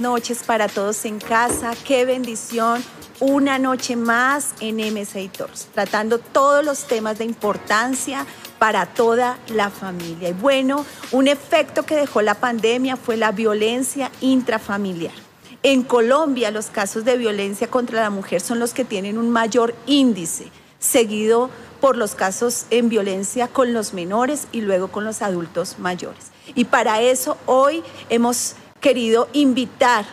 noches 0.00 0.42
para 0.42 0.68
todos 0.68 1.04
en 1.04 1.20
casa. 1.20 1.72
Qué 1.84 2.04
bendición. 2.04 2.82
Una 3.20 3.58
noche 3.58 3.96
más 3.96 4.54
en 4.60 4.76
MSA 4.76 5.32
Tours, 5.32 5.68
tratando 5.72 6.18
todos 6.18 6.64
los 6.64 6.86
temas 6.86 7.18
de 7.18 7.24
importancia 7.24 8.26
para 8.58 8.86
toda 8.86 9.38
la 9.48 9.70
familia. 9.70 10.30
Y 10.30 10.32
bueno, 10.32 10.84
un 11.12 11.28
efecto 11.28 11.84
que 11.84 11.96
dejó 11.96 12.20
la 12.20 12.34
pandemia 12.34 12.96
fue 12.96 13.16
la 13.16 13.32
violencia 13.32 14.10
intrafamiliar. 14.20 15.14
En 15.62 15.82
Colombia, 15.82 16.50
los 16.50 16.66
casos 16.66 17.04
de 17.04 17.16
violencia 17.16 17.68
contra 17.68 18.02
la 18.02 18.10
mujer 18.10 18.40
son 18.40 18.58
los 18.58 18.74
que 18.74 18.84
tienen 18.84 19.16
un 19.16 19.30
mayor 19.30 19.74
índice, 19.86 20.50
seguido 20.78 21.48
por 21.80 21.96
los 21.96 22.14
casos 22.14 22.66
en 22.70 22.88
violencia 22.88 23.48
con 23.48 23.72
los 23.72 23.94
menores 23.94 24.48
y 24.52 24.60
luego 24.60 24.88
con 24.88 25.04
los 25.04 25.22
adultos 25.22 25.78
mayores. 25.78 26.32
Y 26.54 26.64
para 26.64 27.00
eso 27.00 27.38
hoy 27.46 27.82
hemos 28.10 28.56
querido 28.86 29.26
invitar 29.32 30.04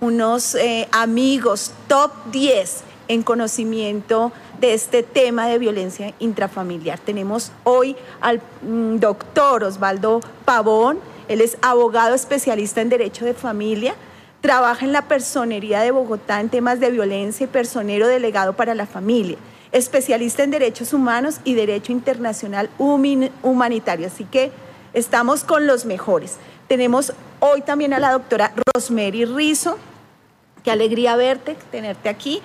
unos 0.00 0.54
eh, 0.54 0.86
amigos 0.92 1.72
top 1.88 2.12
10 2.30 2.84
en 3.08 3.24
conocimiento 3.24 4.30
de 4.60 4.72
este 4.72 5.02
tema 5.02 5.48
de 5.48 5.58
violencia 5.58 6.14
intrafamiliar. 6.20 7.00
Tenemos 7.00 7.50
hoy 7.64 7.96
al 8.20 8.40
mm, 8.62 8.98
doctor 8.98 9.64
Osvaldo 9.64 10.20
Pavón, 10.44 11.00
él 11.26 11.40
es 11.40 11.58
abogado 11.60 12.14
especialista 12.14 12.80
en 12.80 12.88
derecho 12.88 13.24
de 13.24 13.34
familia, 13.34 13.96
trabaja 14.40 14.86
en 14.86 14.92
la 14.92 15.08
personería 15.08 15.80
de 15.80 15.90
Bogotá 15.90 16.40
en 16.40 16.50
temas 16.50 16.78
de 16.78 16.92
violencia 16.92 17.42
y 17.42 17.48
personero 17.48 18.06
delegado 18.06 18.52
para 18.52 18.76
la 18.76 18.86
familia, 18.86 19.38
especialista 19.72 20.44
en 20.44 20.52
derechos 20.52 20.92
humanos 20.92 21.40
y 21.42 21.54
derecho 21.54 21.90
internacional 21.90 22.70
humanitario. 22.78 24.06
Así 24.06 24.22
que 24.22 24.52
estamos 24.94 25.42
con 25.42 25.66
los 25.66 25.84
mejores. 25.84 26.38
Tenemos 26.70 27.12
hoy 27.40 27.62
también 27.62 27.92
a 27.94 27.98
la 27.98 28.12
doctora 28.12 28.52
Rosemary 28.72 29.24
Rizo. 29.24 29.76
Qué 30.62 30.70
alegría 30.70 31.16
verte, 31.16 31.56
tenerte 31.72 32.08
aquí. 32.08 32.40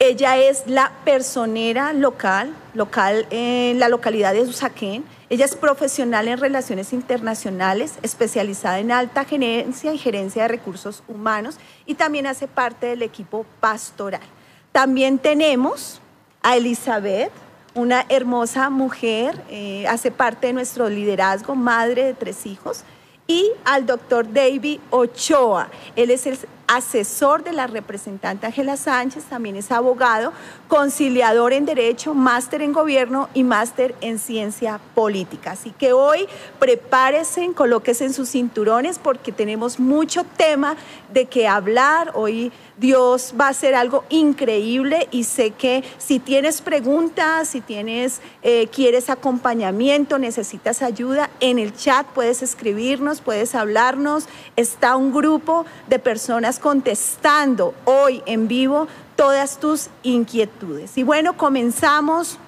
Ella 0.00 0.36
es 0.36 0.64
la 0.66 0.90
personera 1.04 1.92
local, 1.92 2.52
local 2.74 3.28
en 3.30 3.78
la 3.78 3.88
localidad 3.88 4.32
de 4.32 4.40
Usaquén. 4.40 5.04
Ella 5.30 5.44
es 5.44 5.54
profesional 5.54 6.26
en 6.26 6.38
relaciones 6.38 6.92
internacionales, 6.92 8.00
especializada 8.02 8.80
en 8.80 8.90
alta 8.90 9.24
gerencia 9.24 9.94
y 9.94 9.98
gerencia 9.98 10.42
de 10.42 10.48
recursos 10.48 11.04
humanos 11.06 11.56
y 11.86 11.94
también 11.94 12.26
hace 12.26 12.48
parte 12.48 12.88
del 12.88 13.02
equipo 13.02 13.46
pastoral. 13.60 14.26
También 14.72 15.20
tenemos 15.20 16.00
a 16.42 16.56
Elizabeth, 16.56 17.30
una 17.74 18.06
hermosa 18.08 18.70
mujer, 18.70 19.40
eh, 19.48 19.86
hace 19.86 20.10
parte 20.10 20.48
de 20.48 20.52
nuestro 20.52 20.88
liderazgo, 20.88 21.54
madre 21.54 22.06
de 22.06 22.14
tres 22.14 22.44
hijos 22.44 22.84
y 23.28 23.52
al 23.64 23.86
doctor 23.86 24.32
David 24.32 24.80
Ochoa. 24.90 25.68
Él 25.94 26.10
es 26.10 26.26
el 26.26 26.38
asesor 26.68 27.42
de 27.42 27.52
la 27.52 27.66
representante 27.66 28.46
Ángela 28.46 28.76
Sánchez, 28.76 29.24
también 29.24 29.56
es 29.56 29.72
abogado, 29.72 30.32
conciliador 30.68 31.52
en 31.52 31.64
Derecho, 31.64 32.14
máster 32.14 32.62
en 32.62 32.72
Gobierno 32.72 33.28
y 33.34 33.42
máster 33.42 33.94
en 34.00 34.18
Ciencia 34.18 34.78
Política. 34.94 35.52
Así 35.52 35.72
que 35.72 35.92
hoy 35.92 36.28
prepárese, 36.58 37.50
colóquese 37.54 38.04
en 38.04 38.12
sus 38.12 38.28
cinturones 38.30 38.98
porque 38.98 39.32
tenemos 39.32 39.80
mucho 39.80 40.24
tema 40.36 40.76
de 41.12 41.24
qué 41.24 41.48
hablar. 41.48 42.12
Hoy 42.14 42.52
Dios 42.76 43.34
va 43.38 43.46
a 43.46 43.50
hacer 43.50 43.74
algo 43.74 44.04
increíble 44.08 45.08
y 45.10 45.24
sé 45.24 45.50
que 45.50 45.82
si 45.98 46.18
tienes 46.18 46.60
preguntas, 46.60 47.48
si 47.48 47.60
tienes, 47.60 48.20
eh, 48.42 48.68
quieres 48.68 49.10
acompañamiento, 49.10 50.18
necesitas 50.18 50.82
ayuda, 50.82 51.30
en 51.40 51.58
el 51.58 51.74
chat 51.74 52.06
puedes 52.06 52.42
escribirnos, 52.42 53.20
puedes 53.20 53.54
hablarnos. 53.54 54.26
Está 54.56 54.96
un 54.96 55.12
grupo 55.12 55.66
de 55.88 55.98
personas 55.98 56.57
contestando 56.58 57.74
hoy 57.84 58.22
en 58.26 58.48
vivo 58.48 58.88
todas 59.16 59.58
tus 59.58 59.88
inquietudes. 60.02 60.98
Y 60.98 61.02
bueno, 61.02 61.36
comenzamos 61.36 62.38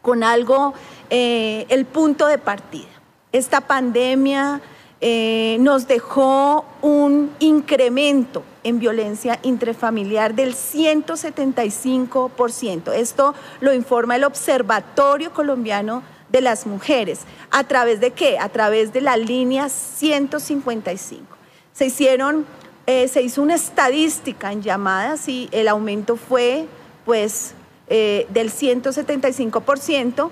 con 0.00 0.24
algo, 0.24 0.74
eh, 1.10 1.66
el 1.68 1.84
punto 1.84 2.26
de 2.26 2.38
partida. 2.38 2.88
Esta 3.32 3.60
pandemia 3.62 4.60
eh, 5.00 5.56
nos 5.60 5.88
dejó 5.88 6.64
un 6.80 7.32
incremento 7.40 8.44
en 8.62 8.78
violencia 8.78 9.38
intrafamiliar 9.42 10.34
del 10.34 10.54
175%. 10.54 12.92
Esto 12.92 13.34
lo 13.60 13.72
informa 13.72 14.16
el 14.16 14.24
Observatorio 14.24 15.32
Colombiano 15.32 16.02
de 16.30 16.40
las 16.40 16.66
Mujeres. 16.66 17.20
¿A 17.50 17.64
través 17.64 18.00
de 18.00 18.12
qué? 18.12 18.38
A 18.38 18.48
través 18.48 18.92
de 18.92 19.00
la 19.00 19.16
línea 19.16 19.68
155. 19.68 21.36
Se 21.72 21.86
hicieron, 21.86 22.46
eh, 22.86 23.08
se 23.08 23.22
hizo 23.22 23.42
una 23.42 23.54
estadística 23.54 24.52
en 24.52 24.62
llamadas 24.62 25.28
y 25.28 25.48
el 25.52 25.68
aumento 25.68 26.16
fue 26.16 26.66
pues 27.04 27.54
eh, 27.88 28.26
del 28.30 28.50
175% 28.50 30.30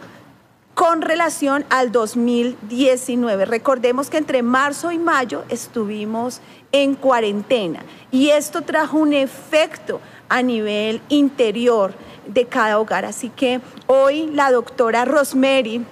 con 0.74 1.02
relación 1.02 1.64
al 1.68 1.92
2019. 1.92 3.44
Recordemos 3.44 4.08
que 4.08 4.16
entre 4.16 4.42
marzo 4.42 4.90
y 4.92 4.98
mayo 4.98 5.44
estuvimos 5.48 6.40
en 6.72 6.94
cuarentena 6.94 7.84
y 8.10 8.30
esto 8.30 8.62
trajo 8.62 8.96
un 8.96 9.12
efecto 9.12 10.00
a 10.28 10.42
nivel 10.42 11.02
interior 11.08 11.92
de 12.26 12.46
cada 12.46 12.78
hogar. 12.78 13.04
Así 13.04 13.28
que 13.28 13.60
hoy 13.86 14.28
la 14.28 14.50
doctora 14.50 15.04
Rosemary 15.04 15.84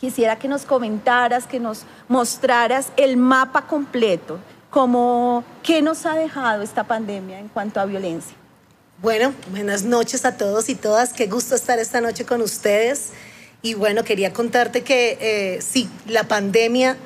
quisiera 0.00 0.36
que 0.36 0.48
nos 0.48 0.64
comentaras, 0.64 1.46
que 1.46 1.60
nos 1.60 1.84
mostraras 2.08 2.90
el 2.96 3.16
mapa 3.16 3.62
completo, 3.66 4.38
como 4.70 5.44
qué 5.62 5.82
nos 5.82 6.06
ha 6.06 6.14
dejado 6.14 6.62
esta 6.62 6.84
pandemia 6.84 7.38
en 7.38 7.48
cuanto 7.48 7.80
a 7.80 7.84
violencia. 7.84 8.36
Bueno, 9.02 9.34
buenas 9.50 9.82
noches 9.82 10.24
a 10.24 10.36
todos 10.36 10.68
y 10.68 10.74
todas. 10.74 11.12
Qué 11.12 11.26
gusto 11.26 11.54
estar 11.54 11.78
esta 11.78 12.00
noche 12.00 12.24
con 12.24 12.40
ustedes. 12.40 13.10
Y 13.62 13.74
bueno, 13.74 14.04
quería 14.04 14.32
contarte 14.32 14.82
que 14.82 15.18
eh, 15.20 15.62
sí, 15.62 15.88
la 16.06 16.24
pandemia 16.24 16.96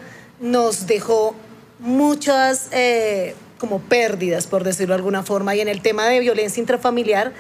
nos 0.40 0.86
dejó 0.86 1.34
muchas 1.78 2.68
eh, 2.72 3.34
como 3.58 3.80
pérdidas, 3.80 4.46
por 4.46 4.64
decirlo 4.64 4.94
de 4.94 4.98
alguna 4.98 5.22
forma, 5.22 5.54
y 5.54 5.60
en 5.60 5.68
el 5.68 5.80
tema 5.80 6.06
de 6.06 6.20
violencia 6.20 6.60
intrafamiliar 6.60 7.32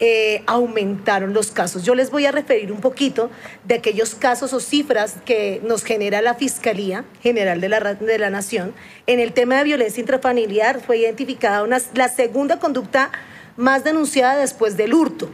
eh, 0.00 0.42
aumentaron 0.46 1.34
los 1.34 1.50
casos. 1.50 1.84
Yo 1.84 1.94
les 1.94 2.10
voy 2.10 2.26
a 2.26 2.32
referir 2.32 2.72
un 2.72 2.80
poquito 2.80 3.30
de 3.64 3.76
aquellos 3.76 4.14
casos 4.14 4.52
o 4.52 4.60
cifras 4.60 5.16
que 5.24 5.60
nos 5.64 5.82
genera 5.82 6.22
la 6.22 6.34
Fiscalía 6.34 7.04
General 7.20 7.60
de 7.60 7.68
la, 7.68 7.94
de 7.94 8.18
la 8.18 8.30
Nación. 8.30 8.74
En 9.06 9.20
el 9.20 9.32
tema 9.32 9.58
de 9.58 9.64
violencia 9.64 10.00
intrafamiliar 10.00 10.80
fue 10.80 10.98
identificada 10.98 11.62
una, 11.62 11.78
la 11.94 12.08
segunda 12.08 12.58
conducta 12.58 13.10
más 13.56 13.84
denunciada 13.84 14.36
después 14.36 14.76
del 14.76 14.94
hurto 14.94 15.28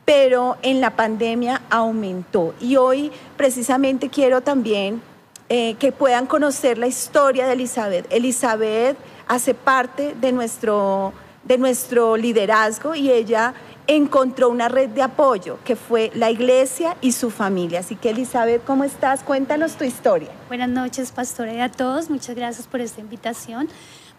pero 0.04 0.56
en 0.62 0.80
la 0.80 0.90
pandemia 0.90 1.62
aumentó. 1.70 2.54
Y 2.60 2.76
hoy 2.76 3.10
precisamente 3.36 4.08
quiero 4.08 4.40
también 4.40 5.02
eh, 5.48 5.74
que 5.74 5.92
puedan 5.92 6.26
conocer 6.26 6.78
la 6.78 6.86
historia 6.86 7.46
de 7.46 7.54
Elizabeth. 7.54 8.06
Elizabeth 8.10 8.96
hace 9.28 9.54
parte 9.54 10.14
de 10.20 10.32
nuestro 10.32 11.12
de 11.46 11.58
nuestro 11.58 12.16
liderazgo 12.16 12.94
y 12.94 13.10
ella 13.10 13.54
encontró 13.86 14.48
una 14.48 14.68
red 14.68 14.88
de 14.88 15.02
apoyo 15.02 15.58
que 15.64 15.76
fue 15.76 16.10
la 16.14 16.30
iglesia 16.30 16.96
y 17.00 17.12
su 17.12 17.30
familia. 17.30 17.80
Así 17.80 17.94
que 17.94 18.10
Elizabeth, 18.10 18.64
¿cómo 18.64 18.82
estás? 18.82 19.22
Cuéntanos 19.22 19.76
tu 19.76 19.84
historia. 19.84 20.30
Buenas 20.48 20.68
noches, 20.68 21.12
pastora 21.12 21.54
y 21.54 21.60
a 21.60 21.70
todos. 21.70 22.10
Muchas 22.10 22.34
gracias 22.34 22.66
por 22.66 22.80
esta 22.80 23.00
invitación. 23.00 23.68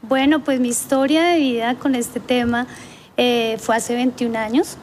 Bueno, 0.04 0.44
pues 0.44 0.60
mi 0.60 0.70
historia 0.70 1.24
de 1.24 1.40
vida 1.40 1.74
con 1.74 1.96
este 1.96 2.20
tema 2.20 2.68
eh, 3.18 3.58
fue 3.60 3.76
hace 3.76 3.96
21 3.96 4.38
años. 4.38 4.78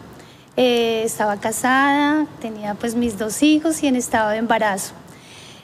Eh, 0.57 1.03
estaba 1.05 1.37
casada, 1.37 2.27
tenía 2.41 2.75
pues 2.75 2.97
mis 2.97 3.17
dos 3.17 3.41
hijos 3.45 3.81
y 3.85 3.87
en 3.87 3.95
estado 3.95 4.31
de 4.31 4.39
embarazo. 4.39 4.93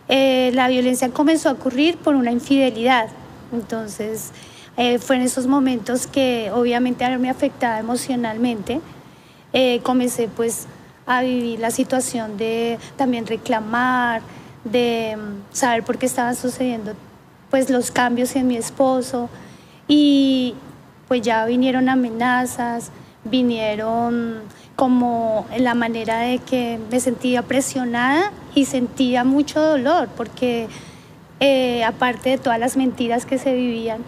Eh, 0.09 0.53
la 0.55 0.69
violencia 0.69 1.09
comenzó 1.11 1.49
a 1.49 1.53
ocurrir 1.53 1.99
por 1.99 2.15
una 2.15 2.31
infidelidad. 2.31 3.09
Entonces, 3.53 4.31
fue 5.01 5.17
en 5.17 5.23
esos 5.23 5.47
momentos 5.47 6.07
que 6.07 6.51
obviamente 6.55 7.07
me 7.19 7.29
afectaba 7.29 7.79
emocionalmente. 7.81 8.81
Comencé 9.83 10.29
pues 10.29 10.69
a 11.07 11.23
vivir 11.23 11.59
la 11.59 11.71
situación 11.71 12.39
de 12.39 12.79
también 12.97 13.27
reclamar, 13.27 14.23
de 14.65 15.19
mm, 15.19 15.53
saber 15.55 15.83
por 15.83 15.99
qué 15.99 16.07
estaban 16.07 16.37
sucediendo 16.37 16.95
pues 17.51 17.71
los 17.71 17.91
cambios 17.91 18.35
en 18.37 18.47
mi 18.47 18.57
esposo. 18.57 19.29
Y 19.89 20.55
pues 21.09 21.23
ya 21.23 21.45
vinieron 21.47 21.89
amenazas, 21.89 22.91
vinieron 23.25 24.41
como 24.77 25.47
en 25.53 25.65
la 25.65 25.75
manera 25.75 26.21
de 26.21 26.39
que 26.39 26.79
me 26.91 27.01
sentía 27.01 27.43
presionada 27.43 28.33
y 28.55 28.65
sentía 28.65 29.25
mucho 29.25 29.61
dolor 29.61 30.09
porque 30.17 30.69
eh, 31.41 31.85
aparte 31.85 32.31
de 32.31 32.39
todas 32.39 32.59
las 32.59 32.77
mentiras 32.77 33.27
que 33.27 33.39
se 33.39 33.55
vivían, 33.55 34.03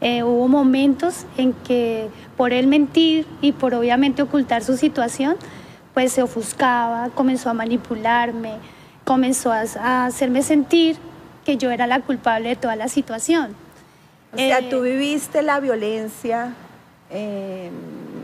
eh, 0.00 0.22
hubo 0.22 0.48
momentos 0.48 1.26
en 1.36 1.52
que 1.52 2.08
por 2.36 2.52
él 2.52 2.66
mentir 2.66 3.26
y 3.42 3.52
por 3.52 3.74
obviamente 3.74 4.22
ocultar 4.22 4.64
su 4.64 4.76
situación, 4.76 5.36
pues 5.94 6.12
se 6.12 6.22
ofuscaba, 6.22 7.10
comenzó 7.10 7.50
a 7.50 7.54
manipularme, 7.54 8.54
comenzó 9.04 9.52
a, 9.52 10.06
hacerme 10.06 10.42
sentir 10.42 10.96
que 11.44 11.56
yo 11.56 11.70
era 11.70 11.86
la 11.86 12.00
culpable 12.00 12.50
de 12.50 12.56
toda 12.56 12.76
la 12.76 12.88
situación. 12.88 13.54
O 14.32 14.36
sea, 14.36 14.68
tú 14.68 14.84
eh, 14.84 14.92
viviste 14.96 15.42
la 15.42 15.60
violencia 15.60 16.54
eh, 17.10 17.70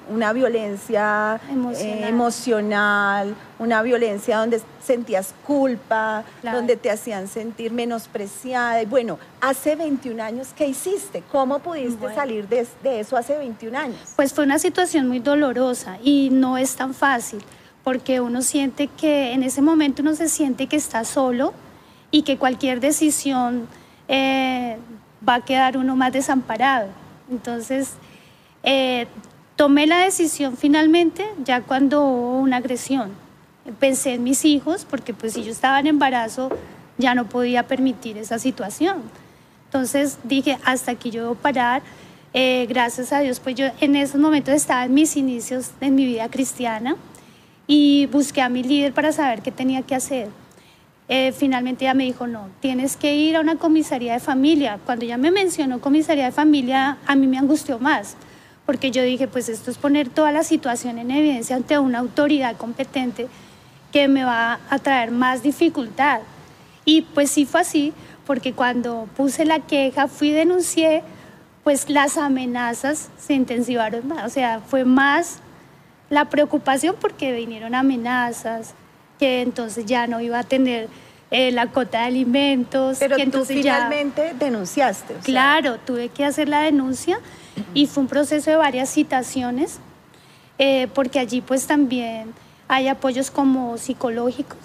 una 0.08 0.32
violencia 0.32 1.40
eh, 1.48 2.06
emocional. 2.08 3.34
una 3.58 3.82
violencia 3.82 4.38
donde 4.38 4.60
sentías 4.80 5.34
culpa, 5.44 6.24
donde 6.42 6.76
te 6.76 6.90
hacían 6.90 7.26
sentir 7.26 7.72
menospreciada. 7.72 8.82
Y 8.82 8.86
bueno, 8.86 9.18
hace 9.40 9.74
21 9.74 10.22
años, 10.22 10.48
¿qué 10.56 10.68
hiciste? 10.68 11.22
¿Cómo 11.32 11.58
pudiste 11.58 12.14
salir 12.14 12.46
de, 12.48 12.66
de 12.82 13.00
eso 13.00 13.16
hace 13.16 13.36
21 13.36 13.76
años? 13.76 13.98
Pues 14.14 14.32
fue 14.32 14.44
una 14.44 14.58
situación 14.58 15.08
muy 15.08 15.18
dolorosa 15.18 15.98
y 16.02 16.28
no 16.30 16.56
es 16.56 16.76
tan 16.76 16.94
fácil, 16.94 17.42
porque 17.82 18.20
uno 18.20 18.42
siente 18.42 18.86
que 18.86 19.32
en 19.32 19.42
ese 19.42 19.62
momento 19.62 20.02
uno 20.02 20.14
se 20.14 20.28
siente 20.28 20.68
que 20.68 20.76
está 20.76 21.04
solo 21.04 21.52
y 22.10 22.22
que 22.22 22.38
cualquier 22.38 22.80
decisión 22.80 23.68
eh, 24.08 24.76
va 25.26 25.34
a 25.34 25.44
quedar 25.44 25.76
uno 25.76 25.96
más 25.96 26.12
desamparado. 26.12 26.88
Entonces, 27.30 27.92
eh, 28.62 29.06
tomé 29.56 29.86
la 29.86 29.98
decisión 29.98 30.56
finalmente 30.56 31.24
ya 31.44 31.62
cuando 31.62 32.04
hubo 32.04 32.38
una 32.40 32.58
agresión. 32.58 33.10
Pensé 33.80 34.14
en 34.14 34.24
mis 34.24 34.44
hijos 34.44 34.84
porque 34.88 35.12
pues 35.12 35.32
si 35.32 35.42
yo 35.42 35.50
estaba 35.50 35.80
en 35.80 35.88
embarazo 35.88 36.50
ya 36.98 37.14
no 37.14 37.28
podía 37.28 37.66
permitir 37.66 38.16
esa 38.18 38.38
situación. 38.38 39.02
Entonces 39.64 40.18
dije, 40.22 40.58
hasta 40.64 40.92
aquí 40.92 41.10
yo 41.10 41.22
debo 41.22 41.34
parar. 41.34 41.82
Eh, 42.32 42.66
gracias 42.68 43.12
a 43.12 43.20
Dios, 43.20 43.40
pues 43.40 43.56
yo 43.56 43.66
en 43.80 43.96
esos 43.96 44.20
momentos 44.20 44.54
estaba 44.54 44.84
en 44.84 44.94
mis 44.94 45.16
inicios 45.16 45.70
en 45.80 45.94
mi 45.94 46.04
vida 46.04 46.28
cristiana 46.28 46.96
y 47.66 48.06
busqué 48.06 48.42
a 48.42 48.48
mi 48.48 48.62
líder 48.62 48.92
para 48.92 49.10
saber 49.10 49.42
qué 49.42 49.50
tenía 49.50 49.82
que 49.82 49.94
hacer. 49.94 50.28
Eh, 51.08 51.32
finalmente 51.32 51.84
ella 51.84 51.94
me 51.94 52.04
dijo, 52.04 52.26
no, 52.26 52.48
tienes 52.60 52.96
que 52.96 53.14
ir 53.14 53.36
a 53.36 53.40
una 53.40 53.56
comisaría 53.56 54.14
de 54.14 54.20
familia. 54.20 54.78
Cuando 54.84 55.04
ella 55.04 55.18
me 55.18 55.30
mencionó 55.30 55.80
comisaría 55.80 56.26
de 56.26 56.32
familia, 56.32 56.98
a 57.06 57.14
mí 57.14 57.26
me 57.26 57.38
angustió 57.38 57.78
más 57.78 58.16
porque 58.66 58.90
yo 58.90 59.02
dije, 59.04 59.28
pues 59.28 59.48
esto 59.48 59.70
es 59.70 59.78
poner 59.78 60.08
toda 60.08 60.32
la 60.32 60.42
situación 60.42 60.98
en 60.98 61.12
evidencia 61.12 61.54
ante 61.54 61.78
una 61.78 62.00
autoridad 62.00 62.56
competente 62.56 63.28
que 63.92 64.08
me 64.08 64.24
va 64.24 64.58
a 64.68 64.78
traer 64.80 65.12
más 65.12 65.44
dificultad. 65.44 66.20
Y 66.84 67.02
pues 67.02 67.30
sí 67.30 67.46
fue 67.46 67.60
así, 67.60 67.92
porque 68.26 68.52
cuando 68.52 69.08
puse 69.16 69.44
la 69.44 69.60
queja, 69.60 70.08
fui 70.08 70.32
denuncié, 70.32 71.04
pues 71.62 71.88
las 71.88 72.18
amenazas 72.18 73.08
se 73.16 73.34
intensivaron 73.34 74.06
más, 74.08 74.26
o 74.26 74.28
sea, 74.28 74.60
fue 74.60 74.84
más 74.84 75.38
la 76.10 76.26
preocupación 76.26 76.96
porque 77.00 77.32
vinieron 77.32 77.74
amenazas, 77.74 78.74
que 79.18 79.42
entonces 79.42 79.86
ya 79.86 80.06
no 80.06 80.20
iba 80.20 80.38
a 80.38 80.44
tener 80.44 80.88
eh, 81.30 81.50
la 81.52 81.68
cota 81.68 82.00
de 82.00 82.04
alimentos. 82.04 82.98
Pero 82.98 83.16
que 83.16 83.26
tú 83.26 83.44
finalmente 83.44 84.34
denunciaste. 84.38 85.14
Claro, 85.24 85.78
tuve 85.78 86.08
que 86.08 86.24
hacer 86.24 86.48
la 86.48 86.60
denuncia 86.60 87.18
y 87.74 87.86
fue 87.86 88.02
un 88.02 88.08
proceso 88.08 88.50
de 88.50 88.56
varias 88.56 88.90
citaciones, 88.90 89.78
eh, 90.58 90.88
porque 90.94 91.18
allí 91.18 91.40
pues 91.40 91.66
también 91.66 92.32
hay 92.68 92.88
apoyos 92.88 93.30
como 93.30 93.78
psicológicos 93.78 94.58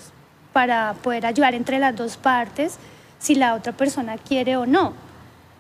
para 0.54 0.96
poder 1.02 1.26
ayudar 1.26 1.56
entre 1.56 1.80
las 1.80 1.96
dos 1.96 2.18
partes 2.18 2.78
si 3.20 3.36
la 3.36 3.54
otra 3.54 3.72
persona 3.74 4.18
quiere 4.18 4.58
o 4.58 4.66
no. 4.66 4.94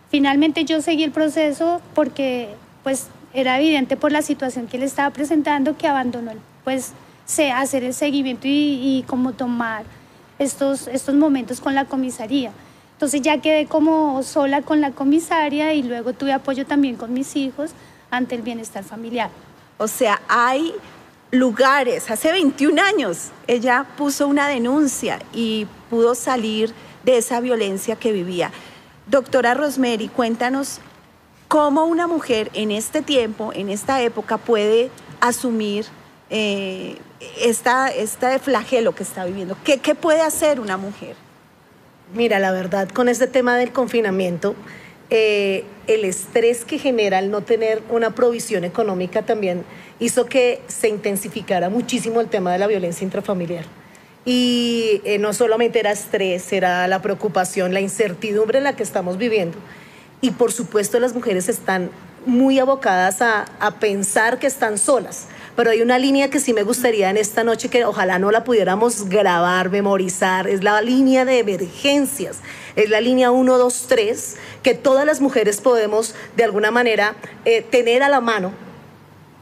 Finalmente 0.09 0.65
yo 0.65 0.81
seguí 0.81 1.03
el 1.03 1.11
proceso 1.11 1.81
porque 1.93 2.49
pues 2.83 3.07
era 3.33 3.57
evidente 3.59 3.95
por 3.95 4.11
la 4.11 4.21
situación 4.21 4.67
que 4.67 4.77
él 4.77 4.83
estaba 4.83 5.09
presentando 5.11 5.77
que 5.77 5.87
abandonó 5.87 6.33
pues 6.63 6.93
hacer 7.39 7.83
el 7.83 7.93
seguimiento 7.93 8.47
y, 8.47 8.99
y 8.99 9.05
como 9.07 9.33
tomar 9.33 9.85
estos, 10.39 10.87
estos 10.87 11.15
momentos 11.15 11.61
con 11.61 11.75
la 11.75 11.85
comisaría. 11.85 12.51
Entonces 12.93 13.21
ya 13.21 13.41
quedé 13.41 13.65
como 13.65 14.21
sola 14.23 14.61
con 14.61 14.81
la 14.81 14.91
comisaria 14.91 15.73
y 15.73 15.83
luego 15.83 16.13
tuve 16.13 16.33
apoyo 16.33 16.65
también 16.65 16.95
con 16.95 17.13
mis 17.13 17.35
hijos 17.35 17.71
ante 18.11 18.35
el 18.35 18.41
bienestar 18.41 18.83
familiar. 18.83 19.29
O 19.77 19.87
sea, 19.87 20.21
hay 20.27 20.73
lugares, 21.31 22.11
hace 22.11 22.31
21 22.31 22.79
años 22.81 23.29
ella 23.47 23.85
puso 23.97 24.27
una 24.27 24.47
denuncia 24.47 25.19
y 25.33 25.65
pudo 25.89 26.13
salir 26.13 26.73
de 27.03 27.17
esa 27.17 27.39
violencia 27.39 27.95
que 27.95 28.11
vivía. 28.11 28.51
Doctora 29.07 29.53
Rosemary, 29.53 30.07
cuéntanos 30.07 30.79
cómo 31.47 31.85
una 31.85 32.05
mujer 32.05 32.51
en 32.53 32.71
este 32.71 33.01
tiempo, 33.01 33.51
en 33.53 33.69
esta 33.69 34.01
época, 34.01 34.37
puede 34.37 34.91
asumir 35.19 35.85
eh, 36.31 36.95
esta, 37.41 37.89
este 37.89 38.39
flagelo 38.39 38.95
que 38.95 39.03
está 39.03 39.25
viviendo. 39.25 39.57
¿Qué, 39.63 39.79
¿Qué 39.79 39.95
puede 39.95 40.21
hacer 40.21 40.59
una 40.59 40.77
mujer? 40.77 41.15
Mira, 42.15 42.39
la 42.39 42.51
verdad, 42.51 42.89
con 42.89 43.09
este 43.09 43.27
tema 43.27 43.57
del 43.57 43.73
confinamiento, 43.73 44.55
eh, 45.09 45.65
el 45.87 46.05
estrés 46.05 46.63
que 46.63 46.79
genera 46.79 47.19
el 47.19 47.31
no 47.31 47.41
tener 47.41 47.83
una 47.89 48.15
provisión 48.15 48.63
económica 48.63 49.23
también 49.23 49.65
hizo 49.99 50.25
que 50.25 50.61
se 50.67 50.87
intensificara 50.87 51.69
muchísimo 51.69 52.21
el 52.21 52.27
tema 52.27 52.53
de 52.53 52.59
la 52.59 52.67
violencia 52.67 53.03
intrafamiliar. 53.03 53.65
Y 54.23 55.01
eh, 55.03 55.17
no 55.19 55.33
solamente 55.33 55.79
era 55.79 55.91
estrés, 55.91 56.53
era 56.53 56.87
la 56.87 57.01
preocupación, 57.01 57.73
la 57.73 57.81
incertidumbre 57.81 58.59
en 58.59 58.63
la 58.63 58.75
que 58.77 58.83
estamos 58.83 59.17
viviendo. 59.17 59.57
Y 60.21 60.31
por 60.31 60.53
supuesto 60.53 60.97
las 60.99 61.13
mujeres 61.13 61.49
están 61.49 61.89
muy 62.25 62.59
abocadas 62.59 63.21
a, 63.21 63.45
a 63.59 63.79
pensar 63.79 64.39
que 64.39 64.47
están 64.47 64.77
solas 64.77 65.27
pero 65.61 65.69
hay 65.69 65.81
una 65.83 65.99
línea 65.99 66.31
que 66.31 66.39
sí 66.39 66.55
me 66.55 66.63
gustaría 66.63 67.11
en 67.11 67.17
esta 67.17 67.43
noche 67.43 67.69
que 67.69 67.85
ojalá 67.85 68.17
no 68.17 68.31
la 68.31 68.43
pudiéramos 68.43 69.07
grabar, 69.07 69.69
memorizar, 69.69 70.47
es 70.47 70.63
la 70.63 70.81
línea 70.81 71.23
de 71.23 71.37
emergencias, 71.37 72.39
es 72.75 72.89
la 72.89 72.99
línea 72.99 73.29
1, 73.29 73.59
2, 73.59 73.85
3, 73.87 74.37
que 74.63 74.73
todas 74.73 75.05
las 75.05 75.21
mujeres 75.21 75.61
podemos 75.61 76.15
de 76.35 76.45
alguna 76.45 76.71
manera 76.71 77.13
eh, 77.45 77.61
tener 77.61 78.01
a 78.01 78.09
la 78.09 78.21
mano 78.21 78.53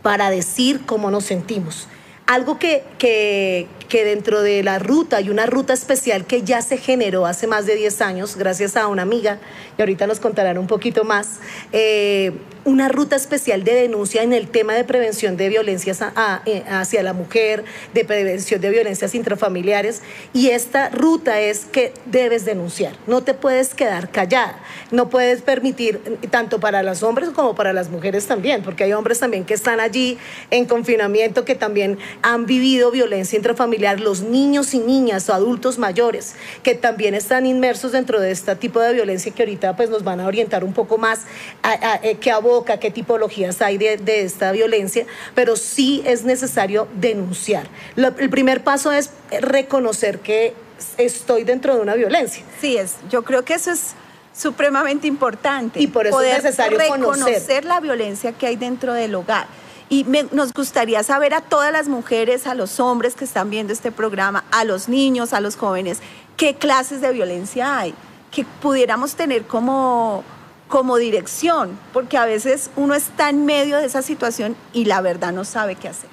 para 0.01 0.29
decir 0.29 0.81
cómo 0.85 1.09
nos 1.09 1.23
sentimos. 1.23 1.87
Algo 2.27 2.59
que, 2.59 2.83
que, 2.97 3.69
que 3.87 4.03
dentro 4.03 4.41
de 4.41 4.61
la 4.61 4.77
ruta 4.77 5.17
hay 5.17 5.29
una 5.29 5.45
ruta 5.45 5.71
especial 5.71 6.25
que 6.25 6.43
ya 6.43 6.61
se 6.61 6.75
generó 6.75 7.27
hace 7.27 7.47
más 7.47 7.65
de 7.65 7.75
10 7.75 8.01
años, 8.01 8.35
gracias 8.35 8.75
a 8.75 8.87
una 8.87 9.03
amiga, 9.03 9.39
y 9.77 9.81
ahorita 9.81 10.05
nos 10.05 10.19
contarán 10.19 10.57
un 10.57 10.67
poquito 10.67 11.05
más, 11.05 11.39
eh, 11.71 12.33
una 12.69 12.87
ruta 12.87 13.15
especial 13.15 13.63
de 13.63 13.73
denuncia 13.73 14.21
en 14.21 14.33
el 14.33 14.47
tema 14.47 14.73
de 14.73 14.83
prevención 14.83 15.37
de 15.37 15.49
violencias 15.49 15.99
eh, 16.45 16.63
hacia 16.69 17.03
la 17.03 17.13
mujer, 17.13 17.63
de 17.93 18.05
prevención 18.05 18.61
de 18.61 18.69
violencias 18.69 19.15
intrafamiliares, 19.15 20.01
y 20.33 20.49
esta 20.49 20.89
ruta 20.89 21.39
es 21.39 21.65
que 21.65 21.93
debes 22.05 22.45
denunciar, 22.45 22.93
no 23.07 23.23
te 23.23 23.33
puedes 23.33 23.73
quedar 23.73 24.11
callada, 24.11 24.59
no 24.91 25.09
puedes 25.09 25.41
permitir, 25.41 25.99
tanto 26.29 26.59
para 26.59 26.83
los 26.83 27.03
hombres 27.03 27.29
como 27.29 27.55
para 27.55 27.73
las 27.73 27.89
mujeres 27.89 28.27
también, 28.27 28.61
porque 28.61 28.83
hay 28.83 28.93
hombres 28.93 29.19
también 29.19 29.45
que 29.45 29.55
están 29.55 29.79
allí 29.79 30.17
en 30.51 30.65
confinamiento 30.65 31.45
que 31.45 31.55
también 31.55 31.97
han 32.21 32.45
vivido 32.45 32.91
violencia 32.91 33.37
intrafamiliar 33.37 33.99
los 33.99 34.21
niños 34.21 34.73
y 34.73 34.79
niñas 34.79 35.27
o 35.29 35.33
adultos 35.33 35.77
mayores 35.77 36.35
que 36.63 36.75
también 36.75 37.15
están 37.15 37.45
inmersos 37.45 37.91
dentro 37.91 38.19
de 38.19 38.31
este 38.31 38.55
tipo 38.55 38.79
de 38.79 38.93
violencia 38.93 39.31
que 39.31 39.43
ahorita 39.43 39.75
pues 39.75 39.89
nos 39.89 40.03
van 40.03 40.19
a 40.19 40.27
orientar 40.27 40.63
un 40.63 40.73
poco 40.73 40.97
más 40.97 41.21
a, 41.63 41.71
a, 41.71 41.95
eh, 42.03 42.17
qué 42.19 42.31
aboca, 42.59 42.77
qué 42.77 42.91
tipologías 42.91 43.61
hay 43.61 43.77
de, 43.77 44.21
esta 44.21 44.51
violencia, 44.51 45.05
pero 45.35 45.55
sí 45.55 46.01
es 46.05 46.23
necesario 46.23 46.87
denunciar. 46.95 47.67
el 47.95 48.29
primer 48.29 48.63
paso 48.63 48.91
es 48.91 49.11
reconocer 49.41 50.19
que 50.19 50.53
estoy 50.97 51.43
dentro 51.43 51.75
de 51.75 51.81
una 51.81 51.95
violencia. 51.95 52.43
Sí, 52.59 52.77
es, 52.77 52.95
yo 53.09 53.23
creo 53.23 53.43
que 53.43 53.53
eso 53.53 53.71
es 53.71 53.93
supremamente 54.33 55.07
importante. 55.07 55.79
Y 55.79 55.87
por 55.87 56.07
eso 56.07 56.21
es 56.21 56.43
necesario 56.43 56.77
reconocer 56.77 57.65
la 57.65 57.79
violencia 57.79 58.31
que 58.33 58.47
hay 58.47 58.55
dentro 58.55 58.93
del 58.93 59.15
hogar. 59.15 59.47
Y 59.89 60.05
nos 60.31 60.53
gustaría 60.53 61.01
saber 61.03 61.33
a 61.33 61.41
todas 61.41 61.73
las 61.73 61.87
mujeres, 61.87 62.45
a 62.45 62.53
los 62.53 62.79
hombres 62.79 63.15
que 63.15 63.25
están 63.25 63.49
viendo 63.49 63.73
este 63.73 63.91
programa, 63.91 64.43
a 64.51 64.63
los 64.63 64.87
niños, 64.87 65.33
a 65.33 65.41
los 65.41 65.55
jóvenes, 65.55 65.99
qué 66.37 66.53
clases 66.55 67.01
de 67.01 67.11
violencia 67.11 67.79
hay, 67.79 67.95
que 68.31 68.45
pudiéramos 68.61 69.15
tener 69.15 69.45
como 69.45 70.23
como 70.69 70.97
dirección, 70.97 71.77
porque 71.91 72.17
a 72.17 72.25
veces 72.25 72.71
uno 72.77 72.93
está 72.93 73.29
en 73.29 73.45
medio 73.45 73.77
de 73.77 73.85
esa 73.85 74.01
situación 74.01 74.55
y 74.71 74.85
la 74.85 75.01
verdad 75.01 75.33
no 75.33 75.43
sabe 75.43 75.75
qué 75.75 75.89
hacer, 75.89 76.09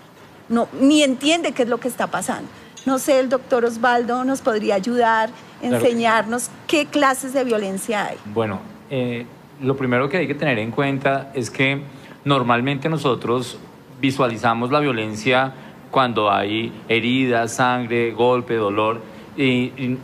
no, 0.49 0.69
ni 0.81 1.03
entiende 1.03 1.53
qué 1.53 1.63
es 1.63 1.69
lo 1.69 1.79
que 1.79 1.87
está 1.87 2.09
pasando. 2.09 2.49
No 2.87 2.99
sé, 2.99 3.19
el 3.19 3.29
doctor 3.29 3.65
Osvaldo 3.65 4.25
nos 4.25 4.41
podría 4.41 4.77
ayudar, 4.77 5.31
enseñarnos 5.61 6.51
qué 6.67 6.87
clases 6.87 7.33
de 7.33 7.45
violencia 7.45 8.07
hay. 8.07 8.17
Bueno, 8.27 8.61
eh, 8.91 9.27
lo 9.61 9.77
primero 9.77 10.09
que 10.09 10.19
hay 10.19 10.27
que 10.27 10.35
tener 10.35 10.59
en 10.59 10.71
cuenta 10.71 11.31
es 11.35 11.51
que 11.51 11.83
normalmente 12.25 12.89
nosotros 12.89 13.59
visualizamos 14.01 14.71
la 14.71 14.81
violencia 14.81 15.53
cuando 15.91 16.31
hay 16.31 16.73
heridas, 16.89 17.55
sangre, 17.55 18.13
golpe, 18.13 18.55
dolor. 18.55 19.01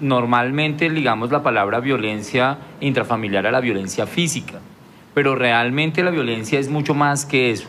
Normalmente 0.01 0.91
ligamos 0.91 1.31
la 1.31 1.43
palabra 1.43 1.81
violencia 1.81 2.59
intrafamiliar 2.81 3.47
a 3.47 3.51
la 3.51 3.61
violencia 3.61 4.07
física, 4.07 4.61
pero 5.15 5.35
realmente 5.35 6.03
la 6.03 6.11
violencia 6.11 6.59
es 6.59 6.69
mucho 6.69 6.95
más 6.95 7.25
que 7.25 7.51
eso. 7.51 7.69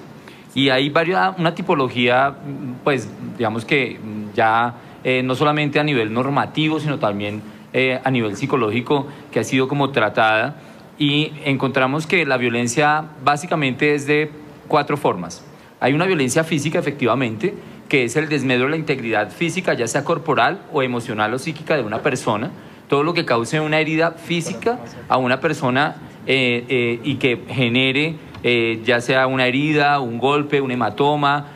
Y 0.55 0.69
hay 0.69 0.89
varias, 0.89 1.37
una 1.39 1.55
tipología, 1.55 2.35
pues 2.83 3.09
digamos 3.37 3.65
que 3.65 3.99
ya 4.35 4.75
eh, 5.03 5.23
no 5.23 5.35
solamente 5.35 5.79
a 5.79 5.83
nivel 5.83 6.13
normativo, 6.13 6.79
sino 6.79 6.99
también 6.99 7.41
eh, 7.73 7.99
a 8.03 8.11
nivel 8.11 8.35
psicológico, 8.35 9.07
que 9.31 9.39
ha 9.39 9.43
sido 9.43 9.67
como 9.67 9.89
tratada. 9.89 10.57
Y 10.99 11.31
encontramos 11.43 12.05
que 12.05 12.25
la 12.25 12.37
violencia 12.37 13.03
básicamente 13.23 13.95
es 13.95 14.05
de 14.05 14.29
cuatro 14.67 14.95
formas. 14.95 15.43
Hay 15.79 15.93
una 15.93 16.05
violencia 16.05 16.43
física, 16.43 16.77
efectivamente, 16.77 17.55
que 17.93 18.05
es 18.05 18.15
el 18.15 18.27
desmedro 18.27 18.63
de 18.65 18.71
la 18.71 18.77
integridad 18.77 19.29
física, 19.29 19.75
ya 19.75 19.85
sea 19.85 20.03
corporal 20.03 20.63
o 20.73 20.81
emocional 20.81 21.31
o 21.31 21.37
psíquica 21.37 21.75
de 21.75 21.83
una 21.83 22.01
persona, 22.01 22.49
todo 22.87 23.03
lo 23.03 23.13
que 23.13 23.23
cause 23.23 23.59
una 23.59 23.79
herida 23.79 24.13
física 24.13 24.79
a 25.07 25.17
una 25.17 25.39
persona 25.39 25.97
eh, 26.25 26.65
eh, 26.69 26.99
y 27.03 27.17
que 27.17 27.43
genere 27.49 28.15
eh, 28.41 28.81
ya 28.83 28.99
sea 28.99 29.27
una 29.27 29.45
herida, 29.45 29.99
un 29.99 30.17
golpe, 30.17 30.59
un 30.59 30.71
hematoma, 30.71 31.49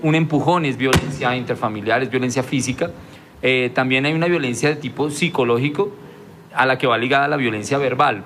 un 0.00 0.14
empujón 0.14 0.64
es 0.64 0.78
violencia 0.78 1.36
interfamiliar, 1.36 2.02
es 2.02 2.08
violencia 2.08 2.42
física. 2.42 2.90
también 3.74 4.06
hay 4.06 4.14
una 4.14 4.26
violencia 4.26 4.70
de 4.70 4.76
tipo 4.76 5.10
psicológico 5.10 5.92
a 6.54 6.64
la 6.64 6.78
que 6.78 6.86
va 6.86 6.96
ligada 6.96 7.28
la 7.28 7.36
violencia 7.36 7.76
verbal. 7.76 8.24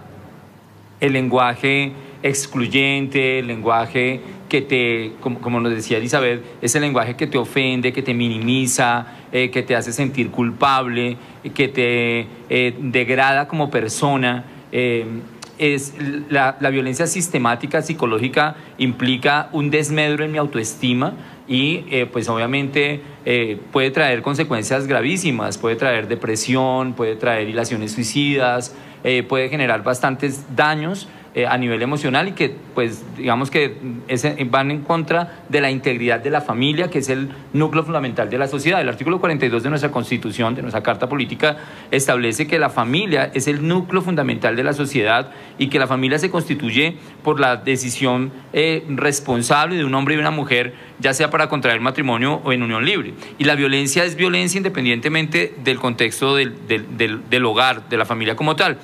El 1.00 1.14
lenguaje 1.14 1.90
excluyente, 2.22 3.40
el 3.40 3.48
lenguaje 3.48 4.20
que 4.52 4.60
te, 4.60 5.12
como, 5.22 5.60
nos 5.60 5.72
decía 5.72 5.96
Elizabeth, 5.96 6.42
es 6.60 6.74
el 6.74 6.82
lenguaje 6.82 7.16
que 7.16 7.26
te 7.26 7.38
ofende, 7.38 7.90
que 7.90 8.02
te 8.02 8.12
minimiza, 8.12 9.06
eh, 9.32 9.50
que 9.50 9.62
te 9.62 9.74
hace 9.74 9.94
sentir 9.94 10.30
culpable, 10.30 11.16
que 11.54 11.68
te 11.68 12.26
eh, 12.50 12.76
degrada 12.78 13.48
como 13.48 13.70
persona. 13.70 14.44
Eh, 14.70 15.06
es 15.56 15.94
la, 16.28 16.58
la, 16.60 16.68
violencia 16.68 17.06
sistemática 17.06 17.80
psicológica 17.80 18.56
implica 18.76 19.48
un 19.52 19.70
desmedro 19.70 20.22
en 20.22 20.32
mi 20.32 20.36
autoestima 20.36 21.14
y 21.48 21.78
pues 22.12 22.28
obviamente 22.28 23.00
puede 23.70 23.90
traer 23.90 24.22
consecuencias 24.22 24.86
gravísimas, 24.86 25.58
puede 25.58 25.76
traer 25.76 26.08
depresión, 26.08 26.94
puede 26.94 27.16
traer 27.16 27.48
ilaciones 27.48 27.92
suicidas, 27.92 28.74
puede 29.28 29.50
generar 29.50 29.84
bastantes 29.84 30.56
daños 30.56 31.06
eh, 31.34 31.46
a 31.46 31.56
nivel 31.56 31.80
emocional 31.80 32.28
y 32.28 32.32
que 32.32 32.54
pues 32.74 33.02
digamos 33.16 33.50
que 33.50 33.74
van 34.50 34.70
en 34.70 34.82
contra 34.82 35.44
de 35.48 35.62
la 35.62 35.70
integridad 35.70 36.20
de 36.20 36.28
la 36.28 36.42
familia, 36.42 36.90
que 36.90 36.98
es 36.98 37.08
el 37.08 37.30
núcleo 37.54 37.84
fundamental 37.84 38.28
de 38.28 38.36
la 38.36 38.48
sociedad. 38.48 38.80
El 38.82 38.88
artículo 38.90 39.18
42 39.18 39.62
de 39.62 39.70
nuestra 39.70 39.90
Constitución, 39.90 40.54
de 40.54 40.60
nuestra 40.60 40.82
Carta 40.82 41.08
Política, 41.08 41.56
establece 41.90 42.46
que 42.46 42.58
la 42.58 42.68
familia 42.68 43.30
es 43.32 43.48
el 43.48 43.66
núcleo 43.66 44.02
fundamental 44.02 44.56
de 44.56 44.64
la 44.64 44.74
sociedad 44.74 45.30
y 45.58 45.68
que 45.68 45.78
la 45.78 45.86
familia 45.86 46.18
se 46.18 46.30
constituye 46.30 46.96
por 47.22 47.40
la 47.40 47.56
decisión 47.56 48.30
eh, 48.52 48.84
responsable 48.88 49.76
de 49.76 49.84
un 49.84 49.94
hombre 49.94 50.14
y 50.14 50.18
una 50.18 50.30
mujer, 50.30 50.74
ya 50.98 51.14
sea 51.14 51.30
para 51.30 51.48
contraer 51.48 51.80
matrimonio 51.80 52.42
o 52.44 52.52
en 52.52 52.62
unión 52.62 52.84
libre. 52.84 53.14
Y 53.38 53.44
la 53.44 53.54
violencia 53.54 54.04
es 54.04 54.16
violencia 54.16 54.58
independientemente 54.58 55.54
del 55.64 55.78
contexto 55.78 56.36
del, 56.36 56.66
del, 56.66 57.28
del 57.28 57.44
hogar, 57.46 57.88
de 57.88 57.96
la 57.96 58.04
familia 58.04 58.36
como 58.36 58.54
tal. 58.54 58.78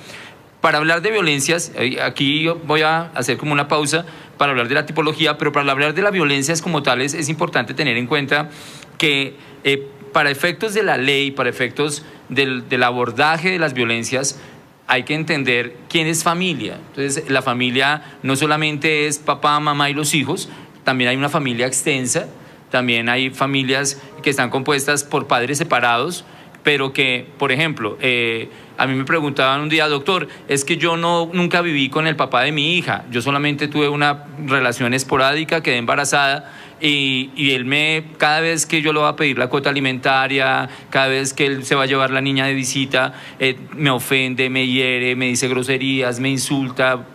Para 0.61 0.77
hablar 0.77 1.01
de 1.01 1.11
violencias, 1.11 1.71
eh, 1.75 2.01
aquí 2.01 2.47
voy 2.65 2.81
a 2.81 3.11
hacer 3.15 3.37
como 3.37 3.53
una 3.53 3.67
pausa 3.67 4.05
para 4.37 4.51
hablar 4.51 4.67
de 4.67 4.75
la 4.75 4.85
tipología, 4.85 5.37
pero 5.37 5.53
para 5.53 5.71
hablar 5.71 5.93
de 5.93 6.01
las 6.01 6.11
violencias 6.11 6.61
como 6.61 6.83
tales 6.83 7.13
es 7.13 7.29
importante 7.29 7.73
tener 7.73 7.95
en 7.95 8.07
cuenta 8.07 8.49
que 8.97 9.35
eh, 9.63 9.87
para 10.11 10.31
efectos 10.31 10.73
de 10.73 10.83
la 10.83 10.97
ley, 10.97 11.31
para 11.31 11.49
efectos 11.49 12.03
del, 12.27 12.83
abordaje 12.83 13.49
de 13.51 13.59
las 13.59 13.73
violencias, 13.73 14.39
hay 14.87 15.03
que 15.03 15.13
entender 15.13 15.75
quién 15.87 16.07
es 16.07 16.23
familia. 16.23 16.79
Entonces, 16.89 17.29
la 17.29 17.41
familia 17.41 18.17
no 18.23 18.35
solamente 18.35 19.07
es 19.07 19.19
papá, 19.19 19.59
mamá 19.59 19.89
y 19.89 19.93
los 19.93 20.13
hijos, 20.13 20.49
también 20.83 21.09
hay 21.09 21.15
una 21.15 21.29
familia 21.29 21.67
extensa, 21.67 22.27
también 22.69 23.07
hay 23.07 23.29
familias 23.29 24.01
que 24.23 24.29
están 24.29 24.49
compuestas 24.49 25.03
por 25.03 25.27
padres 25.27 25.57
separados, 25.57 26.25
pero 26.63 26.91
que, 26.91 27.27
por 27.37 27.51
ejemplo, 27.51 27.97
eh, 28.01 28.49
a 28.79 28.87
mí 28.87 28.95
me 28.95 29.03
preguntaban 29.03 29.59
un 29.59 29.67
día, 29.67 29.89
doctor, 29.89 30.29
es 30.47 30.63
que 30.63 30.77
yo 30.77 30.95
no, 30.95 31.29
nunca 31.33 31.61
viví 31.61 31.89
con 31.89 32.07
el 32.07 32.15
papá 32.15 32.43
de 32.43 32.53
mi 32.53 32.77
hija, 32.77 33.03
yo 33.11 33.21
solamente 33.21 33.67
tuve 33.67 33.89
una 33.89 34.23
relación 34.47 34.93
esporádica, 34.93 35.61
quedé 35.61 35.75
embarazada 35.75 36.49
y, 36.79 37.29
y, 37.35 37.51
él 37.51 37.65
me, 37.65 38.05
cada 38.17 38.39
vez 38.39 38.65
que 38.65 38.81
yo 38.81 38.93
le 38.93 38.99
voy 38.99 39.09
a 39.09 39.17
pedir 39.17 39.37
la 39.37 39.47
cuota 39.47 39.69
alimentaria, 39.69 40.69
cada 40.89 41.09
vez 41.09 41.33
que 41.33 41.45
él 41.45 41.65
se 41.65 41.75
va 41.75 41.83
a 41.83 41.85
llevar 41.87 42.11
la 42.11 42.21
niña 42.21 42.45
de 42.45 42.53
visita, 42.53 43.13
eh, 43.37 43.57
me 43.75 43.89
ofende, 43.89 44.49
me 44.49 44.65
hiere, 44.65 45.13
me 45.17 45.25
dice 45.25 45.49
groserías, 45.49 46.21
me 46.21 46.29
insulta, 46.29 47.05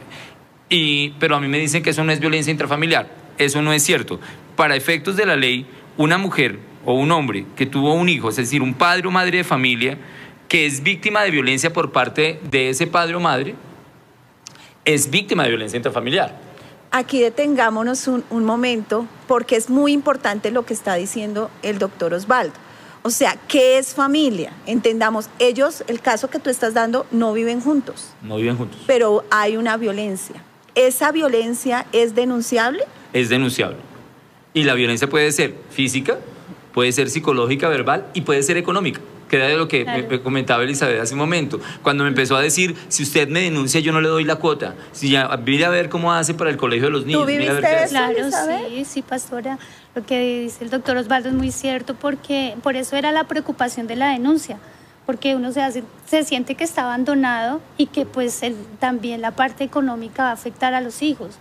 y, 0.68 1.14
pero 1.18 1.36
a 1.36 1.40
mí 1.40 1.48
me 1.48 1.58
dicen 1.58 1.82
que 1.82 1.90
eso 1.90 2.04
no 2.04 2.12
es 2.12 2.20
violencia 2.20 2.50
intrafamiliar, 2.50 3.08
eso 3.38 3.62
no 3.62 3.72
es 3.72 3.82
cierto. 3.82 4.20
Para 4.54 4.76
efectos 4.76 5.16
de 5.16 5.24
la 5.24 5.34
ley, 5.34 5.64
una 5.96 6.18
mujer 6.18 6.58
o 6.84 6.92
un 6.92 7.10
hombre 7.10 7.46
que 7.56 7.64
tuvo 7.64 7.94
un 7.94 8.10
hijo, 8.10 8.28
es 8.28 8.36
decir, 8.36 8.60
un 8.60 8.74
padre 8.74 9.08
o 9.08 9.10
madre 9.10 9.38
de 9.38 9.44
familia, 9.44 9.96
que 10.48 10.66
es 10.66 10.82
víctima 10.82 11.22
de 11.22 11.30
violencia 11.30 11.72
por 11.72 11.92
parte 11.92 12.40
de 12.50 12.70
ese 12.70 12.86
padre 12.86 13.14
o 13.14 13.20
madre, 13.20 13.54
es 14.84 15.10
víctima 15.10 15.44
de 15.44 15.50
violencia 15.50 15.76
intrafamiliar. 15.76 16.38
Aquí 16.90 17.20
detengámonos 17.20 18.06
un, 18.06 18.24
un 18.30 18.44
momento 18.44 19.06
porque 19.26 19.56
es 19.56 19.68
muy 19.68 19.92
importante 19.92 20.50
lo 20.50 20.64
que 20.64 20.74
está 20.74 20.94
diciendo 20.94 21.50
el 21.62 21.78
doctor 21.78 22.14
Osvaldo. 22.14 22.54
O 23.02 23.10
sea, 23.10 23.36
¿qué 23.48 23.78
es 23.78 23.94
familia? 23.94 24.52
Entendamos, 24.66 25.28
ellos, 25.38 25.84
el 25.88 26.00
caso 26.00 26.30
que 26.30 26.38
tú 26.38 26.48
estás 26.48 26.72
dando, 26.72 27.06
no 27.10 27.32
viven 27.32 27.60
juntos. 27.60 28.10
No 28.22 28.36
viven 28.36 28.56
juntos. 28.56 28.80
Pero 28.86 29.24
hay 29.30 29.56
una 29.56 29.76
violencia. 29.76 30.36
¿Esa 30.74 31.12
violencia 31.12 31.86
es 31.92 32.14
denunciable? 32.14 32.84
Es 33.12 33.28
denunciable. 33.28 33.78
Y 34.54 34.62
la 34.62 34.74
violencia 34.74 35.08
puede 35.08 35.32
ser 35.32 35.54
física, 35.70 36.18
puede 36.72 36.92
ser 36.92 37.10
psicológica, 37.10 37.68
verbal 37.68 38.06
y 38.14 38.22
puede 38.22 38.42
ser 38.42 38.56
económica 38.56 39.00
que 39.28 39.36
era 39.36 39.46
de 39.46 39.56
lo 39.56 39.68
que 39.68 39.84
me, 39.84 40.20
comentaba 40.20 40.62
Elizabeth 40.62 41.00
hace 41.00 41.14
un 41.14 41.20
momento, 41.20 41.60
cuando 41.82 42.04
me 42.04 42.08
empezó 42.08 42.36
a 42.36 42.40
decir, 42.40 42.76
si 42.88 43.02
usted 43.02 43.28
me 43.28 43.40
denuncia, 43.40 43.80
yo 43.80 43.92
no 43.92 44.00
le 44.00 44.08
doy 44.08 44.24
la 44.24 44.36
cuota, 44.36 44.74
si 44.92 45.10
ya, 45.10 45.28
mire 45.44 45.64
a 45.64 45.70
ver 45.70 45.88
cómo 45.88 46.12
hace 46.12 46.34
para 46.34 46.50
el 46.50 46.56
colegio 46.56 46.86
de 46.86 46.92
los 46.92 47.06
niños. 47.06 47.22
¿Tú 47.22 47.26
viviste 47.26 47.60
Claro, 47.88 48.16
sí, 48.68 48.84
sí, 48.84 49.02
pastora, 49.02 49.58
lo 49.94 50.04
que 50.04 50.42
dice 50.42 50.64
el 50.64 50.70
doctor 50.70 50.96
Osvaldo 50.96 51.28
es 51.28 51.34
muy 51.34 51.50
cierto, 51.50 51.94
porque 51.94 52.54
por 52.62 52.76
eso 52.76 52.96
era 52.96 53.12
la 53.12 53.24
preocupación 53.24 53.86
de 53.86 53.96
la 53.96 54.10
denuncia, 54.10 54.58
porque 55.06 55.36
uno 55.36 55.52
se, 55.52 55.62
hace, 55.62 55.84
se 56.06 56.24
siente 56.24 56.54
que 56.54 56.64
está 56.64 56.82
abandonado 56.82 57.60
y 57.76 57.86
que 57.86 58.06
pues 58.06 58.40
también 58.78 59.20
la 59.20 59.32
parte 59.32 59.64
económica 59.64 60.24
va 60.24 60.30
a 60.30 60.32
afectar 60.32 60.74
a 60.74 60.80
los 60.80 61.02
hijos. 61.02 61.38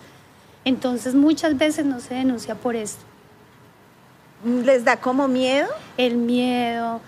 Entonces 0.65 1.15
muchas 1.15 1.57
veces 1.57 1.85
no 1.85 1.99
se 1.99 2.13
denuncia 2.13 2.55
por 2.55 2.75
esto. 2.75 3.03
¿Les 4.43 4.83
da 4.83 4.97
como 4.97 5.27
miedo? 5.27 5.67
El 5.97 6.15
miedo, 6.15 7.01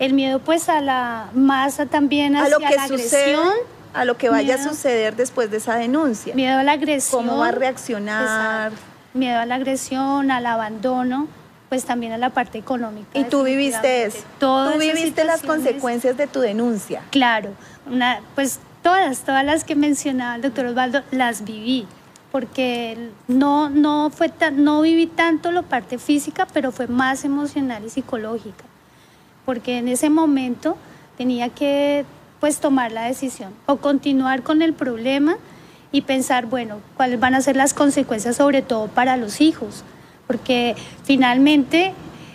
el 0.00 0.14
miedo 0.14 0.40
pues 0.40 0.68
a 0.68 0.80
la 0.80 1.28
masa 1.32 1.86
también 1.86 2.34
hacia 2.34 2.56
a 2.56 2.58
lo 2.58 2.66
que 2.66 2.74
la 2.74 2.82
agresión. 2.82 3.48
a 3.94 4.04
lo 4.04 4.16
que 4.16 4.30
vaya 4.30 4.56
a 4.56 4.62
suceder 4.64 5.14
después 5.14 5.50
de 5.50 5.58
esa 5.58 5.76
denuncia. 5.76 6.34
Miedo 6.34 6.58
a 6.58 6.64
la 6.64 6.72
agresión. 6.72 7.26
¿Cómo 7.26 7.38
va 7.38 7.48
a 7.48 7.52
reaccionar? 7.52 8.72
Miedo 9.14 9.38
a 9.38 9.46
la 9.46 9.56
agresión, 9.56 10.30
al 10.30 10.46
abandono, 10.46 11.28
pues 11.68 11.84
también 11.84 12.12
a 12.12 12.18
la 12.18 12.30
parte 12.30 12.58
económica. 12.58 13.18
¿Y 13.18 13.24
tú 13.24 13.42
viviste 13.44 14.04
eso? 14.04 14.18
¿Tú 14.38 14.78
viviste 14.78 15.24
las 15.24 15.42
consecuencias 15.42 16.16
de 16.16 16.26
tu 16.26 16.40
denuncia? 16.40 17.02
Claro, 17.10 17.50
una, 17.86 18.22
pues 18.34 18.58
todas, 18.82 19.20
todas 19.20 19.44
las 19.44 19.64
que 19.64 19.74
mencionaba 19.74 20.36
el 20.36 20.42
doctor 20.42 20.66
Osvaldo, 20.66 21.02
las 21.10 21.44
viví 21.44 21.86
porque 22.30 23.10
no, 23.28 23.68
no, 23.70 24.10
fue 24.10 24.32
no 24.52 24.82
viví 24.82 25.06
tanto 25.06 25.50
la 25.50 25.62
parte 25.62 25.98
física, 25.98 26.46
pero 26.52 26.72
fue 26.72 26.86
más 26.86 27.24
emocional 27.24 27.84
y 27.84 27.90
psicológica, 27.90 28.64
porque 29.44 29.78
en 29.78 29.88
ese 29.88 30.10
momento 30.10 30.76
tenía 31.16 31.48
que 31.48 32.04
pues 32.40 32.58
tomar 32.58 32.92
la 32.92 33.02
decisión 33.02 33.52
o 33.66 33.76
continuar 33.76 34.42
con 34.42 34.62
el 34.62 34.72
problema 34.72 35.36
y 35.92 36.02
pensar, 36.02 36.46
bueno, 36.46 36.78
cuáles 36.96 37.20
van 37.20 37.34
a 37.34 37.42
ser 37.42 37.56
las 37.56 37.74
consecuencias 37.74 38.36
sobre 38.36 38.62
todo 38.62 38.88
para 38.88 39.16
los 39.16 39.40
hijos, 39.40 39.84
porque 40.26 40.76
finalmente 41.04 41.92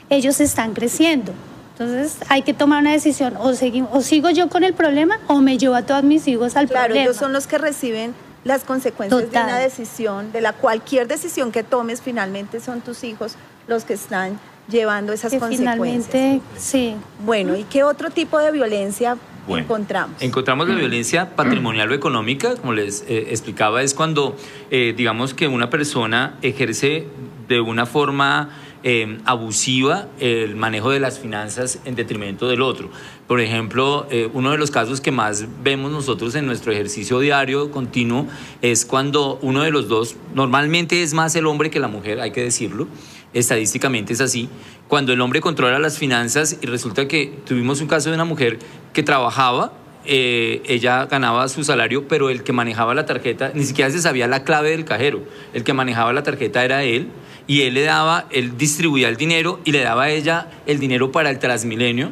ellos 0.09 0.39
están 0.39 0.73
creciendo. 0.73 1.33
Entonces 1.71 2.17
hay 2.29 2.43
que 2.43 2.53
tomar 2.53 2.81
una 2.81 2.91
decisión, 2.91 3.35
o, 3.37 3.51
o 3.91 4.01
sigo 4.01 4.29
yo 4.29 4.49
con 4.49 4.63
el 4.63 4.73
problema 4.73 5.19
o 5.27 5.41
me 5.41 5.57
llevo 5.57 5.75
a 5.75 5.81
todos 5.81 6.03
mis 6.03 6.27
hijos 6.27 6.55
al 6.55 6.67
problema. 6.67 6.87
Claro, 6.87 7.01
ellos 7.01 7.17
son 7.17 7.33
los 7.33 7.47
que 7.47 7.57
reciben 7.57 8.13
las 8.43 8.63
consecuencias 8.63 9.31
de 9.31 9.39
una 9.39 9.57
decisión, 9.57 10.31
de 10.31 10.39
la 10.39 10.53
cualquier 10.53 11.07
decisión 11.07 11.51
que 11.51 11.63
tomes, 11.63 12.01
finalmente 12.01 12.59
son 12.59 12.81
tus 12.81 13.03
hijos 13.03 13.35
los 13.67 13.83
que 13.83 13.93
están 13.93 14.39
llevando 14.67 15.13
esas 15.13 15.33
consecuencias. 15.33 15.75
Finalmente, 15.75 16.41
sí. 16.57 16.95
Bueno, 17.23 17.55
¿y 17.55 17.63
qué 17.63 17.83
otro 17.83 18.09
tipo 18.09 18.39
de 18.39 18.51
violencia 18.51 19.17
encontramos? 19.47 20.21
Encontramos 20.21 20.67
la 20.67 20.75
violencia 20.75 21.35
patrimonial 21.35 21.91
o 21.91 21.93
económica, 21.93 22.55
como 22.55 22.73
les 22.73 23.03
eh, 23.07 23.27
explicaba, 23.29 23.83
es 23.83 23.93
cuando 23.93 24.35
eh, 24.71 24.93
digamos 24.95 25.33
que 25.33 25.47
una 25.47 25.69
persona 25.69 26.37
ejerce 26.41 27.07
de 27.47 27.61
una 27.61 27.85
forma 27.85 28.49
eh, 28.81 29.19
abusiva 29.25 30.07
el 30.19 30.55
manejo 30.55 30.91
de 30.91 30.99
las 30.99 31.19
finanzas 31.19 31.79
en 31.85 31.95
detrimento 31.95 32.47
del 32.47 32.61
otro. 32.61 32.89
Por 33.27 33.39
ejemplo, 33.39 34.07
uno 34.33 34.51
de 34.51 34.57
los 34.59 34.69
casos 34.69 35.01
que 35.01 35.11
más 35.11 35.45
vemos 35.63 35.91
nosotros 35.91 36.35
en 36.35 36.45
nuestro 36.45 36.71
ejercicio 36.71 37.19
diario 37.19 37.71
continuo 37.71 38.27
es 38.61 38.85
cuando 38.85 39.39
uno 39.41 39.63
de 39.63 39.71
los 39.71 39.87
dos, 39.87 40.15
normalmente 40.35 41.01
es 41.01 41.15
más 41.15 41.35
el 41.35 41.47
hombre 41.47 41.71
que 41.71 41.79
la 41.79 41.87
mujer, 41.87 42.19
hay 42.19 42.31
que 42.31 42.43
decirlo, 42.43 42.87
estadísticamente 43.35 44.13
es 44.13 44.21
así, 44.21 44.49
cuando 44.87 45.13
el 45.13 45.21
hombre 45.21 45.41
controla 45.41 45.77
las 45.77 45.99
finanzas 45.99 46.57
y 46.61 46.65
resulta 46.65 47.07
que 47.07 47.31
tuvimos 47.45 47.81
un 47.81 47.87
caso 47.87 48.09
de 48.09 48.15
una 48.15 48.25
mujer 48.25 48.57
que 48.93 49.03
trabajaba, 49.03 49.73
eh, 50.05 50.61
ella 50.65 51.05
ganaba 51.05 51.47
su 51.49 51.63
salario, 51.63 52.07
pero 52.07 52.29
el 52.29 52.43
que 52.43 52.53
manejaba 52.53 52.95
la 52.95 53.05
tarjeta, 53.05 53.51
ni 53.53 53.65
siquiera 53.65 53.91
se 53.91 54.01
sabía 54.01 54.27
la 54.27 54.43
clave 54.43 54.71
del 54.71 54.85
cajero, 54.85 55.23
el 55.53 55.63
que 55.63 55.73
manejaba 55.73 56.13
la 56.13 56.23
tarjeta 56.23 56.63
era 56.63 56.83
él 56.83 57.09
y 57.45 57.61
él 57.61 57.73
le 57.73 57.83
daba, 57.83 58.25
él 58.31 58.57
distribuía 58.57 59.09
el 59.09 59.17
dinero 59.17 59.59
y 59.65 59.71
le 59.71 59.81
daba 59.81 60.03
a 60.03 60.09
ella 60.09 60.49
el 60.65 60.79
dinero 60.79 61.11
para 61.11 61.29
el 61.29 61.39
Transmilenio 61.39 62.11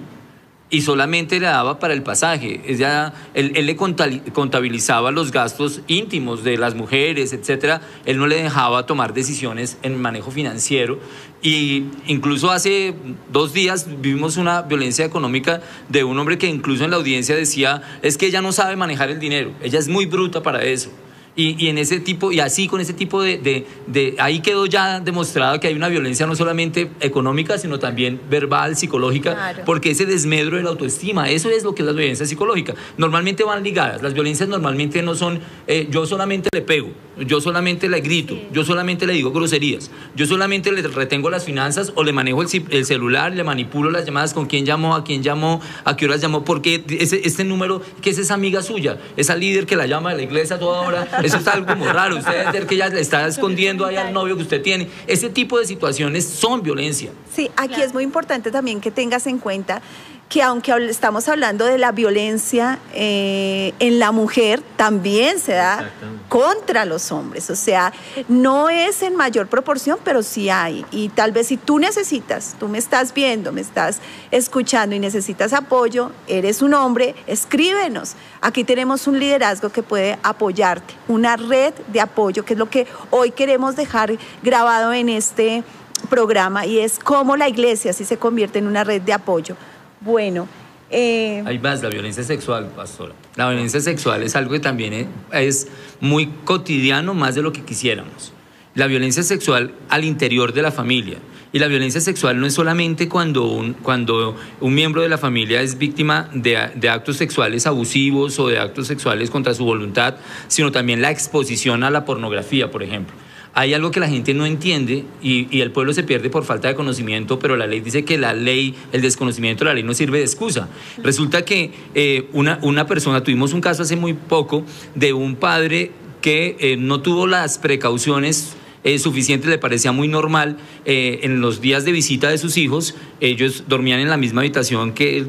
y 0.73 0.81
solamente 0.81 1.39
le 1.39 1.45
daba 1.45 1.77
para 1.77 1.93
el 1.93 2.01
pasaje. 2.01 2.59
Ella, 2.65 3.13
él, 3.35 3.51
él, 3.53 3.67
le 3.67 3.75
contabilizaba 3.75 5.11
los 5.11 5.31
gastos 5.31 5.81
íntimos 5.85 6.43
de 6.43 6.57
las 6.57 6.73
mujeres, 6.73 7.31
etcétera. 7.31 7.79
Él 8.05 8.17
no 8.17 8.25
le 8.25 8.41
dejaba 8.41 8.87
tomar 8.87 9.13
decisiones 9.13 9.77
en 9.83 10.01
manejo 10.01 10.31
financiero. 10.31 10.99
Y 11.43 11.85
incluso 12.07 12.49
hace 12.49 12.95
dos 13.31 13.53
días 13.53 13.85
vivimos 14.01 14.37
una 14.37 14.63
violencia 14.63 15.05
económica 15.05 15.61
de 15.89 16.03
un 16.03 16.17
hombre 16.17 16.39
que 16.39 16.47
incluso 16.47 16.83
en 16.85 16.89
la 16.89 16.97
audiencia 16.97 17.35
decía, 17.35 17.83
es 18.01 18.17
que 18.17 18.25
ella 18.25 18.41
no 18.41 18.51
sabe 18.51 18.75
manejar 18.75 19.11
el 19.11 19.19
dinero, 19.19 19.51
ella 19.61 19.77
es 19.77 19.89
muy 19.89 20.07
bruta 20.07 20.41
para 20.41 20.63
eso. 20.63 20.89
Y, 21.35 21.67
en 21.67 21.79
ese 21.79 21.99
tipo, 21.99 22.31
y 22.31 22.39
así 22.39 22.67
con 22.67 22.79
ese 22.79 22.93
tipo 22.93 23.23
de, 23.23 23.65
de, 23.87 24.15
ahí 24.19 24.39
quedó 24.41 24.67
ya 24.67 24.99
demostrado 24.99 25.59
que 25.59 25.65
hay 25.65 25.73
una 25.73 25.87
violencia 25.87 26.27
no 26.27 26.35
solamente 26.35 26.91
económica, 26.99 27.57
sino 27.57 27.79
también 27.79 28.21
verbal, 28.29 28.75
psicológica, 28.75 29.55
porque 29.65 29.89
ese 29.91 30.05
desmedro 30.05 30.57
de 30.57 30.63
la 30.63 30.69
autoestima, 30.69 31.31
eso 31.31 31.49
es 31.49 31.63
lo 31.63 31.73
que 31.73 31.81
es 31.81 31.87
la 31.87 31.93
violencia 31.93 32.27
psicológica. 32.27 32.75
Normalmente 32.97 33.43
van 33.43 33.63
ligadas, 33.63 34.03
las 34.03 34.13
violencias 34.13 34.47
normalmente 34.47 35.01
no 35.01 35.15
son, 35.15 35.39
eh, 35.65 35.87
yo 35.89 36.05
solamente 36.05 36.49
le 36.53 36.61
pego, 36.61 36.89
yo 37.17 37.41
solamente 37.41 37.89
le 37.89 38.01
grito, 38.01 38.37
yo 38.51 38.63
solamente 38.63 39.07
le 39.07 39.13
digo 39.13 39.31
groserías, 39.31 39.89
yo 40.15 40.27
solamente 40.27 40.71
le 40.71 40.83
retengo 40.83 41.31
las 41.31 41.45
finanzas 41.45 41.93
o 41.95 42.03
le 42.03 42.13
manejo 42.13 42.43
el, 42.43 42.85
celular, 42.85 43.31
le 43.31 43.43
manipulo 43.43 43.89
las 43.89 44.05
llamadas 44.05 44.35
con 44.35 44.45
quién 44.45 44.65
llamó, 44.65 44.95
a 44.95 45.03
quién 45.03 45.23
llamó, 45.23 45.61
a 45.83 45.95
qué 45.95 46.05
horas 46.05 46.21
llamó, 46.21 46.43
porque 46.43 46.83
ese, 46.89 47.21
este 47.25 47.43
número, 47.43 47.81
que 48.01 48.11
es 48.11 48.19
esa 48.19 48.35
amiga 48.35 48.61
suya, 48.61 48.99
esa 49.17 49.35
líder 49.35 49.65
que 49.65 49.75
la 49.75 49.87
llama 49.87 50.11
de 50.11 50.17
la 50.17 50.23
iglesia 50.23 50.59
toda 50.59 50.81
hora, 50.81 51.07
eso 51.23 51.37
es 51.37 51.47
algo 51.47 51.65
como 51.65 51.85
raro. 51.91 52.17
Usted 52.17 52.47
debe 52.51 52.67
que 52.67 52.75
ella 52.75 52.89
le 52.89 53.01
está 53.01 53.27
escondiendo 53.27 53.85
ahí 53.85 53.95
al 53.95 54.13
novio 54.13 54.35
que 54.35 54.43
usted 54.43 54.61
tiene. 54.61 54.89
Ese 55.07 55.29
tipo 55.29 55.59
de 55.59 55.65
situaciones 55.65 56.25
son 56.25 56.61
violencia. 56.61 57.11
Sí, 57.33 57.49
aquí 57.55 57.81
es 57.81 57.93
muy 57.93 58.03
importante 58.03 58.51
también 58.51 58.81
que 58.81 58.91
tengas 58.91 59.27
en 59.27 59.39
cuenta 59.39 59.81
que 60.29 60.41
aunque 60.41 60.73
estamos 60.89 61.27
hablando 61.29 61.65
de 61.65 61.77
la 61.77 61.91
violencia 61.91 62.79
eh, 62.93 63.73
en 63.77 63.99
la 63.99 64.11
mujer, 64.11 64.63
también 64.77 65.39
se 65.39 65.53
da 65.53 65.91
contra 66.27 66.85
los 66.85 67.11
hombres. 67.11 67.51
O 67.51 67.55
sea, 67.55 67.93
no 68.27 68.69
es 68.69 69.03
en 69.03 69.15
mayor 69.15 69.47
proporción, 69.47 69.99
pero 70.03 70.23
sí 70.23 70.49
hay. 70.49 70.85
Y 70.89 71.09
tal 71.09 71.33
vez 71.33 71.47
si 71.47 71.57
tú 71.57 71.77
necesitas, 71.77 72.55
tú 72.59 72.67
me 72.67 72.79
estás 72.79 73.13
viendo, 73.13 73.51
me 73.51 73.61
estás 73.61 73.99
escuchando 74.31 74.95
y 74.95 74.99
necesitas 74.99 75.53
apoyo, 75.53 76.11
eres 76.27 76.63
un 76.63 76.73
hombre, 76.73 77.13
escríbenos. 77.27 78.13
Aquí 78.41 78.63
tenemos 78.63 79.05
un 79.05 79.19
liderazgo 79.19 79.69
que 79.69 79.83
puede 79.83 80.17
apoyarte, 80.23 80.95
una 81.07 81.37
red 81.37 81.75
de 81.89 82.01
apoyo, 82.01 82.43
que 82.43 82.53
es 82.53 82.59
lo 82.59 82.69
que 82.69 82.87
hoy 83.11 83.29
queremos 83.29 83.75
dejar 83.75 84.17
grabado 84.41 84.93
en 84.93 85.09
este 85.09 85.63
programa 86.09 86.65
y 86.65 86.79
es 86.79 86.99
cómo 86.99 87.37
la 87.37 87.47
iglesia 87.47 87.93
sí 87.93 88.03
se 88.03 88.17
convierte 88.17 88.59
en 88.59 88.67
una 88.67 88.83
red 88.83 89.01
de 89.01 89.13
apoyo 89.13 89.55
bueno. 90.03 90.47
Eh, 90.89 91.41
Hay 91.45 91.57
más, 91.59 91.81
la 91.81 91.89
violencia 91.89 92.23
sexual, 92.23 92.67
pastora. 92.75 93.13
La 93.35 93.49
violencia 93.49 93.79
sexual 93.79 94.21
es 94.21 94.35
algo 94.35 94.51
que 94.51 94.59
también 94.59 95.07
es 95.31 95.67
muy 95.99 96.27
cotidiano, 96.45 97.13
más 97.13 97.35
de 97.35 97.41
lo 97.41 97.51
que 97.51 97.63
quisiéramos. 97.63 98.31
La 98.75 98.87
violencia 98.87 99.23
sexual 99.23 99.73
al 99.89 100.03
interior 100.03 100.53
de 100.53 100.61
la 100.61 100.71
familia. 100.71 101.17
Y 101.51 101.59
la 101.59 101.67
violencia 101.67 102.01
sexual 102.01 102.39
no 102.39 102.47
es 102.47 102.53
solamente 102.53 103.07
cuando 103.07 103.45
un, 103.45 103.73
cuando 103.73 104.35
un 104.59 104.73
miembro 104.73 105.01
de 105.01 105.09
la 105.09 105.19
familia 105.19 105.61
es 105.61 105.77
víctima 105.77 106.29
de, 106.33 106.71
de, 106.75 106.89
actos 106.89 107.17
sexuales 107.17 107.67
abusivos 107.67 108.39
o 108.39 108.47
de 108.47 108.57
actos 108.57 108.87
sexuales 108.87 109.29
contra 109.29 109.53
su 109.53 109.63
voluntad, 109.63 110.15
sino 110.47 110.71
también 110.71 111.01
la 111.01 111.11
exposición 111.11 111.83
a 111.83 111.91
la 111.91 112.05
pornografía, 112.05 112.71
por 112.71 112.81
ejemplo 112.81 113.15
hay 113.55 113.73
algo 113.73 113.91
que 113.91 113.99
la 113.99 114.09
gente 114.09 114.33
no 114.33 114.45
entiende 114.45 115.05
y, 115.21 115.61
el 115.61 115.71
pueblo 115.71 115.93
se 115.93 116.03
pierde 116.03 116.29
por 116.29 116.43
falta 116.43 116.67
de 116.67 116.75
conocimiento, 116.75 117.37
pero 117.39 117.55
la 117.55 117.67
ley 117.67 117.81
dice 117.81 118.03
que 118.03 118.17
la 118.17 118.33
ley, 118.33 118.75
el 118.91 119.01
desconocimiento 119.01 119.63
de 119.63 119.69
la 119.69 119.73
ley 119.75 119.83
no 119.83 119.93
sirve 119.93 120.17
de 120.17 120.23
excusa. 120.23 120.69
Resulta 121.03 121.45
que 121.45 121.71
eh, 121.93 122.27
una, 122.33 122.87
persona, 122.87 123.23
tuvimos 123.23 123.53
un 123.53 123.61
caso 123.61 123.83
hace 123.83 123.95
muy 123.95 124.13
poco 124.13 124.65
de 124.95 125.13
un 125.13 125.35
padre 125.35 125.91
que 126.21 126.57
eh, 126.59 126.77
no 126.77 127.01
tuvo 127.01 127.27
las 127.27 127.59
precauciones 127.59 128.55
eh, 128.83 128.97
suficientes, 128.97 129.49
le 129.49 129.59
parecía 129.59 129.91
muy 129.91 130.07
normal. 130.07 130.57
en 130.85 131.39
los 131.39 131.61
días 131.61 131.85
de 131.85 131.91
visita 131.91 132.29
de 132.29 132.39
sus 132.39 132.57
hijos, 132.57 132.95
ellos 133.19 133.65
dormían 133.67 133.99
en 133.99 134.09
la 134.09 134.17
misma 134.17 134.41
habitación 134.41 134.93
que 134.93 135.27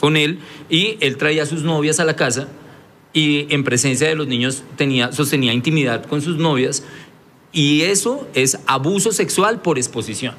con 0.00 0.16
él 0.16 0.38
y 0.70 0.96
él 1.00 1.16
traía 1.16 1.42
a 1.42 1.46
sus 1.46 1.62
novias 1.62 2.00
a 2.00 2.04
la 2.04 2.16
casa 2.16 2.48
y 3.16 3.46
en 3.48 3.64
presencia 3.64 4.06
de 4.08 4.14
los 4.14 4.26
niños 4.26 4.62
tenía, 4.76 5.10
sostenía 5.10 5.54
intimidad 5.54 6.04
con 6.04 6.20
sus 6.20 6.36
novias 6.36 6.84
y 7.56 7.80
eso 7.84 8.28
es 8.34 8.58
abuso 8.66 9.12
sexual 9.12 9.62
por 9.62 9.78
exposición. 9.78 10.34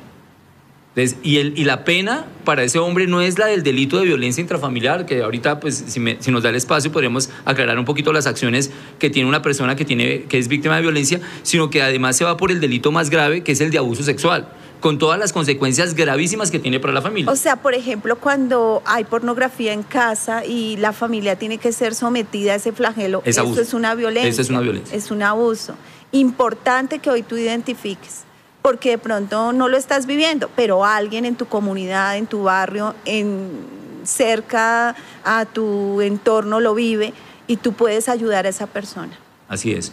y, 1.23 1.38
el, 1.38 1.58
y, 1.58 1.63
la 1.63 1.84
pena 1.84 2.27
para 2.43 2.63
ese 2.63 2.77
hombre 2.77 3.08
no 3.08 3.21
es 3.21 3.39
la 3.39 3.47
del 3.47 3.63
delito 3.63 3.97
de 3.97 4.06
violencia 4.06 4.39
intrafamiliar, 4.39 5.08
que 5.08 5.23
ahorita, 5.23 5.60
pues, 5.60 5.84
si, 5.88 5.99
si, 6.19 6.32
nos 6.32 6.43
da 6.43 6.49
el 6.49 6.56
espacio, 6.56 6.91
podríamos 6.91 7.32
aclarar 7.43 7.80
un 7.80 7.86
poquito 7.86 8.13
las 8.13 8.27
acciones 8.27 8.69
que 8.99 9.10
tiene 9.10 9.27
una 9.27 9.41
persona 9.41 9.75
que, 9.75 9.84
tiene, 9.84 10.25
que 10.25 10.38
es 10.38 10.47
víctima 10.47 10.75
de 10.75 10.84
violencia, 10.84 11.19
sino 11.41 11.71
que 11.71 11.82
además 11.82 12.17
se 12.17 12.23
va 12.23 12.38
por 12.38 12.51
el 12.51 12.60
delito 12.60 12.91
más 12.91 13.10
grave, 13.10 13.41
que 13.41 13.53
es 13.53 13.62
el 13.62 13.71
de 13.71 13.80
abuso 13.80 14.03
sexual 14.03 14.47
con 14.80 14.99
todas 14.99 15.17
las 15.17 15.34
consecuencias 15.34 15.95
gravísimas 15.95 16.51
que 16.51 16.60
tiene 16.60 16.80
para 16.80 16.93
la 16.93 17.01
familia. 17.01 17.32
O 17.32 17.36
sea, 17.36 17.56
por 17.56 17.73
ejemplo, 17.73 18.15
cuando 18.17 18.84
hay 18.86 19.06
pornografía 19.06 19.73
en 19.73 19.82
casa 19.82 20.45
y 20.45 20.77
la 20.77 20.93
familia 20.93 21.36
tiene 21.36 21.58
que 21.58 21.71
ser 21.71 21.95
sometida 21.95 22.53
a 22.53 22.56
ese 22.58 22.73
flagelo, 22.73 23.23
eso 23.25 23.60
es 23.60 23.73
una 23.73 23.95
violencia. 23.95 24.30
Eso 24.30 24.43
es 24.43 24.49
una 24.51 24.62
violencia. 24.62 24.95
Es 24.95 25.10
un 25.10 25.23
abuso 25.23 25.73
importante 26.12 27.00
que 27.00 27.10
hoy 27.10 27.24
tú 27.24 27.38
identifiques, 27.38 28.24
porque 28.62 28.91
de 28.91 28.98
pronto 28.98 29.54
no 29.54 29.67
lo 29.67 29.78
estás 29.78 30.06
viviendo, 30.06 30.50
pero 30.56 30.86
alguien 30.86 31.26
en 31.26 31.36
tu 31.36 31.46
comunidad, 31.46 32.17
en 32.17 32.28
tu 32.28 32.43
barrio, 32.43 32.96
en 33.06 33.78
cerca 34.04 34.96
a 35.24 35.46
tu 35.46 36.02
entorno 36.02 36.60
lo 36.60 36.74
vive 36.74 37.13
y 37.48 37.58
tú 37.58 37.74
puedes 37.74 38.10
ayudar 38.10 38.46
a 38.46 38.50
esa 38.50 38.67
persona. 38.67 39.17
Así 39.50 39.72
es. 39.72 39.91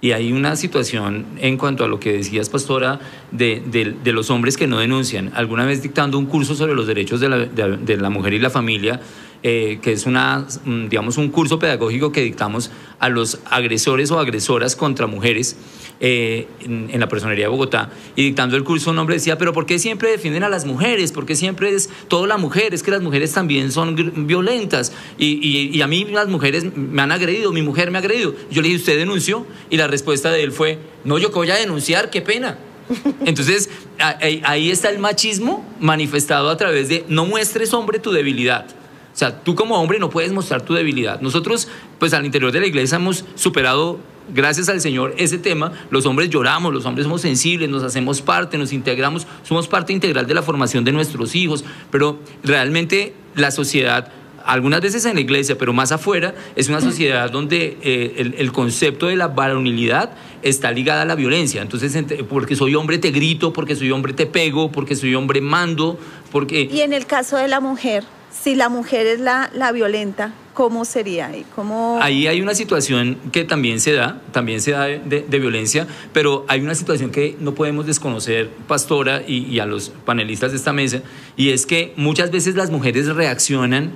Y 0.00 0.12
hay 0.12 0.32
una 0.32 0.54
situación 0.56 1.24
en 1.38 1.56
cuanto 1.56 1.82
a 1.82 1.88
lo 1.88 1.98
que 1.98 2.12
decías, 2.12 2.50
pastora, 2.50 3.00
de, 3.30 3.96
los 4.04 4.28
hombres 4.28 4.58
que 4.58 4.66
no 4.66 4.78
denuncian. 4.78 5.32
Alguna 5.34 5.64
vez 5.64 5.82
dictando 5.82 6.18
un 6.18 6.26
curso 6.26 6.54
sobre 6.54 6.74
los 6.74 6.86
derechos 6.86 7.20
de 7.20 7.30
la, 7.30 7.38
de 7.38 7.96
la 7.96 8.10
mujer 8.10 8.34
y 8.34 8.38
la 8.38 8.50
familia, 8.50 9.00
eh, 9.46 9.78
que 9.82 9.92
es 9.92 10.06
una, 10.06 10.46
mm, 10.64 10.88
digamos, 10.88 11.18
un 11.18 11.28
curso 11.28 11.58
pedagógico 11.58 12.10
que 12.12 12.22
dictamos 12.22 12.70
a 12.98 13.10
los 13.10 13.40
agresores 13.44 14.10
o 14.10 14.18
agresoras 14.18 14.74
contra 14.74 15.06
mujeres 15.06 15.56
eh, 16.00 16.48
en, 16.62 16.98
la 16.98 17.08
personería 17.08 17.44
de 17.44 17.48
Bogotá. 17.50 17.90
Y 18.16 18.24
dictando 18.24 18.56
el 18.56 18.64
curso 18.64 18.90
un 18.90 18.98
hombre 18.98 19.16
decía, 19.16 19.36
pero 19.36 19.52
¿por 19.52 19.66
qué 19.66 19.78
siempre 19.78 20.10
defienden 20.10 20.44
a 20.44 20.48
las 20.48 20.64
mujeres? 20.64 21.12
¿Por 21.12 21.26
qué 21.26 21.36
siempre 21.36 21.74
es 21.74 21.90
toda 22.08 22.26
la 22.26 22.38
mujer? 22.38 22.72
Es 22.72 22.82
que 22.82 22.90
las 22.90 23.02
mujeres 23.02 23.34
también 23.34 23.70
son 23.70 24.26
violentas. 24.26 24.92
Y, 25.18 25.68
y, 25.70 25.82
a 25.82 25.86
mí 25.88 26.06
las 26.06 26.28
mujeres 26.28 26.74
me 26.74 27.02
han 27.02 27.12
agredido, 27.12 27.52
mi 27.52 27.60
mujer 27.60 27.90
me 27.90 27.98
ha 27.98 28.00
agredido. 28.00 28.34
Yo 28.50 28.62
le 28.62 28.68
dije, 28.68 28.80
¿usted 28.80 28.96
denunció? 28.96 29.46
Y 29.68 29.76
la 29.76 29.88
respuesta 29.88 30.30
de 30.30 30.42
él 30.42 30.52
fue, 30.52 30.78
no, 31.04 31.18
yo 31.18 31.28
que 31.28 31.34
voy 31.34 31.50
a 31.50 31.56
denunciar, 31.56 32.08
qué 32.08 32.22
pena. 32.22 32.56
Entonces, 33.26 33.68
ahí 33.98 34.70
está 34.70 34.88
el 34.88 35.00
machismo 35.00 35.66
manifestado 35.80 36.48
a 36.48 36.56
través 36.56 36.88
de 36.88 37.04
no 37.08 37.26
muestres, 37.26 37.74
hombre, 37.74 37.98
tu 37.98 38.10
debilidad. 38.10 38.83
O 39.14 39.16
sea, 39.16 39.44
tú 39.44 39.54
como 39.54 39.80
hombre 39.80 40.00
no 40.00 40.10
puedes 40.10 40.32
mostrar 40.32 40.62
tu 40.62 40.74
debilidad. 40.74 41.20
Nosotros, 41.20 41.68
pues 42.00 42.12
al 42.14 42.26
interior 42.26 42.50
de 42.50 42.58
la 42.58 42.66
iglesia 42.66 42.96
hemos 42.96 43.24
superado, 43.36 44.00
gracias 44.34 44.68
al 44.68 44.80
Señor, 44.80 45.14
ese 45.16 45.38
tema. 45.38 45.70
Los 45.90 46.04
hombres 46.04 46.30
lloramos, 46.30 46.74
los 46.74 46.84
hombres 46.84 47.04
somos 47.04 47.20
sensibles, 47.20 47.68
nos 47.68 47.84
hacemos 47.84 48.20
parte, 48.20 48.58
nos 48.58 48.72
integramos, 48.72 49.28
somos 49.44 49.68
parte 49.68 49.92
integral 49.92 50.26
de 50.26 50.34
la 50.34 50.42
formación 50.42 50.82
de 50.82 50.90
nuestros 50.90 51.36
hijos, 51.36 51.64
pero 51.92 52.18
realmente 52.42 53.14
la 53.36 53.52
sociedad 53.52 54.10
algunas 54.44 54.82
veces 54.82 55.04
en 55.06 55.14
la 55.14 55.20
iglesia, 55.20 55.56
pero 55.56 55.72
más 55.72 55.90
afuera, 55.90 56.34
es 56.54 56.68
una 56.68 56.80
sociedad 56.80 57.30
donde 57.30 57.78
eh, 57.82 58.34
el, 58.36 58.52
concepto 58.52 59.06
de 59.06 59.16
la 59.16 59.28
varonilidad 59.28 60.10
está 60.42 60.70
ligada 60.70 61.02
a 61.02 61.04
la 61.06 61.14
violencia. 61.14 61.62
Entonces, 61.62 61.96
porque 62.28 62.54
soy 62.54 62.74
hombre 62.74 62.98
te 62.98 63.10
grito, 63.10 63.54
porque 63.54 63.74
soy 63.74 63.90
hombre 63.90 64.12
te 64.12 64.26
pego, 64.26 64.70
porque 64.70 64.96
soy 64.96 65.14
hombre 65.14 65.40
mando, 65.40 65.98
porque... 66.30 66.68
Y 66.70 66.82
en 66.82 66.92
el 66.92 67.06
caso 67.06 67.38
de 67.38 67.48
la 67.48 67.60
mujer, 67.60 68.04
si 68.42 68.54
la 68.54 68.68
mujer 68.68 69.06
es 69.06 69.20
la, 69.20 69.50
la 69.54 69.72
violenta, 69.72 70.34
¿cómo 70.54 70.84
sería? 70.84 71.30
¿Cómo... 71.54 71.98
Ahí 72.02 72.26
hay 72.26 72.40
una 72.40 72.54
situación 72.54 73.16
que 73.32 73.44
también 73.44 73.80
se 73.80 73.92
da, 73.92 74.20
también 74.32 74.60
se 74.60 74.72
da 74.72 74.84
de, 74.84 75.38
violencia, 75.38 75.86
pero 76.12 76.44
hay 76.48 76.60
una 76.60 76.74
situación 76.74 77.10
que 77.10 77.36
no 77.40 77.54
podemos 77.54 77.86
desconocer, 77.86 78.50
Pastora, 78.66 79.22
y, 79.26 79.46
y, 79.46 79.60
a 79.60 79.66
los 79.66 79.90
panelistas 79.90 80.50
de 80.50 80.58
esta 80.58 80.72
mesa, 80.72 81.00
y 81.36 81.50
es 81.50 81.64
que 81.64 81.92
muchas 81.96 82.30
veces 82.30 82.54
las 82.54 82.70
mujeres 82.70 83.06
reaccionan 83.06 83.92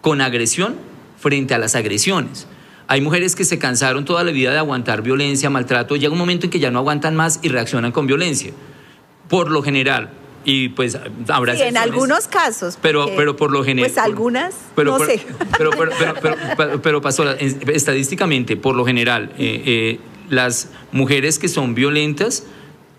con 0.00 0.20
agresión 0.20 0.76
frente 1.18 1.54
a 1.54 1.58
las 1.58 1.74
agresiones. 1.74 2.46
Hay 2.88 3.00
mujeres 3.00 3.36
que 3.36 3.44
se 3.44 3.58
cansaron 3.58 4.04
toda 4.04 4.24
la 4.24 4.32
vida 4.32 4.50
de 4.50 4.58
aguantar 4.58 5.02
violencia, 5.02 5.50
maltrato, 5.50 5.96
llega 5.96 6.12
un 6.12 6.18
momento 6.18 6.46
en 6.46 6.50
que 6.50 6.58
ya 6.58 6.70
no 6.70 6.78
aguantan 6.78 7.14
más 7.14 7.38
y 7.42 7.48
reaccionan 7.48 7.92
con 7.92 8.06
violencia. 8.06 8.52
Por 9.28 9.50
lo 9.50 9.62
general, 9.62 10.10
y 10.48 10.70
pues 10.70 10.98
habrá 11.28 11.54
sí, 11.54 11.60
en 11.60 11.76
algunos 11.76 12.26
casos 12.26 12.78
pero 12.80 13.10
pero 13.14 13.36
por 13.36 13.52
lo 13.52 13.62
general 13.62 13.90
pues 13.90 14.02
algunas 14.02 14.54
no 14.82 14.98
sé. 14.98 15.20
pero 15.58 15.70
pero, 16.56 16.80
pero, 16.80 17.02
pastora 17.02 17.34
estadísticamente 17.34 18.56
por 18.56 18.74
lo 18.74 18.86
general 18.86 19.30
eh, 19.36 19.62
eh, 19.66 20.00
las 20.30 20.70
mujeres 20.90 21.38
que 21.38 21.48
son 21.48 21.74
violentas 21.74 22.44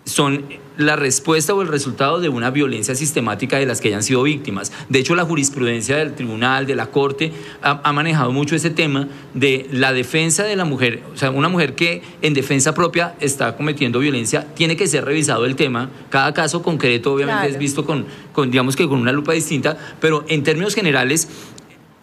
son 0.04 0.44
la 0.80 0.96
respuesta 0.96 1.54
o 1.54 1.62
el 1.62 1.68
resultado 1.68 2.20
de 2.20 2.28
una 2.28 2.50
violencia 2.50 2.94
sistemática 2.94 3.58
de 3.58 3.66
las 3.66 3.80
que 3.80 3.88
hayan 3.88 4.02
sido 4.02 4.22
víctimas. 4.22 4.72
De 4.88 4.98
hecho, 4.98 5.14
la 5.14 5.24
jurisprudencia 5.24 5.96
del 5.96 6.14
tribunal, 6.14 6.66
de 6.66 6.74
la 6.74 6.86
corte, 6.86 7.32
ha, 7.62 7.92
manejado 7.92 8.32
mucho 8.32 8.56
ese 8.56 8.70
tema 8.70 9.08
de 9.34 9.68
la 9.72 9.92
defensa 9.92 10.44
de 10.44 10.56
la 10.56 10.64
mujer. 10.64 11.02
O 11.12 11.16
sea, 11.16 11.30
una 11.30 11.48
mujer 11.48 11.74
que 11.74 12.02
en 12.22 12.34
defensa 12.34 12.74
propia 12.74 13.14
está 13.20 13.56
cometiendo 13.56 13.98
violencia, 13.98 14.46
tiene 14.54 14.76
que 14.76 14.86
ser 14.86 15.04
revisado 15.04 15.44
el 15.44 15.56
tema. 15.56 15.90
Cada 16.08 16.32
caso 16.32 16.62
concreto, 16.62 17.12
obviamente, 17.12 17.48
es 17.48 17.58
visto 17.58 17.84
con, 17.84 18.06
con, 18.32 18.50
digamos 18.50 18.76
que 18.76 18.88
con 18.88 19.00
una 19.00 19.12
lupa 19.12 19.32
distinta, 19.32 19.76
pero 20.00 20.24
en 20.28 20.42
términos 20.42 20.74
generales, 20.74 21.28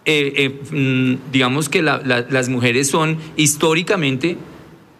eh, 0.04 0.32
eh, 0.36 1.18
mm, 1.18 1.32
digamos 1.32 1.68
que 1.68 1.82
las 1.82 2.48
mujeres 2.48 2.88
son 2.88 3.18
históricamente 3.36 4.38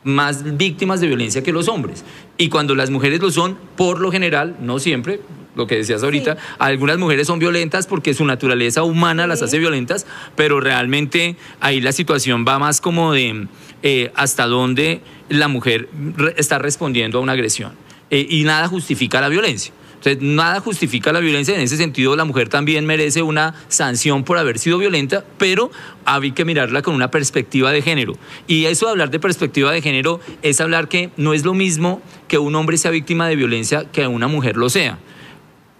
más 0.04 0.56
víctimas 0.56 1.00
de 1.00 1.06
violencia 1.06 1.42
que 1.42 1.52
los 1.52 1.68
hombres. 1.68 2.04
Y 2.38 2.48
cuando 2.48 2.74
las 2.76 2.90
mujeres 2.90 3.20
lo 3.20 3.30
son, 3.30 3.58
por 3.76 4.00
lo 4.00 4.12
general, 4.12 4.56
no 4.60 4.78
siempre, 4.78 5.20
lo 5.56 5.66
que 5.66 5.74
decías 5.74 6.04
ahorita, 6.04 6.36
algunas 6.60 6.98
mujeres 6.98 7.26
son 7.26 7.40
violentas 7.40 7.88
porque 7.88 8.14
su 8.14 8.24
naturaleza 8.24 8.84
humana 8.84 9.26
las 9.26 9.42
hace 9.42 9.58
violentas, 9.58 10.06
pero 10.36 10.60
realmente 10.60 11.34
ahí 11.58 11.80
la 11.80 11.90
situación 11.90 12.44
va 12.46 12.60
más 12.60 12.80
como 12.80 13.12
de 13.12 13.48
eh, 13.82 14.12
hasta 14.14 14.46
dónde 14.46 15.00
la 15.28 15.48
mujer 15.48 15.88
está 16.36 16.60
respondiendo 16.60 17.18
a 17.18 17.22
una 17.22 17.32
agresión. 17.32 17.72
Eh, 18.10 18.24
y 18.30 18.44
nada 18.44 18.68
justifica 18.68 19.20
la 19.20 19.28
violencia. 19.28 19.72
Entonces, 19.98 20.22
nada 20.22 20.60
justifica 20.60 21.12
la 21.12 21.18
violencia. 21.18 21.54
En 21.54 21.60
ese 21.60 21.76
sentido, 21.76 22.14
la 22.14 22.24
mujer 22.24 22.48
también 22.48 22.86
merece 22.86 23.22
una 23.22 23.54
sanción 23.66 24.22
por 24.22 24.38
haber 24.38 24.58
sido 24.58 24.78
violenta, 24.78 25.24
pero 25.38 25.70
hay 26.04 26.32
que 26.32 26.44
mirarla 26.44 26.82
con 26.82 26.94
una 26.94 27.10
perspectiva 27.10 27.72
de 27.72 27.82
género. 27.82 28.14
Y 28.46 28.66
eso 28.66 28.86
de 28.86 28.92
hablar 28.92 29.10
de 29.10 29.18
perspectiva 29.18 29.72
de 29.72 29.82
género 29.82 30.20
es 30.42 30.60
hablar 30.60 30.88
que 30.88 31.10
no 31.16 31.34
es 31.34 31.44
lo 31.44 31.52
mismo 31.52 32.00
que 32.28 32.38
un 32.38 32.54
hombre 32.54 32.78
sea 32.78 32.92
víctima 32.92 33.28
de 33.28 33.34
violencia 33.34 33.86
que 33.90 34.06
una 34.06 34.28
mujer 34.28 34.56
lo 34.56 34.70
sea. 34.70 34.98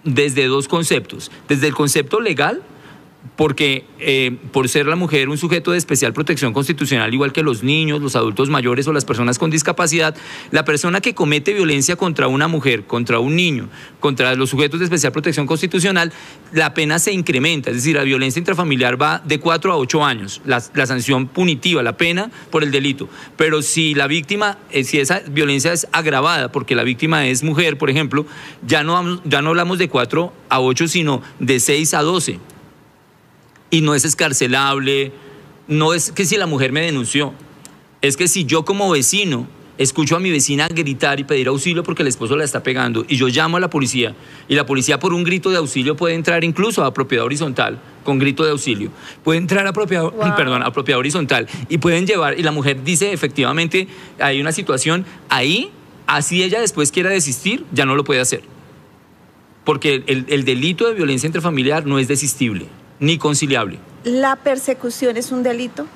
Desde 0.03 0.45
dos 0.47 0.67
conceptos. 0.67 1.31
Desde 1.47 1.67
el 1.67 1.73
concepto 1.73 2.19
legal, 2.19 2.61
porque 3.35 3.85
eh, 3.99 4.37
por 4.51 4.69
ser 4.69 4.85
la 4.85 4.95
mujer 4.95 5.29
un 5.29 5.37
sujeto 5.37 5.71
de 5.71 5.77
especial 5.77 6.13
protección 6.13 6.53
constitucional, 6.53 7.13
igual 7.13 7.33
que 7.33 7.43
los 7.43 7.63
niños, 7.63 8.01
los 8.01 8.15
adultos 8.15 8.49
mayores 8.49 8.87
o 8.87 8.93
las 8.93 9.05
personas 9.05 9.37
con 9.37 9.49
discapacidad, 9.49 10.15
la 10.51 10.65
persona 10.65 11.01
que 11.01 11.13
comete 11.13 11.53
violencia 11.53 11.95
contra 11.95 12.27
una 12.27 12.47
mujer, 12.47 12.85
contra 12.85 13.19
un 13.19 13.35
niño, 13.35 13.69
contra 13.99 14.35
los 14.35 14.49
sujetos 14.49 14.79
de 14.79 14.85
especial 14.85 15.11
protección 15.11 15.47
constitucional, 15.47 16.13
la 16.53 16.73
pena 16.73 16.99
se 16.99 17.11
incrementa, 17.11 17.69
es 17.69 17.77
decir, 17.77 17.95
la 17.95 18.03
violencia 18.03 18.39
intrafamiliar 18.39 19.01
va 19.01 19.21
de 19.25 19.39
4 19.39 19.71
a 19.71 19.77
8 19.77 20.05
años, 20.05 20.41
la, 20.45 20.59
sanción 20.59 21.27
punitiva, 21.27 21.83
la 21.83 21.97
pena 21.97 22.31
por 22.51 22.63
el 22.63 22.71
delito. 22.71 23.09
Pero 23.37 23.61
si 23.61 23.95
la 23.95 24.07
víctima, 24.07 24.57
eh, 24.71 24.83
si 24.83 24.99
esa 24.99 25.21
violencia 25.29 25.73
es 25.73 25.87
agravada 25.91 26.51
porque 26.51 26.75
la 26.75 26.83
víctima 26.83 27.27
es 27.27 27.43
mujer, 27.43 27.77
por 27.77 27.89
ejemplo, 27.89 28.25
ya 28.65 28.83
no, 28.83 29.21
ya 29.25 29.41
no 29.41 29.49
hablamos 29.49 29.77
de 29.77 29.89
4 29.89 30.33
a 30.49 30.61
8, 30.61 30.87
sino 30.87 31.21
de 31.39 31.59
6 31.59 31.93
a 31.93 32.01
12 32.01 32.39
y 33.69 33.81
no 33.81 33.95
es 33.95 34.05
escarcelable, 34.05 35.11
no 35.67 35.93
es 35.93 36.11
que 36.11 36.25
si 36.25 36.37
la 36.37 36.47
mujer 36.47 36.71
me 36.71 36.81
denunció, 36.81 37.33
es 38.01 38.17
que 38.17 38.27
si 38.27 38.45
yo 38.45 38.65
como 38.65 38.89
vecino 38.89 39.47
escucho 39.77 40.17
a 40.17 40.19
mi 40.19 40.29
vecina 40.29 40.67
gritar 40.67 41.21
y 41.21 41.23
pedir 41.23 41.47
auxilio 41.47 41.83
porque 41.83 42.01
el 42.01 42.09
esposo 42.09 42.35
la 42.35 42.43
está 42.43 42.61
pegando 42.61 43.05
y 43.07 43.15
yo 43.15 43.29
llamo 43.29 43.55
a 43.55 43.59
la 43.61 43.69
policía 43.69 44.13
y 44.49 44.55
la 44.55 44.65
policía 44.65 44.99
por 44.99 45.13
un 45.13 45.23
grito 45.23 45.49
de 45.49 45.57
auxilio 45.57 45.95
puede 45.95 46.15
entrar 46.15 46.43
incluso 46.43 46.83
a 46.83 46.93
propiedad 46.93 47.25
horizontal 47.25 47.79
con 48.03 48.19
grito 48.19 48.43
de 48.43 48.51
auxilio, 48.51 48.91
puede 49.23 49.39
entrar 49.39 49.65
a 49.67 49.71
propiedad, 49.71 50.11
perdón, 50.35 50.63
a 50.63 50.73
propiedad 50.73 50.99
horizontal 50.99 51.47
y 51.69 51.77
pueden 51.77 52.05
llevar 52.05 52.37
y 52.37 52.43
la 52.43 52.51
mujer 52.51 52.83
dice 52.83 53.13
efectivamente 53.13 53.87
hay 54.19 54.41
una 54.41 54.51
situación 54.51 55.05
ahí, 55.29 55.71
así 56.07 56.43
ella 56.43 56.59
después 56.59 56.91
quiera 56.91 57.09
desistir, 57.09 57.65
ya 57.71 57.85
no 57.85 57.95
lo 57.95 58.03
puede 58.03 58.19
hacer. 58.19 58.41
Porque 59.63 60.03
el, 60.07 60.25
el 60.27 60.45
delito 60.45 60.87
de 60.87 60.95
violencia 60.95 61.27
intrafamiliar 61.27 61.85
no 61.85 61.99
es 61.99 62.07
desistible 62.07 62.65
ni 62.99 63.17
conciliable. 63.17 63.79
¿La 64.03 64.35
persecución 64.37 65.17
es 65.17 65.31
un 65.31 65.43
delito? 65.43 65.87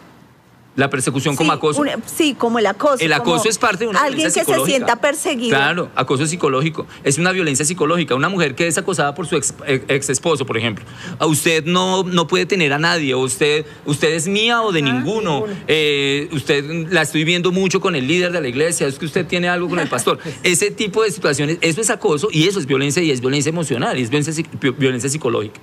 La 0.75 0.89
persecución 0.89 1.35
como 1.35 1.51
acoso. 1.51 1.83
sí, 2.07 2.33
como 2.33 2.57
el 2.57 2.65
acoso. 2.65 3.03
El 3.03 3.13
acoso 3.13 3.47
es 3.47 3.59
parte 3.59 3.83
de 3.83 3.91
una 3.91 3.99
alguien 3.99 4.17
violencia 4.17 4.41
Alguien 4.41 4.57
que 4.57 4.65
se 4.65 4.71
sienta 4.71 4.95
perseguido. 4.95 5.49
Claro, 5.55 5.91
acoso 5.95 6.25
psicológico. 6.25 6.87
Es 7.03 7.19
una 7.19 7.31
violencia 7.31 7.63
psicológica. 7.63 8.15
Una 8.15 8.27
mujer 8.27 8.55
que 8.55 8.65
es 8.65 8.75
acosada 8.79 9.13
por 9.13 9.27
su 9.27 9.35
ex, 9.35 10.09
esposo, 10.09 10.47
por 10.47 10.57
ejemplo. 10.57 10.83
A 11.19 11.27
usted 11.27 11.63
no, 11.65 12.01
no 12.03 12.25
puede 12.25 12.47
tener 12.47 12.73
a 12.73 12.79
nadie. 12.79 13.13
Usted, 13.13 13.67
usted 13.85 14.13
es 14.13 14.27
mía 14.27 14.63
o 14.63 14.71
de 14.71 14.79
ah, 14.79 14.83
ninguno. 14.83 15.45
Eh, 15.67 16.27
usted 16.31 16.87
la 16.89 17.03
estoy 17.03 17.23
viendo 17.23 17.51
mucho 17.51 17.79
con 17.79 17.95
el 17.95 18.07
líder 18.07 18.31
de 18.31 18.41
la 18.41 18.47
iglesia. 18.47 18.87
Es 18.87 18.97
que 18.97 19.05
usted 19.05 19.27
tiene 19.27 19.49
algo 19.49 19.69
con 19.69 19.77
el 19.77 19.87
pastor. 19.87 20.17
Ese 20.43 20.71
tipo 20.71 21.03
de 21.03 21.11
situaciones, 21.11 21.59
eso 21.61 21.81
es 21.81 21.91
acoso 21.91 22.29
y 22.31 22.47
eso 22.47 22.59
es 22.59 22.65
violencia 22.65 23.03
y 23.03 23.11
es 23.11 23.21
violencia 23.21 23.51
emocional 23.51 23.99
y 23.99 24.01
es 24.01 24.09
violencia, 24.09 24.43
violencia 24.79 25.07
psicológica. 25.07 25.59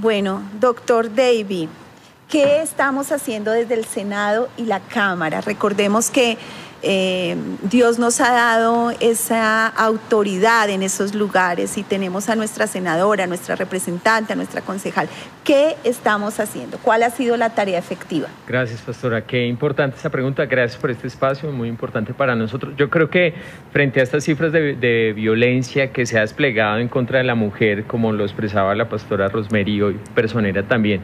Bueno, 0.00 0.40
doctor 0.58 1.14
Davy, 1.14 1.68
¿qué 2.30 2.62
estamos 2.62 3.12
haciendo 3.12 3.50
desde 3.50 3.74
el 3.74 3.84
Senado 3.84 4.48
y 4.56 4.64
la 4.64 4.80
Cámara? 4.80 5.42
Recordemos 5.42 6.08
que 6.08 6.38
eh, 6.82 7.36
Dios 7.62 7.98
nos 7.98 8.20
ha 8.20 8.32
dado 8.32 8.92
esa 9.00 9.66
autoridad 9.66 10.70
en 10.70 10.82
esos 10.82 11.14
lugares 11.14 11.76
y 11.76 11.82
tenemos 11.82 12.28
a 12.28 12.36
nuestra 12.36 12.66
senadora, 12.66 13.24
a 13.24 13.26
nuestra 13.26 13.54
representante, 13.56 14.32
a 14.32 14.36
nuestra 14.36 14.62
concejal. 14.62 15.08
¿Qué 15.44 15.76
estamos 15.84 16.40
haciendo? 16.40 16.78
¿Cuál 16.78 17.02
ha 17.02 17.10
sido 17.10 17.36
la 17.36 17.50
tarea 17.50 17.78
efectiva? 17.78 18.28
Gracias, 18.46 18.80
pastora. 18.80 19.26
Qué 19.26 19.46
importante 19.46 19.96
esa 19.98 20.10
pregunta. 20.10 20.46
Gracias 20.46 20.80
por 20.80 20.90
este 20.90 21.06
espacio, 21.06 21.50
muy 21.52 21.68
importante 21.68 22.14
para 22.14 22.34
nosotros. 22.34 22.74
Yo 22.76 22.88
creo 22.88 23.10
que 23.10 23.34
frente 23.72 24.00
a 24.00 24.02
estas 24.02 24.24
cifras 24.24 24.52
de, 24.52 25.12
violencia 25.14 25.92
que 25.92 26.06
se 26.06 26.18
ha 26.18 26.22
desplegado 26.22 26.78
en 26.78 26.88
contra 26.88 27.18
de 27.18 27.24
la 27.24 27.34
mujer, 27.34 27.84
como 27.84 28.12
lo 28.12 28.24
expresaba 28.24 28.74
la 28.74 28.88
pastora 28.88 29.28
Rosmerio 29.28 29.90
y 29.90 29.94
personera 30.14 30.62
también, 30.62 31.02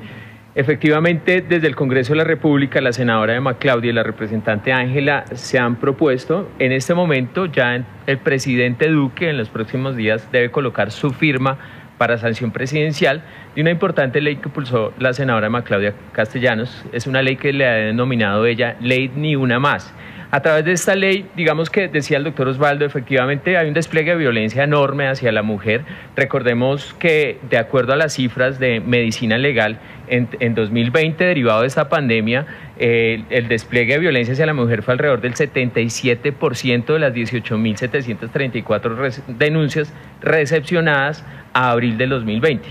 Efectivamente, 0.56 1.44
desde 1.46 1.66
el 1.66 1.76
Congreso 1.76 2.14
de 2.14 2.16
la 2.16 2.24
República, 2.24 2.80
la 2.80 2.94
senadora 2.94 3.34
de 3.34 3.40
Maclaudia 3.40 3.90
y 3.90 3.92
la 3.92 4.02
representante 4.02 4.72
Ángela 4.72 5.26
se 5.34 5.58
han 5.58 5.76
propuesto, 5.76 6.48
en 6.58 6.72
este 6.72 6.94
momento 6.94 7.44
ya 7.44 7.84
el 8.06 8.16
presidente 8.16 8.88
Duque 8.88 9.28
en 9.28 9.36
los 9.36 9.50
próximos 9.50 9.96
días 9.96 10.32
debe 10.32 10.50
colocar 10.50 10.90
su 10.92 11.10
firma 11.10 11.58
para 11.98 12.16
sanción 12.16 12.52
presidencial 12.52 13.22
de 13.54 13.60
una 13.60 13.70
importante 13.70 14.22
ley 14.22 14.36
que 14.36 14.48
pulsó 14.48 14.94
la 14.98 15.12
senadora 15.12 15.50
Maclaudia 15.50 15.92
Castellanos. 16.12 16.86
Es 16.90 17.06
una 17.06 17.20
ley 17.20 17.36
que 17.36 17.52
le 17.52 17.66
ha 17.66 17.72
denominado 17.72 18.46
ella 18.46 18.76
Ley 18.80 19.10
Ni 19.14 19.36
Una 19.36 19.58
Más. 19.58 19.92
A 20.36 20.42
través 20.42 20.66
de 20.66 20.72
esta 20.72 20.94
ley, 20.94 21.24
digamos 21.34 21.70
que 21.70 21.88
decía 21.88 22.18
el 22.18 22.24
doctor 22.24 22.48
Osvaldo, 22.48 22.84
efectivamente 22.84 23.56
hay 23.56 23.68
un 23.68 23.72
despliegue 23.72 24.10
de 24.10 24.18
violencia 24.18 24.64
enorme 24.64 25.08
hacia 25.08 25.32
la 25.32 25.42
mujer. 25.42 25.80
Recordemos 26.14 26.92
que 26.98 27.38
de 27.48 27.56
acuerdo 27.56 27.94
a 27.94 27.96
las 27.96 28.12
cifras 28.12 28.58
de 28.58 28.80
medicina 28.80 29.38
legal, 29.38 29.78
en, 30.08 30.54
2020, 30.54 31.24
derivado 31.24 31.62
de 31.62 31.68
esta 31.68 31.88
pandemia, 31.88 32.44
eh, 32.78 33.24
el 33.30 33.48
despliegue 33.48 33.94
de 33.94 33.98
violencia 33.98 34.34
hacia 34.34 34.44
la 34.44 34.52
mujer 34.52 34.82
fue 34.82 34.92
alrededor 34.92 35.22
del 35.22 35.32
77% 35.32 36.84
de 36.84 36.98
las 36.98 37.14
18.734 37.14 39.22
denuncias 39.38 39.90
recepcionadas 40.20 41.24
a 41.54 41.70
abril 41.70 41.96
del 41.96 42.10
2020. 42.10 42.68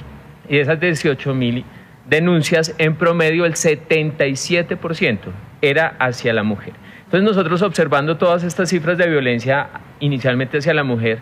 Y 0.49 0.57
de 0.57 0.61
esas 0.61 0.79
18.000 0.79 1.63
denuncias, 2.07 2.75
en 2.77 2.93
promedio 2.93 3.43
el 3.43 3.53
77% 3.53 5.17
era 5.63 5.95
hacia 5.97 6.31
la 6.31 6.43
mujer. 6.43 6.73
Entonces 7.15 7.37
nosotros 7.37 7.61
observando 7.61 8.17
todas 8.17 8.43
estas 8.43 8.67
cifras 8.67 8.97
de 8.97 9.07
violencia 9.07 9.67
inicialmente 10.01 10.57
hacia 10.57 10.73
la 10.73 10.83
mujer, 10.83 11.19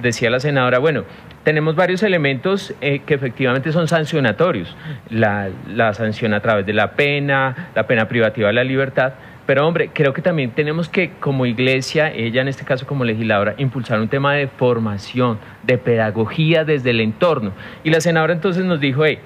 decía 0.00 0.30
la 0.30 0.40
senadora, 0.40 0.78
bueno, 0.78 1.04
tenemos 1.42 1.76
varios 1.76 2.02
elementos 2.02 2.72
eh, 2.80 3.02
que 3.04 3.12
efectivamente 3.12 3.70
son 3.70 3.86
sancionatorios. 3.86 4.74
La, 5.10 5.50
la 5.68 5.92
sanción 5.92 6.32
a 6.32 6.40
través 6.40 6.64
de 6.64 6.72
la 6.72 6.92
pena, 6.92 7.68
la 7.74 7.86
pena 7.86 8.08
privativa 8.08 8.48
de 8.48 8.54
la 8.54 8.64
libertad, 8.64 9.12
pero 9.44 9.68
hombre, 9.68 9.90
creo 9.92 10.14
que 10.14 10.22
también 10.22 10.52
tenemos 10.52 10.88
que 10.88 11.10
como 11.20 11.44
iglesia, 11.44 12.10
ella 12.10 12.40
en 12.40 12.48
este 12.48 12.64
caso 12.64 12.86
como 12.86 13.04
legisladora, 13.04 13.56
impulsar 13.58 14.00
un 14.00 14.08
tema 14.08 14.32
de 14.32 14.46
formación, 14.46 15.38
de 15.64 15.76
pedagogía 15.76 16.64
desde 16.64 16.90
el 16.90 17.00
entorno. 17.00 17.52
Y 17.82 17.90
la 17.90 18.00
senadora 18.00 18.32
entonces 18.32 18.64
nos 18.64 18.80
dijo, 18.80 19.04
hey, 19.04 19.18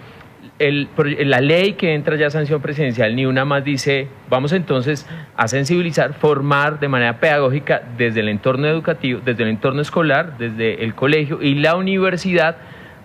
el, 0.58 0.88
la 1.24 1.40
ley 1.40 1.74
que 1.74 1.94
entra 1.94 2.16
ya 2.16 2.26
a 2.26 2.30
sanción 2.30 2.60
presidencial, 2.60 3.14
ni 3.14 3.26
una 3.26 3.44
más 3.44 3.64
dice, 3.64 4.08
vamos 4.28 4.52
entonces 4.52 5.06
a 5.36 5.46
sensibilizar, 5.48 6.14
formar 6.14 6.80
de 6.80 6.88
manera 6.88 7.20
pedagógica 7.20 7.82
desde 7.96 8.20
el 8.20 8.28
entorno 8.28 8.66
educativo, 8.66 9.20
desde 9.24 9.44
el 9.44 9.50
entorno 9.50 9.82
escolar, 9.82 10.36
desde 10.38 10.84
el 10.84 10.94
colegio 10.94 11.42
y 11.42 11.54
la 11.54 11.76
universidad 11.76 12.56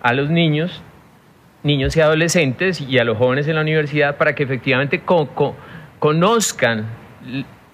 a 0.02 0.12
los 0.14 0.30
niños, 0.30 0.82
niños 1.62 1.96
y 1.96 2.00
adolescentes 2.00 2.80
y 2.80 2.98
a 2.98 3.04
los 3.04 3.16
jóvenes 3.16 3.46
en 3.46 3.54
la 3.54 3.62
universidad 3.62 4.16
para 4.16 4.34
que 4.34 4.42
efectivamente 4.42 5.02
conozcan 5.98 6.86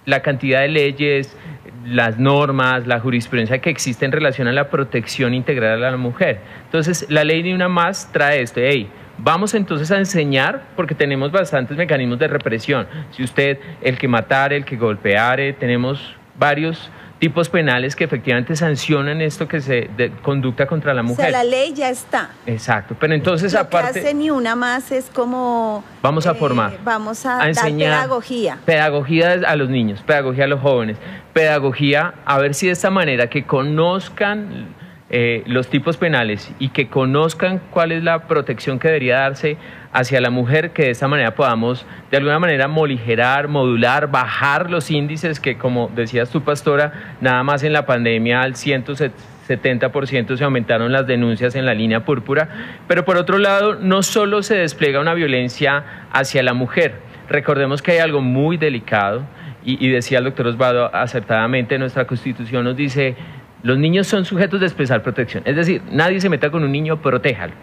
la 0.05 0.21
cantidad 0.21 0.61
de 0.61 0.69
leyes, 0.69 1.37
las 1.85 2.19
normas, 2.19 2.87
la 2.87 3.01
jurisprudencia 3.01 3.59
que 3.59 3.71
existe 3.71 4.05
en 4.05 4.13
relación 4.13 4.47
a 4.47 4.53
la 4.53 4.69
protección 4.69 5.33
integral 5.35 5.83
a 5.83 5.91
la 5.91 5.97
mujer. 5.97 6.41
Entonces, 6.67 7.07
la 7.09 7.25
ley 7.25 7.43
ni 7.43 7.55
una 7.55 7.69
más 7.69 8.13
trae 8.13 8.43
esto, 8.43 8.61
hey, 8.63 8.91
Vamos 9.23 9.53
entonces 9.55 9.91
a 9.91 9.99
enseñar, 9.99 10.63
porque 10.77 10.95
tenemos 10.95 11.31
bastantes 11.31 11.77
mecanismos 11.77 12.19
de 12.19 12.29
represión. 12.29 12.87
Si 13.13 13.23
usted, 13.23 13.59
el 13.83 13.99
que 13.99 14.09
matare, 14.09 14.57
el 14.57 14.65
que 14.65 14.77
golpeare, 14.77 15.53
tenemos 15.53 16.17
varios 16.39 16.91
tipos 17.19 17.51
penales 17.51 17.95
que 17.95 18.05
efectivamente 18.05 18.57
sancionan 18.57 19.21
esto 19.21 19.47
que 19.47 19.61
se 19.61 19.91
de, 19.95 20.11
conducta 20.23 20.67
contra 20.67 20.95
la 20.95 21.03
mujer. 21.03 21.27
O 21.27 21.29
sea, 21.29 21.45
la 21.45 21.45
ley 21.45 21.75
ya 21.75 21.91
está. 21.91 22.31
Exacto, 22.47 22.97
pero 22.99 23.13
entonces 23.13 23.53
Lo 23.53 23.61
aparte... 23.61 24.01
Que 24.01 24.07
hace 24.07 24.15
ni 24.15 24.31
una 24.31 24.57
más 24.57 24.91
es 24.91 25.11
como... 25.11 25.85
Vamos 26.01 26.27
a 26.27 26.35
formar. 26.35 26.73
Eh, 26.73 26.79
vamos 26.83 27.27
a, 27.27 27.47
enseñar 27.47 27.99
pedagogía. 27.99 28.59
Pedagogía 28.65 29.33
a 29.47 29.55
los 29.55 29.69
niños, 29.69 30.01
pedagogía 30.01 30.45
a 30.45 30.49
los 30.49 30.61
jóvenes, 30.61 30.97
pedagogía 31.35 32.15
a 32.25 32.39
ver 32.39 32.55
si 32.55 32.69
de 32.69 32.73
esta 32.73 32.89
manera 32.89 33.29
que 33.29 33.45
conozcan 33.45 34.75
eh, 35.13 35.43
los 35.47 35.67
tipos 35.67 35.97
penales 35.97 36.53
y 36.61 36.69
que 36.69 36.87
conozcan 36.87 37.61
cuál 37.73 37.91
es 37.91 38.05
la 38.05 38.29
protección 38.29 38.79
que 38.79 38.87
debería 38.87 39.19
darse 39.19 39.57
hacia 39.93 40.21
la 40.21 40.31
mujer, 40.31 40.71
que 40.71 40.85
de 40.85 40.91
esta 40.91 41.09
manera 41.09 41.35
podamos 41.35 41.85
de 42.13 42.19
alguna 42.19 42.39
manera 42.39 42.69
moligerar, 42.69 43.49
modular, 43.49 44.09
bajar 44.09 44.71
los 44.71 44.89
índices 44.89 45.41
que, 45.41 45.59
como 45.59 45.91
decías 45.93 46.31
tu 46.31 46.43
pastora, 46.43 47.17
nada 47.21 47.43
más 47.43 47.65
en 47.65 47.73
la 47.73 47.87
pandemia 47.87 48.41
al 48.41 48.55
170% 48.55 50.37
se 50.37 50.45
aumentaron 50.45 50.93
las 50.93 51.09
denuncias 51.09 51.57
en 51.57 51.67
la 51.67 51.75
línea 51.75 52.05
púrpura. 52.05 52.49
Pero 52.87 53.05
por 53.05 53.17
otro 53.17 53.39
lado, 53.39 53.75
no 53.75 54.05
solo 54.05 54.45
se 54.45 54.59
despliega 54.59 55.01
una 55.01 55.15
violencia 55.15 56.07
hacia 56.13 56.45
la 56.45 56.55
mujer, 56.55 56.95
recordemos 57.29 57.83
que 57.83 57.91
hay 57.93 57.99
algo 57.99 58.21
muy 58.21 58.59
delicado. 58.59 59.25
Y, 59.63 59.85
y 59.85 59.91
decía 59.91 60.19
el 60.19 60.25
doctor 60.25 60.47
Osvaldo 60.47 60.95
acertadamente, 60.95 61.79
nuestra 61.79 62.07
constitución 62.07 62.65
nos 62.65 62.77
dice 62.77 63.15
los 63.63 63.79
niños 63.79 64.07
son 64.07 64.25
sujetos 64.25 64.61
de 64.61 64.67
especial 64.67 65.03
protección. 65.03 65.43
Es 65.47 65.57
decir, 65.57 65.83
nadie 65.91 66.21
se 66.21 66.29
meta 66.29 66.51
con 66.51 66.65
un 66.65 66.73
niño, 66.73 67.01
protéjalo. 67.01 67.55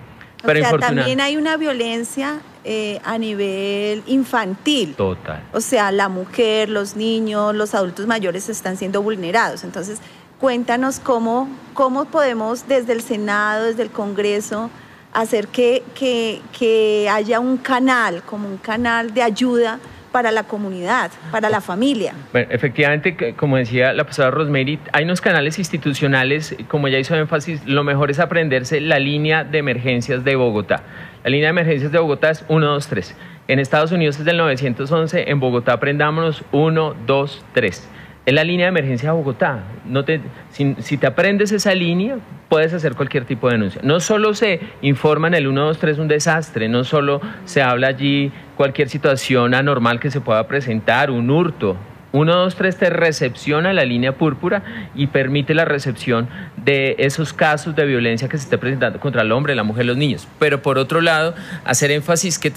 Pero 0.43 0.59
o 0.59 0.69
sea, 0.69 0.77
también 0.77 1.19
hay 1.19 1.35
una 1.35 1.57
violencia 1.57 2.39
eh, 2.63 2.99
a 3.03 3.17
nivel 3.17 4.03
infantil. 4.05 4.93
Total. 4.95 5.41
O 5.51 5.61
sea, 5.61 5.91
la 5.91 6.09
mujer, 6.09 6.69
los 6.69 6.95
niños, 6.95 7.55
los 7.55 7.73
adultos 7.73 8.05
mayores 8.05 8.47
están 8.47 8.77
siendo 8.77 9.01
vulnerados. 9.01 9.63
Entonces, 9.63 9.99
cuéntanos 10.39 10.99
cómo, 10.99 11.49
cómo 11.73 12.05
podemos 12.05 12.67
desde 12.67 12.93
el 12.93 13.01
Senado, 13.01 13.65
desde 13.65 13.81
el 13.81 13.89
Congreso, 13.89 14.69
hacer 15.11 15.47
que, 15.47 15.83
que, 15.95 16.41
que 16.57 17.09
haya 17.09 17.39
un 17.39 17.57
canal, 17.57 18.21
como 18.23 18.47
un 18.47 18.57
canal 18.57 19.13
de 19.15 19.23
ayuda 19.23 19.79
para 20.17 20.31
la 20.31 20.45
comunidad, 20.45 21.11
para 21.31 21.47
la 21.47 21.61
familia. 21.61 22.15
Bueno, 22.31 22.47
efectivamente, 22.49 23.35
como 23.35 23.55
decía 23.55 23.93
la 23.93 24.03
pasada 24.03 24.31
Rosemary, 24.31 24.79
hay 24.91 25.03
unos 25.03 25.21
canales 25.21 25.59
institucionales, 25.59 26.55
como 26.69 26.87
ya 26.87 26.97
hizo 26.97 27.15
énfasis, 27.15 27.63
lo 27.67 27.83
mejor 27.83 28.09
es 28.09 28.17
aprenderse 28.17 28.81
la 28.81 28.97
línea 28.97 29.43
de 29.43 29.59
emergencias 29.59 30.23
de 30.23 30.35
Bogotá. 30.35 30.81
La 31.23 31.29
línea 31.29 31.49
de 31.49 31.51
emergencias 31.51 31.91
de 31.91 31.99
Bogotá 31.99 32.31
es 32.31 32.43
1, 32.47 32.65
2, 32.65 32.87
3. 32.87 33.15
En 33.47 33.59
Estados 33.59 33.91
Unidos 33.91 34.17
es 34.17 34.25
del 34.25 34.37
911, 34.37 35.29
en 35.29 35.39
Bogotá 35.39 35.73
aprendámonos 35.73 36.43
1, 36.51 36.95
2, 37.05 37.45
3 37.53 37.89
es 38.27 38.33
la 38.33 38.43
línea 38.43 38.65
de 38.65 38.71
emergencia 38.71 39.09
de 39.09 39.15
Bogotá. 39.15 39.63
No 39.85 40.03
te, 40.03 40.19
si, 40.51 40.75
si, 40.79 40.97
te 40.97 41.07
aprendes 41.07 41.53
esa 41.53 41.73
línea, 41.73 42.17
puedes 42.49 42.73
hacer 42.73 42.93
cualquier 42.93 43.23
tipo 43.23 43.47
de 43.47 43.53
denuncia. 43.53 43.79
No 43.85 44.01
solo 44.01 44.33
se 44.33 44.59
informa 44.81 45.29
en 45.29 45.35
el 45.35 45.43
123 45.43 45.97
un 45.97 46.09
desastre, 46.09 46.67
no 46.67 46.83
solo 46.83 47.21
se 47.45 47.61
habla 47.61 47.87
allí 47.87 48.33
cualquier 48.57 48.89
situación 48.89 49.53
anormal 49.53 50.01
que 50.01 50.11
se 50.11 50.19
pueda 50.19 50.45
presentar, 50.45 51.09
un 51.09 51.29
hurto, 51.29 51.77
123 52.25 52.77
te 52.77 52.89
recepciona 52.89 53.73
la 53.73 53.85
línea 53.85 54.13
púrpura 54.13 54.63
y 54.95 55.07
permite 55.07 55.53
la 55.53 55.65
recepción 55.65 56.29
de 56.63 56.95
esos 56.99 57.33
casos 57.33 57.75
de 57.75 57.85
violencia 57.85 58.27
que 58.27 58.37
se 58.37 58.45
esté 58.45 58.57
presentando 58.57 58.99
contra 58.99 59.21
el 59.21 59.31
hombre, 59.31 59.55
la 59.55 59.63
mujer, 59.63 59.85
los 59.85 59.97
niños. 59.97 60.27
Pero 60.39 60.61
por 60.61 60.77
otro 60.77 61.01
lado, 61.01 61.35
hacer 61.65 61.91
énfasis 61.91 62.39
que 62.39 62.51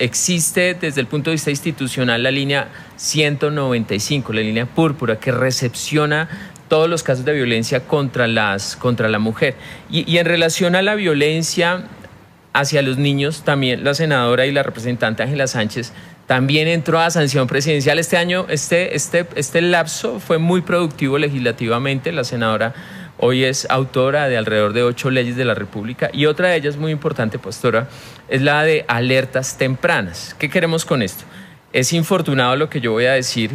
existe 0.00 0.74
desde 0.74 1.00
el 1.00 1.06
punto 1.06 1.30
de 1.30 1.34
vista 1.34 1.50
institucional 1.50 2.22
la 2.22 2.30
línea 2.30 2.68
195, 2.96 4.32
la 4.32 4.40
línea 4.40 4.66
púrpura, 4.66 5.18
que 5.18 5.32
recepciona 5.32 6.28
todos 6.68 6.88
los 6.88 7.02
casos 7.02 7.24
de 7.24 7.32
violencia 7.32 7.86
contra, 7.86 8.26
las, 8.26 8.76
contra 8.76 9.08
la 9.08 9.18
mujer. 9.18 9.54
Y, 9.90 10.10
y 10.10 10.18
en 10.18 10.26
relación 10.26 10.74
a 10.76 10.82
la 10.82 10.94
violencia 10.94 11.84
hacia 12.52 12.82
los 12.82 12.98
niños, 12.98 13.42
también 13.42 13.84
la 13.84 13.94
senadora 13.94 14.46
y 14.46 14.52
la 14.52 14.62
representante 14.62 15.22
Ángela 15.22 15.46
Sánchez 15.46 15.92
también 16.26 16.68
entró 16.68 17.00
a 17.00 17.10
sanción 17.10 17.46
presidencial. 17.46 17.98
Este 17.98 18.16
año, 18.16 18.46
este, 18.48 18.96
este, 18.96 19.26
este 19.36 19.60
lapso 19.60 20.20
fue 20.20 20.38
muy 20.38 20.62
productivo 20.62 21.18
legislativamente. 21.18 22.12
La 22.12 22.24
senadora 22.24 22.74
hoy 23.18 23.44
es 23.44 23.66
autora 23.70 24.28
de 24.28 24.36
alrededor 24.36 24.72
de 24.72 24.82
ocho 24.82 25.10
leyes 25.10 25.36
de 25.36 25.44
la 25.44 25.54
República 25.54 26.10
y 26.12 26.26
otra 26.26 26.48
de 26.48 26.56
ellas 26.56 26.76
muy 26.76 26.92
importante, 26.92 27.38
pastora, 27.38 27.88
es 28.28 28.42
la 28.42 28.64
de 28.64 28.84
alertas 28.88 29.58
tempranas. 29.58 30.34
¿Qué 30.38 30.48
queremos 30.48 30.84
con 30.84 31.02
esto? 31.02 31.24
Es 31.72 31.92
infortunado 31.92 32.56
lo 32.56 32.70
que 32.70 32.80
yo 32.80 32.92
voy 32.92 33.06
a 33.06 33.12
decir. 33.12 33.50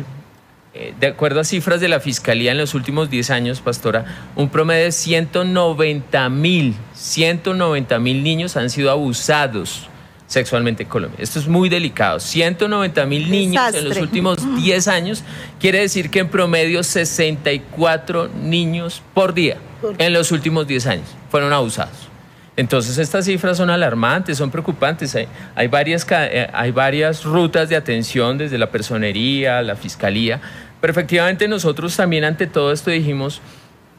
Eh, 0.76 0.94
de 1.00 1.08
acuerdo 1.08 1.40
a 1.40 1.44
cifras 1.44 1.82
de 1.82 1.88
la 1.88 2.00
Fiscalía 2.00 2.52
en 2.52 2.60
los 2.60 2.76
últimos 2.76 3.10
10 3.10 3.32
años, 3.32 3.60
pastora, 3.60 4.06
un 4.36 4.50
promedio 4.50 4.84
de 4.84 4.92
190 4.92 6.30
mil, 6.30 6.76
190 6.94 7.98
mil 7.98 8.24
niños 8.24 8.56
han 8.56 8.70
sido 8.70 8.92
abusados 8.92 9.90
sexualmente 10.30 10.84
en 10.84 10.90
Colombia. 10.90 11.18
Esto 11.22 11.40
es 11.40 11.48
muy 11.48 11.68
delicado. 11.68 12.20
190 12.20 13.06
mil 13.08 13.30
niños 13.30 13.74
en 13.74 13.90
los 13.90 13.98
últimos 13.98 14.38
10 14.56 14.88
años 14.88 15.24
quiere 15.60 15.82
decir 15.82 16.10
que 16.10 16.20
en 16.20 16.30
promedio 16.30 16.84
64 16.84 18.30
niños 18.42 19.02
por 19.14 19.34
día 19.34 19.58
en 19.98 20.14
los 20.14 20.32
últimos 20.32 20.68
10 20.68 20.88
años 20.88 21.08
fueron 21.30 21.52
abusados. 21.52 22.08
Entonces 22.56 22.98
estas 22.98 23.26
cifras 23.26 23.58
son 23.58 23.70
alarmantes, 23.70 24.38
son 24.38 24.52
preocupantes. 24.52 25.16
Hay, 25.16 25.28
hay, 25.56 25.68
varias, 25.68 26.06
eh, 26.12 26.48
hay 26.54 26.72
varias 26.72 27.24
rutas 27.24 27.70
de 27.70 27.76
atención 27.76 28.38
desde 28.38 28.58
la 28.58 28.70
personería, 28.70 29.62
la 29.62 29.76
fiscalía, 29.76 30.42
pero 30.80 30.92
efectivamente 30.92 31.48
nosotros 31.48 31.96
también 31.96 32.24
ante 32.24 32.48
todo 32.48 32.72
esto 32.72 32.92
dijimos, 32.92 33.42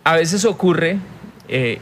a 0.05 0.15
veces 0.15 0.45
ocurre 0.45 0.99
eh, 1.49 1.79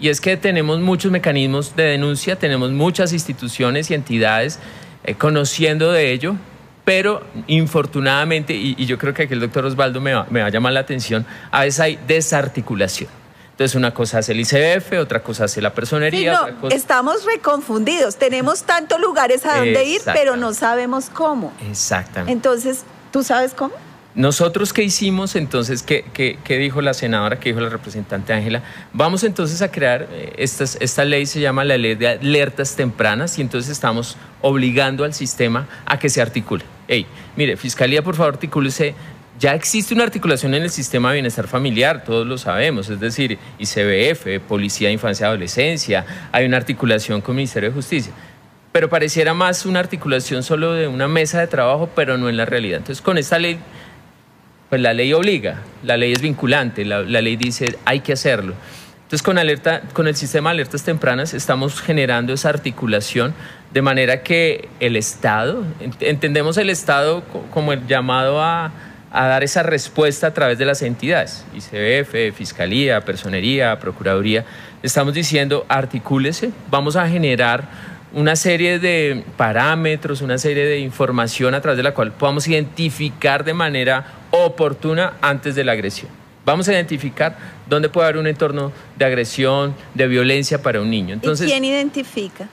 y 0.00 0.08
es 0.08 0.20
que 0.20 0.36
tenemos 0.36 0.80
muchos 0.80 1.10
mecanismos 1.10 1.74
de 1.74 1.84
denuncia, 1.84 2.36
tenemos 2.36 2.70
muchas 2.70 3.12
instituciones 3.12 3.90
y 3.90 3.94
entidades 3.94 4.58
eh, 5.04 5.14
conociendo 5.14 5.92
de 5.92 6.12
ello, 6.12 6.36
pero 6.84 7.22
infortunadamente, 7.46 8.54
y, 8.54 8.74
yo 8.86 8.96
creo 8.96 9.12
que 9.12 9.24
aquí 9.24 9.34
el 9.34 9.40
doctor 9.40 9.64
Osvaldo 9.64 10.00
me 10.00 10.14
va, 10.14 10.26
me 10.30 10.40
va 10.40 10.46
a 10.46 10.50
llamar 10.50 10.72
la 10.72 10.80
atención, 10.80 11.26
a 11.50 11.62
veces 11.62 11.80
hay 11.80 11.98
desarticulación. 12.06 13.10
Entonces 13.50 13.74
una 13.74 13.92
cosa 13.92 14.18
hace 14.18 14.30
el 14.30 14.40
ICF, 14.40 14.92
otra 15.00 15.20
cosa 15.20 15.44
hace 15.44 15.60
la 15.60 15.74
personería. 15.74 16.46
Sí, 16.46 16.52
no, 16.62 16.68
Estamos 16.68 17.24
reconfundidos, 17.24 18.14
tenemos 18.14 18.62
tantos 18.62 19.00
lugares 19.00 19.44
a 19.44 19.56
donde 19.56 19.84
ir, 19.84 20.00
pero 20.04 20.36
no 20.36 20.54
sabemos 20.54 21.10
cómo. 21.12 21.52
Exactamente. 21.68 22.32
Entonces, 22.32 22.84
¿tú 23.10 23.24
sabes 23.24 23.54
cómo? 23.54 23.74
Nosotros, 24.18 24.72
¿qué 24.72 24.82
hicimos 24.82 25.36
entonces? 25.36 25.84
¿Qué, 25.84 26.36
dijo 26.48 26.82
la 26.82 26.92
senadora? 26.92 27.38
¿Qué 27.38 27.50
dijo 27.50 27.60
la 27.60 27.68
representante 27.68 28.32
Ángela? 28.32 28.64
Vamos 28.92 29.22
entonces 29.22 29.62
a 29.62 29.70
crear, 29.70 30.08
eh, 30.10 30.32
esta, 30.38 30.64
esta 30.64 31.04
ley 31.04 31.24
se 31.24 31.38
llama 31.38 31.62
la 31.62 31.78
ley 31.78 31.94
de 31.94 32.08
alertas 32.08 32.74
tempranas 32.74 33.38
y 33.38 33.42
entonces 33.42 33.70
estamos 33.70 34.16
obligando 34.42 35.04
al 35.04 35.14
sistema 35.14 35.68
a 35.86 36.00
que 36.00 36.08
se 36.08 36.20
articule. 36.20 36.64
Hey, 36.88 37.06
mire, 37.36 37.56
Fiscalía, 37.56 38.02
por 38.02 38.16
favor, 38.16 38.34
articúlese 38.34 38.96
ya 39.38 39.54
existe 39.54 39.94
una 39.94 40.02
articulación 40.02 40.52
en 40.54 40.64
el 40.64 40.70
sistema 40.70 41.10
de 41.10 41.14
bienestar 41.14 41.46
familiar, 41.46 42.02
todos 42.02 42.26
lo 42.26 42.38
sabemos, 42.38 42.90
es 42.90 42.98
decir, 42.98 43.38
ICBF, 43.60 44.44
Policía 44.48 44.88
de 44.88 44.94
Infancia 44.94 45.26
y 45.26 45.28
Adolescencia, 45.28 46.04
hay 46.32 46.44
una 46.44 46.56
articulación 46.56 47.20
con 47.20 47.34
el 47.34 47.36
Ministerio 47.36 47.68
de 47.68 47.74
Justicia, 47.76 48.12
pero 48.72 48.88
pareciera 48.88 49.34
más 49.34 49.64
una 49.64 49.78
articulación 49.78 50.42
solo 50.42 50.72
de 50.72 50.88
una 50.88 51.06
mesa 51.06 51.38
de 51.38 51.46
trabajo, 51.46 51.88
pero 51.94 52.18
no 52.18 52.28
en 52.28 52.36
la 52.36 52.46
realidad. 52.46 52.78
Entonces, 52.78 53.00
con 53.00 53.16
esta 53.16 53.38
ley 53.38 53.60
pues 54.68 54.80
la 54.80 54.92
ley 54.92 55.12
obliga, 55.12 55.62
la 55.82 55.96
ley 55.96 56.12
es 56.12 56.20
vinculante, 56.20 56.84
la, 56.84 57.02
ley 57.02 57.36
dice 57.36 57.78
hay 57.84 58.00
que 58.00 58.12
hacerlo. 58.12 58.54
Entonces, 58.96 59.22
con, 59.22 59.38
alerta, 59.38 59.82
con 59.94 60.06
el 60.06 60.14
sistema 60.14 60.50
de 60.50 60.56
alertas 60.56 60.84
tempranas 60.84 61.32
estamos 61.32 61.80
generando 61.80 62.34
esa 62.34 62.50
articulación 62.50 63.34
de 63.72 63.80
manera 63.80 64.22
que 64.22 64.68
el 64.80 64.96
Estado, 64.96 65.64
entendemos 66.00 66.58
el 66.58 66.68
Estado 66.68 67.22
como 67.50 67.72
el 67.72 67.86
llamado 67.86 68.42
a, 68.42 68.70
a 69.10 69.26
dar 69.26 69.44
esa 69.44 69.62
respuesta 69.62 70.26
a 70.26 70.34
través 70.34 70.58
de 70.58 70.66
las 70.66 70.82
entidades, 70.82 71.44
ICBF, 71.54 72.36
Fiscalía, 72.36 73.00
Personería, 73.00 73.78
Procuraduría. 73.78 74.44
Estamos 74.82 75.14
diciendo, 75.14 75.64
articúlese, 75.68 76.50
vamos 76.70 76.96
a 76.96 77.08
generar 77.08 77.68
una 78.12 78.36
serie 78.36 78.78
de 78.78 79.24
parámetros, 79.36 80.22
una 80.22 80.38
serie 80.38 80.64
de 80.64 80.78
información 80.78 81.54
a 81.54 81.60
través 81.60 81.76
de 81.76 81.82
la 81.82 81.94
cual 81.94 82.12
podamos 82.12 82.46
identificar 82.48 83.44
de 83.44 83.54
manera 83.54 84.06
oportuna 84.30 85.14
antes 85.20 85.54
de 85.54 85.64
la 85.64 85.72
agresión. 85.72 86.10
Vamos 86.44 86.68
a 86.68 86.72
identificar 86.72 87.36
dónde 87.68 87.90
puede 87.90 88.06
haber 88.06 88.18
un 88.18 88.26
entorno 88.26 88.72
de 88.96 89.04
agresión, 89.04 89.74
de 89.94 90.08
violencia 90.08 90.62
para 90.62 90.80
un 90.80 90.88
niño. 90.90 91.12
Entonces, 91.12 91.46
¿Y 91.46 91.50
quién 91.50 91.64
identifica? 91.64 92.48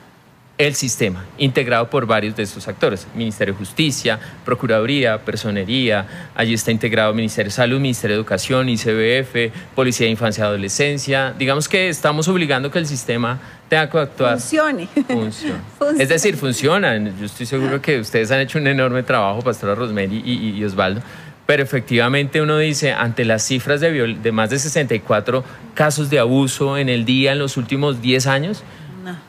El 0.58 0.74
sistema, 0.74 1.24
integrado 1.36 1.90
por 1.90 2.06
varios 2.06 2.34
de 2.34 2.42
estos 2.42 2.66
actores, 2.66 3.06
Ministerio 3.14 3.52
de 3.52 3.58
Justicia, 3.58 4.18
Procuraduría, 4.44 5.18
Personería, 5.18 6.30
allí 6.34 6.54
está 6.54 6.70
integrado 6.70 7.12
Ministerio 7.12 7.50
de 7.50 7.54
Salud, 7.54 7.78
Ministerio 7.78 8.16
de 8.16 8.20
Educación, 8.20 8.68
ICBF, 8.68 9.52
Policía 9.74 10.06
de 10.06 10.12
Infancia 10.12 10.44
y 10.44 10.46
Adolescencia. 10.46 11.34
Digamos 11.38 11.68
que 11.68 11.90
estamos 11.90 12.26
obligando 12.28 12.70
que 12.70 12.78
el 12.78 12.86
sistema 12.86 13.38
tenga 13.68 13.90
que 13.90 13.98
actuar. 13.98 14.38
Funcione. 14.38 14.88
Funcione. 15.06 15.60
Es 15.98 16.08
decir, 16.08 16.36
funciona. 16.36 16.96
Yo 16.96 17.26
estoy 17.26 17.44
seguro 17.44 17.82
que 17.82 18.00
ustedes 18.00 18.30
han 18.30 18.40
hecho 18.40 18.58
un 18.58 18.66
enorme 18.66 19.02
trabajo, 19.02 19.42
Pastora 19.42 19.74
Rosemary 19.74 20.22
y, 20.24 20.64
Osvaldo. 20.64 21.02
Pero 21.44 21.62
efectivamente 21.62 22.40
uno 22.40 22.58
dice, 22.58 22.92
ante 22.92 23.24
las 23.24 23.42
cifras 23.44 23.80
de, 23.80 24.16
de 24.20 24.32
más 24.32 24.50
de 24.50 24.58
64 24.58 25.44
casos 25.74 26.10
de 26.10 26.18
abuso 26.18 26.76
en 26.78 26.88
el 26.88 27.04
día 27.04 27.32
en 27.32 27.38
los 27.38 27.56
últimos 27.56 28.02
10 28.02 28.26
años, 28.26 28.64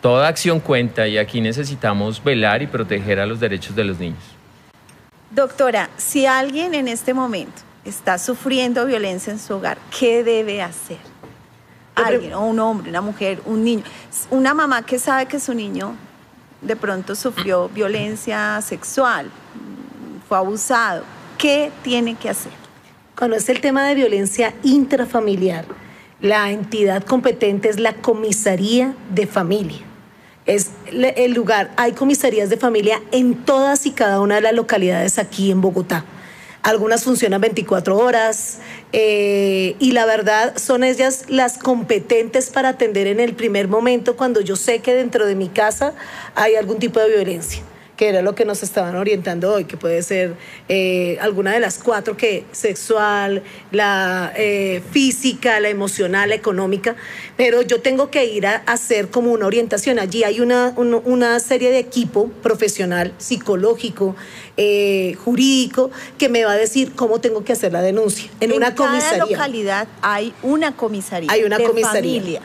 Toda 0.01 0.27
acción 0.27 0.59
cuenta 0.59 1.07
y 1.07 1.17
aquí 1.17 1.41
necesitamos 1.41 2.23
velar 2.23 2.61
y 2.61 2.67
proteger 2.67 3.19
a 3.19 3.25
los 3.25 3.39
derechos 3.39 3.75
de 3.75 3.83
los 3.83 3.99
niños. 3.99 4.23
Doctora, 5.31 5.89
si 5.97 6.25
alguien 6.25 6.73
en 6.73 6.87
este 6.87 7.13
momento 7.13 7.61
está 7.83 8.17
sufriendo 8.17 8.85
violencia 8.85 9.31
en 9.31 9.39
su 9.39 9.55
hogar, 9.55 9.77
¿qué 9.97 10.23
debe 10.23 10.61
hacer? 10.61 10.99
Alguien, 11.95 12.33
o 12.33 12.45
un 12.45 12.59
hombre, 12.59 12.89
una 12.89 13.01
mujer, 13.01 13.41
un 13.45 13.63
niño. 13.63 13.83
Una 14.29 14.53
mamá 14.53 14.83
que 14.83 14.99
sabe 14.99 15.25
que 15.25 15.39
su 15.39 15.53
niño 15.53 15.95
de 16.61 16.75
pronto 16.75 17.15
sufrió 17.15 17.69
violencia 17.69 18.61
sexual, 18.61 19.29
fue 20.27 20.37
abusado, 20.37 21.03
¿qué 21.37 21.71
tiene 21.83 22.15
que 22.15 22.29
hacer? 22.29 22.51
Cuando 23.17 23.35
es 23.35 23.49
el 23.49 23.61
tema 23.61 23.85
de 23.87 23.95
violencia 23.95 24.53
intrafamiliar, 24.63 25.65
la 26.21 26.51
entidad 26.51 27.03
competente 27.03 27.69
es 27.69 27.79
la 27.79 27.93
comisaría 27.93 28.95
de 29.13 29.27
familia. 29.27 29.79
Es 30.45 30.71
el 30.91 31.33
lugar, 31.33 31.71
hay 31.75 31.91
comisarías 31.91 32.49
de 32.49 32.57
familia 32.57 33.01
en 33.11 33.35
todas 33.45 33.85
y 33.85 33.91
cada 33.91 34.21
una 34.21 34.35
de 34.35 34.41
las 34.41 34.53
localidades 34.53 35.19
aquí 35.19 35.51
en 35.51 35.61
Bogotá. 35.61 36.05
Algunas 36.63 37.03
funcionan 37.03 37.41
24 37.41 37.97
horas 37.97 38.59
eh, 38.93 39.75
y 39.79 39.91
la 39.91 40.05
verdad 40.05 40.57
son 40.57 40.83
ellas 40.83 41.25
las 41.27 41.57
competentes 41.57 42.49
para 42.49 42.69
atender 42.69 43.07
en 43.07 43.19
el 43.19 43.35
primer 43.35 43.67
momento 43.67 44.15
cuando 44.15 44.41
yo 44.41 44.55
sé 44.55 44.79
que 44.79 44.93
dentro 44.93 45.25
de 45.25 45.35
mi 45.35 45.49
casa 45.49 45.93
hay 46.35 46.55
algún 46.55 46.79
tipo 46.79 46.99
de 46.99 47.09
violencia 47.09 47.61
que 47.97 48.09
era 48.09 48.21
lo 48.21 48.35
que 48.35 48.45
nos 48.45 48.61
estaban 48.61 48.95
orientando 48.95 49.51
hoy, 49.53 49.65
que 49.65 49.75
puede 49.75 50.03
ser 50.03 50.35
eh, 50.69 51.17
alguna 51.19 51.51
de 51.51 51.59
las 51.59 51.79
cuatro, 51.79 52.15
que 52.15 52.45
sexual, 52.51 53.41
la 53.71 54.31
eh, 54.37 54.81
física, 54.91 55.59
la 55.59 55.69
emocional, 55.69 56.29
la 56.29 56.35
económica, 56.35 56.95
pero 57.35 57.63
yo 57.63 57.81
tengo 57.81 58.11
que 58.11 58.25
ir 58.25 58.45
a 58.45 58.57
hacer 58.67 59.09
como 59.09 59.31
una 59.31 59.47
orientación. 59.47 59.97
Allí 59.97 60.23
hay 60.23 60.39
una, 60.39 60.73
una 60.77 61.39
serie 61.39 61.71
de 61.71 61.79
equipo 61.79 62.29
profesional, 62.43 63.13
psicológico, 63.17 64.15
eh, 64.57 65.15
jurídico 65.23 65.91
que 66.17 66.29
me 66.29 66.43
va 66.43 66.53
a 66.53 66.57
decir 66.57 66.93
cómo 66.95 67.21
tengo 67.21 67.43
que 67.43 67.53
hacer 67.53 67.71
la 67.71 67.81
denuncia. 67.81 68.29
En, 68.39 68.53
una 68.53 68.73
comisaría. 68.73 69.13
En 69.13 69.19
cada 69.19 69.25
localidad 69.29 69.87
hay 70.01 70.33
una 70.41 70.75
comisaría. 70.75 71.31
Hay 71.31 71.43
una 71.43 71.57
comisaría. 71.57 71.91
Familia, 71.93 72.41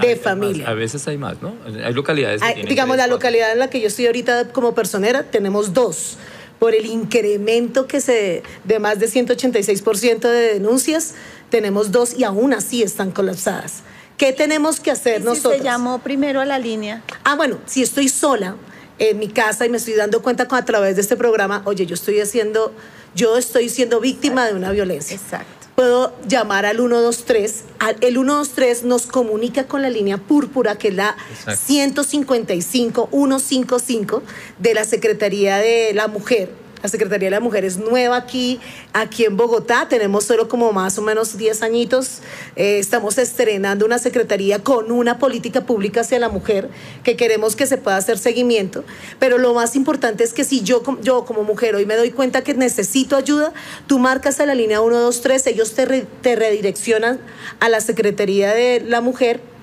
de 0.00 0.16
familia. 0.16 0.68
a 0.68 0.74
veces 0.74 1.08
hay 1.08 1.16
más, 1.16 1.40
¿no? 1.40 1.54
Hay 1.84 1.94
localidades. 1.94 2.42
Que 2.42 2.64
digamos, 2.64 2.96
la 2.96 3.06
localidad 3.06 3.50
en 3.52 3.58
la 3.58 3.70
que 3.70 3.80
yo 3.80 3.88
estoy 3.88 4.06
ahorita 4.06 4.48
como 4.52 4.74
personera, 4.74 5.24
tenemos 5.24 5.72
dos 5.72 6.18
por 6.58 6.74
el 6.74 6.86
incremento 6.86 7.86
que 7.86 8.00
se 8.00 8.42
de 8.64 8.78
más 8.78 8.98
de 8.98 9.06
186% 9.08 10.20
de 10.20 10.54
denuncias, 10.54 11.14
tenemos 11.50 11.92
dos 11.92 12.14
y 12.16 12.24
aún 12.24 12.52
así 12.52 12.82
están 12.82 13.10
colapsadas. 13.10 13.82
¿Qué 14.16 14.32
tenemos 14.32 14.80
que 14.80 14.90
hacer 14.90 15.20
¿Y 15.22 15.24
nosotros? 15.24 15.56
Se 15.58 15.64
llamó 15.64 15.98
primero 15.98 16.40
a 16.40 16.44
la 16.44 16.58
línea. 16.58 17.02
Ah, 17.24 17.34
bueno, 17.34 17.58
si 17.66 17.82
estoy 17.82 18.08
sola, 18.08 18.56
en 18.98 19.18
mi 19.18 19.28
casa 19.28 19.66
y 19.66 19.68
me 19.68 19.76
estoy 19.78 19.94
dando 19.94 20.22
cuenta 20.22 20.48
con, 20.48 20.58
a 20.58 20.64
través 20.64 20.96
de 20.96 21.02
este 21.02 21.16
programa, 21.16 21.62
oye, 21.64 21.86
yo 21.86 21.94
estoy 21.94 22.20
haciendo, 22.20 22.72
yo 23.14 23.36
estoy 23.36 23.68
siendo 23.68 24.00
víctima 24.00 24.46
de 24.46 24.54
una 24.54 24.72
violencia. 24.72 25.14
Exacto. 25.16 25.52
Puedo 25.74 26.14
llamar 26.28 26.66
al 26.66 26.76
123. 26.76 27.64
El 28.00 28.14
123 28.14 28.84
nos 28.84 29.06
comunica 29.06 29.66
con 29.66 29.82
la 29.82 29.90
línea 29.90 30.18
púrpura, 30.18 30.78
que 30.78 30.86
es 30.88 30.94
la 30.94 31.16
155-155 31.46 34.22
de 34.60 34.74
la 34.74 34.84
Secretaría 34.84 35.56
de 35.56 35.92
la 35.92 36.06
Mujer 36.06 36.62
la 36.84 36.90
Secretaría 36.90 37.28
de 37.28 37.30
la 37.30 37.40
Mujer 37.40 37.64
es 37.64 37.78
nueva 37.78 38.16
aquí, 38.16 38.60
aquí 38.92 39.24
en 39.24 39.38
Bogotá. 39.38 39.88
Tenemos 39.88 40.24
solo 40.24 40.48
como 40.48 40.70
más 40.74 40.98
o 40.98 41.02
menos 41.02 41.38
10 41.38 41.62
añitos. 41.62 42.18
Eh, 42.56 42.78
estamos 42.78 43.16
estrenando 43.16 43.86
una 43.86 43.98
secretaría 43.98 44.58
con 44.58 44.92
una 44.92 45.18
política 45.18 45.64
pública 45.64 46.02
hacia 46.02 46.18
la 46.18 46.28
mujer 46.28 46.68
que 47.02 47.16
queremos 47.16 47.56
que 47.56 47.64
se 47.64 47.78
pueda 47.78 47.96
hacer 47.96 48.18
seguimiento. 48.18 48.84
Pero 49.18 49.38
lo 49.38 49.54
más 49.54 49.76
importante 49.76 50.24
es 50.24 50.34
que 50.34 50.44
si 50.44 50.60
yo, 50.60 50.82
yo 51.00 51.24
como 51.24 51.42
mujer 51.42 51.74
hoy 51.74 51.86
me 51.86 51.96
doy 51.96 52.10
cuenta 52.10 52.44
que 52.44 52.52
necesito 52.52 53.16
ayuda, 53.16 53.54
tú 53.86 53.98
marcas 53.98 54.38
a 54.40 54.44
la 54.44 54.54
línea 54.54 54.80
123, 54.80 55.46
ellos 55.46 55.72
te, 55.72 55.86
te 56.20 56.36
redireccionan 56.36 57.18
a 57.60 57.70
la 57.70 57.80
Secretaría 57.80 58.52
de 58.52 58.82
la 58.86 59.00
Mujer 59.00 59.53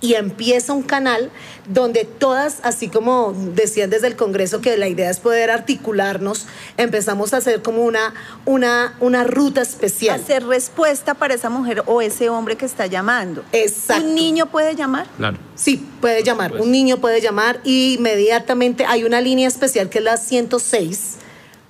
y 0.00 0.14
empieza 0.14 0.72
un 0.72 0.82
canal 0.82 1.30
donde 1.68 2.04
todas, 2.04 2.58
así 2.62 2.88
como 2.88 3.34
decían 3.54 3.90
desde 3.90 4.06
el 4.06 4.16
Congreso 4.16 4.60
que 4.60 4.76
la 4.76 4.88
idea 4.88 5.10
es 5.10 5.20
poder 5.20 5.50
articularnos, 5.50 6.46
empezamos 6.76 7.34
a 7.34 7.38
hacer 7.38 7.62
como 7.62 7.84
una, 7.84 8.14
una, 8.46 8.96
una 9.00 9.24
ruta 9.24 9.60
especial. 9.60 10.20
Hacer 10.20 10.46
respuesta 10.46 11.14
para 11.14 11.34
esa 11.34 11.50
mujer 11.50 11.82
o 11.86 12.00
ese 12.02 12.30
hombre 12.30 12.56
que 12.56 12.66
está 12.66 12.86
llamando. 12.86 13.44
Exacto. 13.52 14.04
¿Un 14.04 14.14
niño 14.14 14.46
puede 14.46 14.74
llamar? 14.74 15.06
Claro. 15.16 15.38
Sí, 15.54 15.86
puede 16.00 16.22
llamar. 16.22 16.56
Un 16.56 16.72
niño 16.72 16.96
puede 16.98 17.20
llamar 17.20 17.60
y 17.64 17.94
inmediatamente 17.94 18.86
hay 18.86 19.04
una 19.04 19.20
línea 19.20 19.48
especial 19.48 19.90
que 19.90 19.98
es 19.98 20.04
la 20.04 20.16
106 20.16 21.19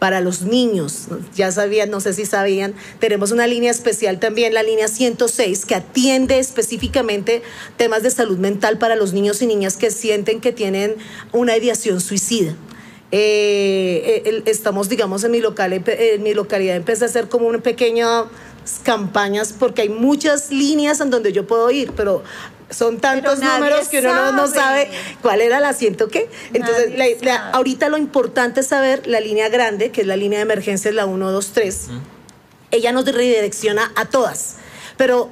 para 0.01 0.21
los 0.21 0.43
niños. 0.43 1.07
Ya 1.37 1.53
sabían, 1.53 1.91
no 1.91 2.01
sé 2.01 2.13
si 2.15 2.27
sabían, 2.27 2.75
tenemos 2.99 3.31
una 3.31 3.47
línea 3.47 3.71
especial 3.71 4.19
también, 4.19 4.53
la 4.55 4.65
línea 4.65 4.89
106, 4.89 5.67
que 5.67 5.77
atiende 5.77 6.41
específicamente 6.41 7.43
temas 7.77 8.03
de 8.03 8.11
salud 8.11 8.39
mental 8.39 8.79
para 8.79 8.97
los 8.97 9.13
niños 9.13 9.41
y 9.43 9.47
niñas 9.47 9.77
que 9.77 9.93
sienten 9.93 10.41
que 10.41 10.51
tienen 10.51 10.97
una 11.33 11.57
ideación 11.57 12.01
suicida. 12.01 12.57
Eh, 13.13 14.23
eh, 14.25 14.43
estamos, 14.47 14.89
digamos, 14.89 15.23
en 15.25 15.33
mi, 15.33 15.41
localidad, 15.41 16.77
empecé 16.77 17.05
a 17.05 17.09
hacer 17.09 17.29
como 17.29 17.47
una 17.47 17.59
pequeña 17.59 18.25
campañas 18.85 19.55
porque 19.59 19.83
hay 19.83 19.89
muchas 19.89 20.51
líneas 20.51 21.01
en 21.01 21.11
donde 21.11 21.33
yo 21.33 21.47
puedo 21.47 21.71
ir, 21.71 21.93
pero 21.97 22.23
son 22.71 22.99
tantos 22.99 23.41
números 23.41 23.89
que 23.89 23.99
uno 23.99 24.33
no, 24.33 24.47
sabe 24.47 24.91
cuál 25.23 25.41
era 25.41 25.59
el 25.59 25.65
asiento 25.65 26.09
qué. 26.09 26.29
Entonces, 26.53 26.93
ahorita 27.53 27.89
lo 27.89 27.99
importante 27.99 28.61
es 28.61 28.67
saber 28.67 29.07
la 29.07 29.21
línea 29.21 29.49
grande, 29.49 29.91
que 29.91 30.03
es 30.03 30.07
la 30.07 30.17
línea 30.17 30.39
de 30.39 30.45
emergencia, 30.45 30.89
es 30.89 30.95
la 30.95 31.05
123. 31.05 31.89
Ella 32.71 32.93
nos 32.93 33.05
redirecciona 33.05 33.93
a 33.97 34.05
todas, 34.05 34.57
pero 34.97 35.31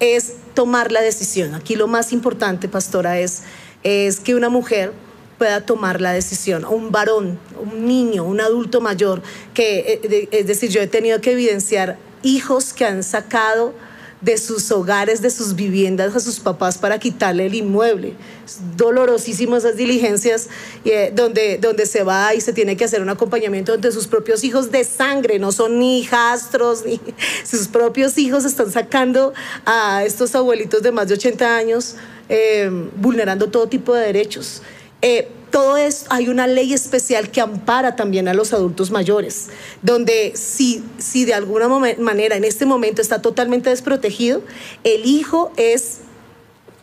es 0.00 0.34
tomar 0.54 0.90
la 0.90 1.02
decisión. 1.02 1.54
Aquí 1.54 1.76
lo 1.76 1.86
más 1.86 2.12
importante, 2.12 2.68
pastora, 2.68 3.18
es, 3.18 3.42
es 3.82 4.20
que 4.20 4.34
una 4.34 4.48
mujer 4.48 4.92
pueda 5.38 5.60
tomar 5.60 6.00
la 6.00 6.12
decisión, 6.12 6.64
un 6.64 6.90
varón, 6.90 7.38
un 7.60 7.86
niño, 7.86 8.24
un 8.24 8.40
adulto 8.40 8.80
mayor, 8.80 9.22
que, 9.54 10.00
eh, 10.02 10.28
es 10.32 10.46
decir, 10.46 10.70
yo 10.70 10.80
he 10.80 10.88
tenido 10.88 11.20
que 11.20 11.32
evidenciar 11.32 11.96
hijos 12.22 12.72
que 12.72 12.84
han 12.84 13.04
sacado 13.04 13.72
de 14.20 14.36
sus 14.36 14.70
hogares, 14.72 15.22
de 15.22 15.30
sus 15.30 15.54
viviendas 15.54 16.14
a 16.16 16.20
sus 16.20 16.40
papás 16.40 16.76
para 16.76 16.98
quitarle 16.98 17.46
el 17.46 17.54
inmueble. 17.54 18.14
Es 18.44 18.58
dolorosísimo 18.76 19.56
esas 19.56 19.76
diligencias 19.76 20.48
eh, 20.84 21.12
donde, 21.14 21.58
donde 21.58 21.86
se 21.86 22.02
va 22.02 22.34
y 22.34 22.40
se 22.40 22.52
tiene 22.52 22.76
que 22.76 22.84
hacer 22.84 23.00
un 23.00 23.10
acompañamiento 23.10 23.74
entre 23.74 23.92
sus 23.92 24.06
propios 24.06 24.42
hijos 24.42 24.72
de 24.72 24.84
sangre, 24.84 25.38
no 25.38 25.52
son 25.52 25.78
ni 25.78 26.00
hijastros, 26.00 26.84
ni 26.84 27.00
sus 27.44 27.68
propios 27.68 28.18
hijos 28.18 28.44
están 28.44 28.72
sacando 28.72 29.32
a 29.64 30.04
estos 30.04 30.34
abuelitos 30.34 30.82
de 30.82 30.90
más 30.90 31.08
de 31.08 31.14
80 31.14 31.56
años, 31.56 31.94
eh, 32.28 32.70
vulnerando 32.96 33.48
todo 33.48 33.68
tipo 33.68 33.94
de 33.94 34.06
derechos. 34.06 34.62
Eh, 35.00 35.28
todo 35.50 35.76
esto, 35.76 36.06
hay 36.10 36.28
una 36.28 36.46
ley 36.46 36.72
especial 36.72 37.30
que 37.30 37.40
ampara 37.40 37.96
también 37.96 38.28
a 38.28 38.34
los 38.34 38.52
adultos 38.52 38.90
mayores, 38.90 39.48
donde 39.82 40.32
si, 40.34 40.82
si 40.98 41.24
de 41.24 41.34
alguna 41.34 41.68
manera 41.68 42.36
en 42.36 42.44
este 42.44 42.66
momento 42.66 43.02
está 43.02 43.20
totalmente 43.22 43.70
desprotegido, 43.70 44.42
el 44.84 45.06
hijo 45.06 45.52
es 45.56 46.00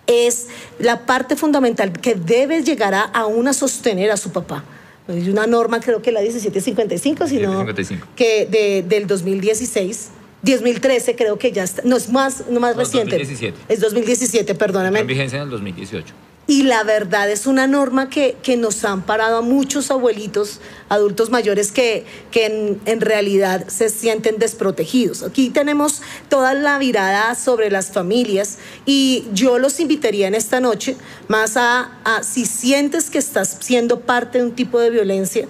es 0.07 0.47
la 0.77 1.07
parte 1.07 1.35
fundamental 1.35 1.91
que 1.91 2.13
debe 2.13 2.61
llegar 2.61 2.93
a, 2.93 3.01
a 3.01 3.25
una 3.25 3.53
sostener 3.53 4.11
a 4.11 4.17
su 4.17 4.31
papá. 4.31 4.63
Hay 5.07 5.29
una 5.29 5.45
norma, 5.47 5.79
creo 5.79 6.01
que 6.01 6.11
la 6.11 6.21
1755, 6.21 7.27
sino 7.27 7.63
1755. 7.63 8.07
que 8.15 8.45
de, 8.45 8.83
del 8.87 9.07
2016. 9.07 10.09
2013 10.43 11.15
creo 11.15 11.39
que 11.39 11.51
ya 11.51 11.63
está, 11.63 11.81
no 11.85 11.97
es 11.97 12.09
más, 12.09 12.43
no 12.49 12.59
más 12.59 12.75
No, 12.75 12.81
reciente. 12.83 13.17
2017. 13.17 13.57
Es 13.67 13.79
2017, 13.79 14.53
perdóname. 14.53 14.99
En 14.99 15.07
vigencia 15.07 15.37
en 15.37 15.43
el 15.43 15.49
2018. 15.49 16.13
Y 16.47 16.63
la 16.63 16.83
verdad 16.83 17.29
es 17.31 17.47
una 17.47 17.65
norma 17.65 18.09
que, 18.09 18.37
que 18.43 18.55
nos 18.55 18.85
han 18.85 19.01
parado 19.03 19.37
a 19.37 19.41
muchos 19.41 19.89
abuelitos, 19.89 20.61
adultos 20.89 21.31
mayores 21.31 21.71
que, 21.71 22.05
que 22.29 22.77
en, 22.85 23.01
realidad 23.01 23.67
se 23.67 23.89
sienten 23.89 24.37
desprotegidos. 24.37 25.23
Aquí 25.23 25.49
tenemos 25.49 26.03
toda 26.29 26.53
la 26.53 26.77
mirada 26.77 27.33
sobre 27.33 27.71
las 27.71 27.91
familias 27.91 28.59
y 28.85 29.25
yo 29.33 29.57
los 29.57 29.79
invitaría 29.79 30.27
en 30.27 30.35
esta 30.35 30.59
noche 30.59 30.95
más 31.27 31.57
a, 31.57 31.99
a 32.03 32.21
si 32.21 32.45
sientes 32.45 33.09
que 33.09 33.17
estás 33.17 33.57
siendo 33.61 34.01
parte 34.01 34.37
de 34.37 34.43
un 34.43 34.51
tipo 34.51 34.79
de 34.79 34.91
violencia, 34.91 35.47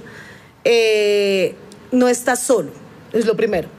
eh, 0.64 1.56
no 1.92 2.08
estás 2.08 2.40
solo, 2.40 2.72
es 3.12 3.26
lo 3.26 3.36
primero 3.36 3.75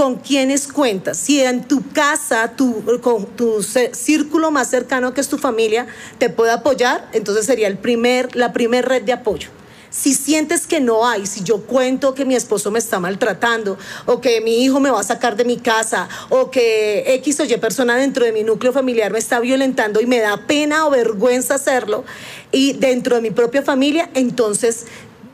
con 0.00 0.16
quiénes 0.16 0.66
cuentas. 0.66 1.18
Si 1.18 1.42
en 1.42 1.68
tu 1.68 1.86
casa, 1.92 2.52
tu, 2.56 2.82
con 3.02 3.26
tu 3.36 3.62
círculo 3.62 4.50
más 4.50 4.70
cercano 4.70 5.12
que 5.12 5.20
es 5.20 5.28
tu 5.28 5.36
familia, 5.36 5.88
te 6.16 6.30
puede 6.30 6.52
apoyar, 6.52 7.10
entonces 7.12 7.44
sería 7.44 7.66
el 7.66 7.76
primer, 7.76 8.34
la 8.34 8.54
primer 8.54 8.88
red 8.88 9.02
de 9.02 9.12
apoyo. 9.12 9.50
Si 9.90 10.14
sientes 10.14 10.66
que 10.66 10.80
no 10.80 11.06
hay, 11.06 11.26
si 11.26 11.44
yo 11.44 11.66
cuento 11.66 12.14
que 12.14 12.24
mi 12.24 12.34
esposo 12.34 12.70
me 12.70 12.78
está 12.78 12.98
maltratando, 12.98 13.76
o 14.06 14.22
que 14.22 14.40
mi 14.40 14.64
hijo 14.64 14.80
me 14.80 14.90
va 14.90 15.00
a 15.00 15.04
sacar 15.04 15.36
de 15.36 15.44
mi 15.44 15.58
casa, 15.58 16.08
o 16.30 16.50
que 16.50 17.04
X 17.16 17.40
o 17.40 17.44
Y 17.44 17.54
persona 17.58 17.94
dentro 17.96 18.24
de 18.24 18.32
mi 18.32 18.42
núcleo 18.42 18.72
familiar 18.72 19.12
me 19.12 19.18
está 19.18 19.38
violentando 19.38 20.00
y 20.00 20.06
me 20.06 20.20
da 20.20 20.46
pena 20.46 20.86
o 20.86 20.90
vergüenza 20.90 21.56
hacerlo, 21.56 22.04
y 22.52 22.72
dentro 22.72 23.16
de 23.16 23.20
mi 23.20 23.32
propia 23.32 23.60
familia, 23.60 24.08
entonces 24.14 24.86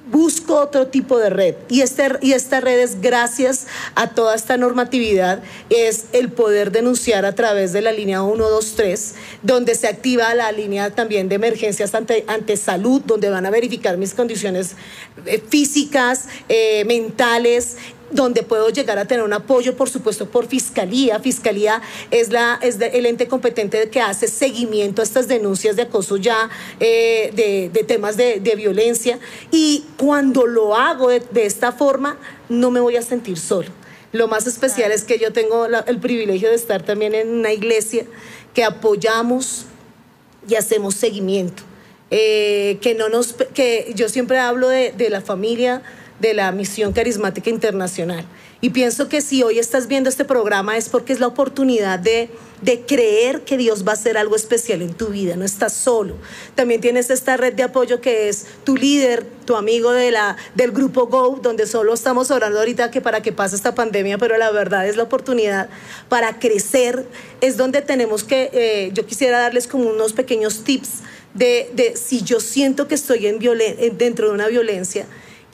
busco 0.07 0.59
otro 0.59 0.87
tipo 0.89 1.19
de 1.19 1.31
red. 1.31 1.55
Y, 1.69 1.81
este, 1.81 2.11
y 2.23 2.33
red 2.33 2.79
es 2.79 3.01
gracias 3.01 3.67
a 3.95 4.11
toda 4.11 4.35
esta 4.35 4.57
normatividad, 4.57 5.43
es 5.71 6.07
el 6.13 6.31
poder 6.31 6.73
denunciar 6.73 7.25
a 7.25 7.35
través 7.35 7.73
de 7.73 7.83
la 7.83 7.93
línea 7.93 8.21
123, 8.21 9.15
donde 9.43 9.75
se 9.75 9.89
activa 9.89 10.35
la 10.35 10.53
línea 10.53 10.91
también 10.91 11.29
de 11.29 11.35
emergencias 11.35 11.95
ante, 11.95 12.25
ante 12.29 12.57
salud, 12.57 13.03
donde 13.05 13.31
van 13.31 13.47
a 13.47 13.51
verificar 13.51 13.97
mis 13.97 14.15
condiciones 14.15 14.73
eh, 15.27 15.43
físicas, 15.49 16.27
eh, 16.49 16.85
mentales 16.85 17.77
donde 18.11 18.43
puedo 18.43 18.69
llegar 18.71 18.99
a 18.99 19.05
tener 19.07 19.25
un 19.25 19.33
apoyo, 19.33 19.77
por 19.77 19.91
supuesto, 19.91 20.27
por 20.29 20.47
fiscalía. 20.47 21.19
Fiscalía 21.21 21.83
es, 22.11 22.31
la, 22.31 22.59
es 22.63 22.79
el 22.81 23.07
ente 23.07 23.27
competente 23.27 23.89
que 23.91 24.01
hace 24.01 24.29
seguimiento 24.29 25.03
a 25.03 25.05
estas 25.05 25.27
denuncias 25.29 25.77
de 25.77 25.83
acoso 25.83 26.17
ya, 26.17 26.49
eh, 26.81 27.31
de, 27.35 27.69
de 27.73 27.85
temas 27.85 28.17
de, 28.17 28.39
de 28.41 28.55
violencia. 28.55 29.19
Y 29.51 29.85
cuando 29.97 30.47
lo 30.47 30.77
hago 30.77 31.09
de, 31.09 31.21
de 31.33 31.47
esta 31.47 31.73
forma, 31.73 32.19
no 32.49 32.71
me 32.71 32.81
voy 32.81 32.97
a 32.97 33.03
sentir 33.03 33.39
solo. 33.39 33.69
Lo 34.13 34.29
más 34.29 34.47
especial 34.47 34.93
es 34.93 35.03
que 35.05 35.19
yo 35.19 35.33
tengo 35.33 35.67
la- 35.69 35.81
el 35.81 35.99
privilegio 35.99 36.49
de 36.49 36.55
estar 36.55 36.83
también 36.85 37.15
en 37.15 37.29
una 37.29 37.53
iglesia 37.53 38.07
que 38.55 38.63
apoyamos 38.65 39.67
y 40.49 40.55
hacemos 40.55 40.95
seguimiento. 40.95 41.65
Eh, 42.13 42.79
que 42.81 42.95
no 42.95 43.09
nos, 43.09 43.35
que 43.53 43.93
yo 43.97 44.09
siempre 44.09 44.39
hablo 44.39 44.69
de, 44.69 44.93
de 44.93 45.11
la 45.11 45.21
familia, 45.21 45.83
de 46.21 46.35
la 46.35 46.51
misión 46.53 46.93
carismática 46.93 47.51
internacional. 47.51 48.25
Y 48.63 48.71
pienso 48.71 49.09
que 49.09 49.21
si 49.21 49.43
hoy 49.43 49.59
estás 49.59 49.87
viendo 49.87 50.09
este 50.09 50.25
programa 50.25 50.79
es 50.79 50.89
porque 50.89 51.13
es 51.13 51.21
la 51.21 51.27
oportunidad 51.27 51.99
de, 51.99 52.31
de 52.63 52.81
creer 52.81 53.43
que 53.43 53.59
Dios 53.59 53.87
va 53.87 53.91
a 53.91 53.95
hacer 53.95 54.17
algo 54.17 54.35
especial 54.35 54.81
en 54.81 54.95
tu 54.95 55.09
vida, 55.09 55.37
no 55.37 55.45
estás 55.45 55.75
solo. 55.75 56.15
También 56.55 56.81
tienes 56.81 57.11
esta 57.11 57.37
red 57.37 57.53
de 57.53 57.65
apoyo 57.65 58.01
que 58.01 58.31
es 58.31 58.47
tu 58.65 58.77
líder, 58.77 59.27
tu 59.45 59.57
amigo 59.57 59.93
de 59.93 60.11
la, 60.11 60.39
del 60.55 60.73
grupo 60.73 61.07
Go, 61.07 61.39
donde 61.43 61.67
solo 61.67 61.93
estamos 61.93 62.31
orando 62.31 62.59
ahorita 62.59 62.91
que 62.91 63.03
para 63.03 63.21
que 63.21 63.31
pase 63.31 63.57
esta 63.57 63.75
pandemia, 63.75 64.17
pero 64.17 64.39
la 64.39 64.51
verdad 64.51 64.89
es 64.89 64.97
la 64.97 65.03
oportunidad 65.03 65.69
para 66.09 66.39
crecer, 66.39 67.07
es 67.43 67.59
donde 67.59 67.83
tenemos 67.83 68.25
que, 68.25 68.49
eh, 68.55 68.91
yo 68.95 69.05
quisiera 69.05 69.39
darles 69.39 69.67
como 69.67 69.91
unos 69.91 70.15
pequeños 70.15 70.65
tips 70.65 71.03
de, 71.35 71.71
de 71.75 71.95
si 71.95 72.23
yo 72.23 72.41
siento 72.41 72.89
que 72.89 72.95
estoy 72.95 73.27
en 73.27 73.39
dentro 73.99 74.29
de 74.29 74.35
una 74.35 74.49
violencia 74.49 75.07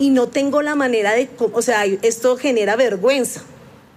y 0.03 0.11
no 0.11 0.27
tengo 0.27 0.63
la 0.63 0.75
manera 0.75 1.13
de, 1.13 1.29
o 1.53 1.63
sea, 1.63 1.85
esto 1.85 2.37
genera 2.37 2.75
vergüenza. 2.75 3.43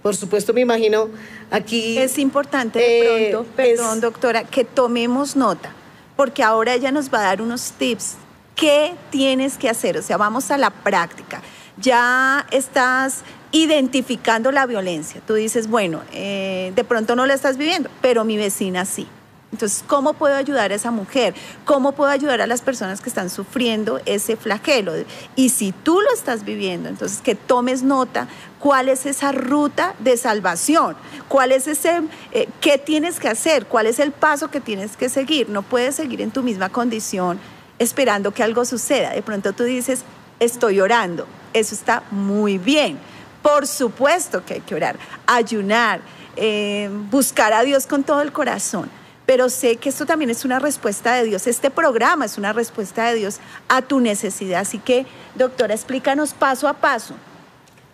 Por 0.02 0.14
supuesto, 0.14 0.52
me 0.52 0.60
imagino 0.60 1.08
aquí. 1.50 1.98
Es 1.98 2.16
importante 2.18 2.78
de 2.78 2.98
Eh, 2.98 3.30
pronto, 3.30 3.50
perdón 3.56 3.96
es- 3.96 4.00
doctora, 4.02 4.44
que 4.44 4.64
tomemos 4.64 5.34
nota, 5.34 5.72
porque 6.14 6.44
ahora 6.44 6.74
ella 6.74 6.92
nos 6.92 7.12
va 7.12 7.18
a 7.20 7.22
dar 7.24 7.42
unos 7.42 7.72
tips. 7.72 8.14
¿Qué 8.54 8.94
tienes 9.10 9.58
que 9.58 9.68
hacer? 9.68 9.96
O 9.98 10.02
sea, 10.02 10.16
vamos 10.16 10.50
a 10.52 10.56
la 10.58 10.70
práctica. 10.70 11.42
Ya 11.76 12.46
estás 12.52 13.22
identificando 13.50 14.52
la 14.52 14.64
violencia. 14.66 15.20
Tú 15.26 15.34
dices, 15.34 15.66
bueno, 15.68 16.02
eh, 16.12 16.72
de 16.76 16.84
pronto 16.84 17.16
no 17.16 17.26
la 17.26 17.34
estás 17.34 17.56
viviendo, 17.56 17.90
pero 18.00 18.24
mi 18.24 18.36
vecina 18.36 18.84
sí. 18.84 19.08
Entonces, 19.52 19.84
¿cómo 19.86 20.14
puedo 20.14 20.34
ayudar 20.34 20.72
a 20.72 20.74
esa 20.74 20.90
mujer? 20.90 21.34
¿Cómo 21.64 21.92
puedo 21.92 22.10
ayudar 22.10 22.40
a 22.40 22.46
las 22.46 22.62
personas 22.62 23.00
que 23.00 23.08
están 23.08 23.30
sufriendo 23.30 24.00
ese 24.04 24.36
flagelo? 24.36 24.92
Y 25.36 25.50
si 25.50 25.72
tú 25.72 26.00
lo 26.00 26.12
estás 26.12 26.44
viviendo, 26.44 26.88
entonces 26.88 27.20
que 27.20 27.36
tomes 27.36 27.82
nota 27.82 28.26
cuál 28.58 28.88
es 28.88 29.06
esa 29.06 29.30
ruta 29.32 29.94
de 30.00 30.16
salvación, 30.16 30.96
cuál 31.28 31.52
es 31.52 31.68
ese, 31.68 32.02
eh, 32.32 32.48
qué 32.60 32.76
tienes 32.76 33.20
que 33.20 33.28
hacer, 33.28 33.66
cuál 33.66 33.86
es 33.86 34.00
el 34.00 34.10
paso 34.10 34.50
que 34.50 34.60
tienes 34.60 34.96
que 34.96 35.08
seguir. 35.08 35.48
No 35.48 35.62
puedes 35.62 35.94
seguir 35.94 36.20
en 36.20 36.32
tu 36.32 36.42
misma 36.42 36.68
condición 36.68 37.38
esperando 37.78 38.32
que 38.32 38.42
algo 38.42 38.64
suceda. 38.64 39.10
De 39.10 39.22
pronto 39.22 39.52
tú 39.52 39.62
dices, 39.62 40.02
estoy 40.40 40.80
orando. 40.80 41.26
Eso 41.52 41.74
está 41.74 42.02
muy 42.10 42.58
bien. 42.58 42.98
Por 43.42 43.68
supuesto 43.68 44.44
que 44.44 44.54
hay 44.54 44.60
que 44.60 44.74
orar, 44.74 44.98
ayunar, 45.26 46.00
eh, 46.34 46.90
buscar 47.10 47.52
a 47.52 47.62
Dios 47.62 47.86
con 47.86 48.02
todo 48.02 48.20
el 48.22 48.32
corazón. 48.32 48.90
Pero 49.26 49.48
sé 49.48 49.76
que 49.76 49.88
esto 49.88 50.06
también 50.06 50.30
es 50.30 50.44
una 50.44 50.60
respuesta 50.60 51.14
de 51.14 51.24
Dios. 51.24 51.46
Este 51.48 51.70
programa 51.70 52.24
es 52.24 52.38
una 52.38 52.52
respuesta 52.52 53.08
de 53.08 53.16
Dios 53.16 53.38
a 53.68 53.82
tu 53.82 54.00
necesidad. 54.00 54.60
Así 54.60 54.78
que, 54.78 55.04
doctora, 55.34 55.74
explícanos 55.74 56.32
paso 56.32 56.68
a 56.68 56.74
paso. 56.74 57.14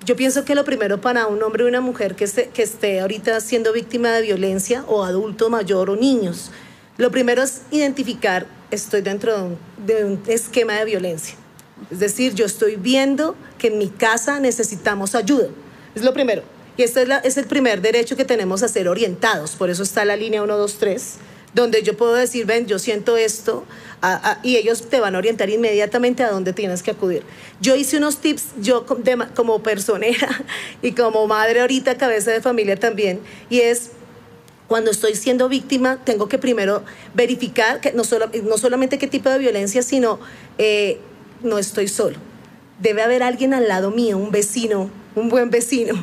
Yo 0.04 0.14
pienso 0.14 0.44
que 0.44 0.54
lo 0.54 0.64
primero 0.64 1.00
para 1.00 1.26
un 1.26 1.42
hombre 1.42 1.64
o 1.64 1.68
una 1.68 1.80
mujer 1.80 2.16
que 2.16 2.24
esté, 2.24 2.48
que 2.48 2.62
esté 2.62 3.00
ahorita 3.00 3.40
siendo 3.40 3.72
víctima 3.72 4.10
de 4.10 4.22
violencia, 4.22 4.84
o 4.88 5.04
adulto 5.04 5.48
mayor 5.48 5.90
o 5.90 5.96
niños, 5.96 6.50
lo 6.98 7.10
primero 7.10 7.42
es 7.42 7.62
identificar, 7.70 8.46
estoy 8.70 9.00
dentro 9.00 9.34
de 9.36 9.42
un, 9.42 9.58
de 9.86 10.04
un 10.04 10.22
esquema 10.26 10.74
de 10.74 10.84
violencia. 10.84 11.36
Es 11.90 12.00
decir, 12.00 12.34
yo 12.34 12.44
estoy 12.46 12.76
viendo 12.76 13.36
que 13.58 13.68
en 13.68 13.78
mi 13.78 13.88
casa 13.88 14.40
necesitamos 14.40 15.14
ayuda. 15.14 15.48
Es 15.94 16.02
lo 16.02 16.12
primero. 16.12 16.42
Y 16.76 16.82
este 16.82 17.06
es, 17.24 17.36
el 17.36 17.46
primer 17.46 17.82
derecho 17.82 18.16
que 18.16 18.24
tenemos 18.24 18.62
a 18.62 18.68
ser 18.68 18.88
orientados. 18.88 19.52
Por 19.52 19.70
eso 19.70 19.82
está 19.82 20.04
la 20.04 20.16
línea 20.16 20.40
123, 20.40 21.14
donde 21.54 21.82
yo 21.82 21.96
puedo 21.96 22.14
decir, 22.14 22.46
ven, 22.46 22.66
yo 22.66 22.78
siento 22.78 23.16
esto, 23.16 23.64
y 24.42 24.56
ellos 24.56 24.88
te 24.88 24.98
van 24.98 25.14
a 25.14 25.18
orientar 25.18 25.50
inmediatamente 25.50 26.22
a 26.22 26.30
dónde 26.30 26.52
tienes 26.52 26.82
que 26.82 26.92
acudir. 26.92 27.22
Yo 27.60 27.76
hice 27.76 27.98
unos 27.98 28.18
tips, 28.18 28.44
yo 28.60 28.86
como 29.34 29.62
personera 29.62 30.44
y 30.82 30.92
como 30.92 31.26
madre 31.26 31.60
ahorita, 31.60 31.98
cabeza 31.98 32.30
de 32.30 32.40
familia 32.40 32.76
también, 32.76 33.20
y 33.50 33.60
es 33.60 33.90
cuando 34.66 34.90
estoy 34.90 35.14
siendo 35.14 35.50
víctima, 35.50 35.98
tengo 36.02 36.28
que 36.28 36.38
primero 36.38 36.82
verificar 37.12 37.80
que 37.82 37.92
no, 37.92 38.04
solo, 38.04 38.30
no 38.44 38.56
solamente 38.56 38.96
qué 38.96 39.06
tipo 39.06 39.28
de 39.28 39.38
violencia, 39.38 39.82
sino 39.82 40.18
eh, 40.56 40.98
no 41.42 41.58
estoy 41.58 41.88
solo. 41.88 42.16
Debe 42.80 43.02
haber 43.02 43.22
alguien 43.22 43.52
al 43.52 43.68
lado 43.68 43.90
mío, 43.90 44.16
un 44.16 44.30
vecino, 44.30 44.90
un 45.14 45.28
buen 45.28 45.50
vecino. 45.50 45.94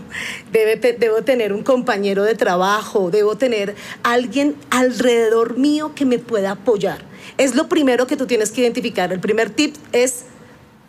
Debe, 0.51 0.75
debo 0.75 1.21
tener 1.23 1.53
un 1.53 1.63
compañero 1.63 2.23
de 2.23 2.35
trabajo, 2.35 3.09
debo 3.11 3.35
tener 3.37 3.75
alguien 4.03 4.55
alrededor 4.69 5.57
mío 5.57 5.93
que 5.95 6.05
me 6.05 6.19
pueda 6.19 6.51
apoyar. 6.51 6.99
Es 7.37 7.55
lo 7.55 7.67
primero 7.69 8.07
que 8.07 8.17
tú 8.17 8.25
tienes 8.27 8.51
que 8.51 8.61
identificar. 8.61 9.11
El 9.13 9.19
primer 9.19 9.49
tip 9.49 9.75
es, 9.91 10.25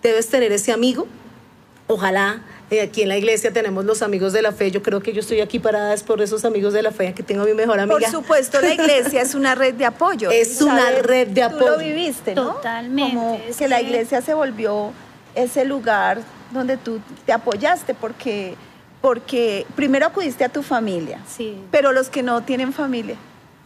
debes 0.02 0.28
tener 0.28 0.52
ese 0.52 0.72
amigo 0.72 1.06
Ojalá 1.92 2.42
eh, 2.70 2.82
aquí 2.82 3.02
en 3.02 3.08
la 3.08 3.16
iglesia 3.18 3.52
tenemos 3.52 3.84
los 3.84 4.00
amigos 4.02 4.32
de 4.32 4.42
la 4.42 4.52
fe. 4.52 4.70
Yo 4.70 4.80
creo 4.80 5.00
que 5.00 5.12
yo 5.12 5.18
estoy 5.18 5.40
aquí 5.40 5.58
parada 5.58 5.92
es 5.92 6.04
por 6.04 6.22
esos 6.22 6.44
amigos 6.44 6.72
de 6.72 6.82
la 6.84 6.92
fe. 6.92 7.08
Aquí 7.08 7.24
tengo 7.24 7.42
a 7.42 7.44
mi 7.46 7.52
mejor 7.52 7.80
amiga. 7.80 7.98
Por 7.98 8.08
supuesto, 8.08 8.60
la 8.60 8.72
iglesia 8.72 9.22
es 9.22 9.34
una 9.34 9.56
red 9.56 9.74
de 9.74 9.86
apoyo. 9.86 10.30
Es 10.40 10.62
una 10.62 10.82
sabes, 10.82 11.02
red 11.02 11.28
de 11.28 11.42
Tú 11.48 11.56
lo 11.58 11.66
apoyo. 11.72 11.78
viviste, 11.78 12.36
¿no? 12.36 12.52
Totalmente, 12.54 13.12
Como 13.16 13.40
que 13.58 13.66
la 13.68 13.78
que- 13.78 13.82
iglesia 13.82 14.22
se 14.22 14.34
volvió 14.34 14.92
ese 15.34 15.64
lugar 15.64 16.20
donde 16.50 16.76
tú 16.76 17.00
te 17.26 17.32
apoyaste 17.32 17.94
porque, 17.94 18.56
porque 19.00 19.66
primero 19.76 20.06
acudiste 20.06 20.44
a 20.44 20.48
tu 20.48 20.62
familia, 20.62 21.18
Sí. 21.28 21.56
pero 21.70 21.92
los 21.92 22.08
que 22.08 22.22
no 22.22 22.42
tienen 22.42 22.72
familia. 22.72 23.16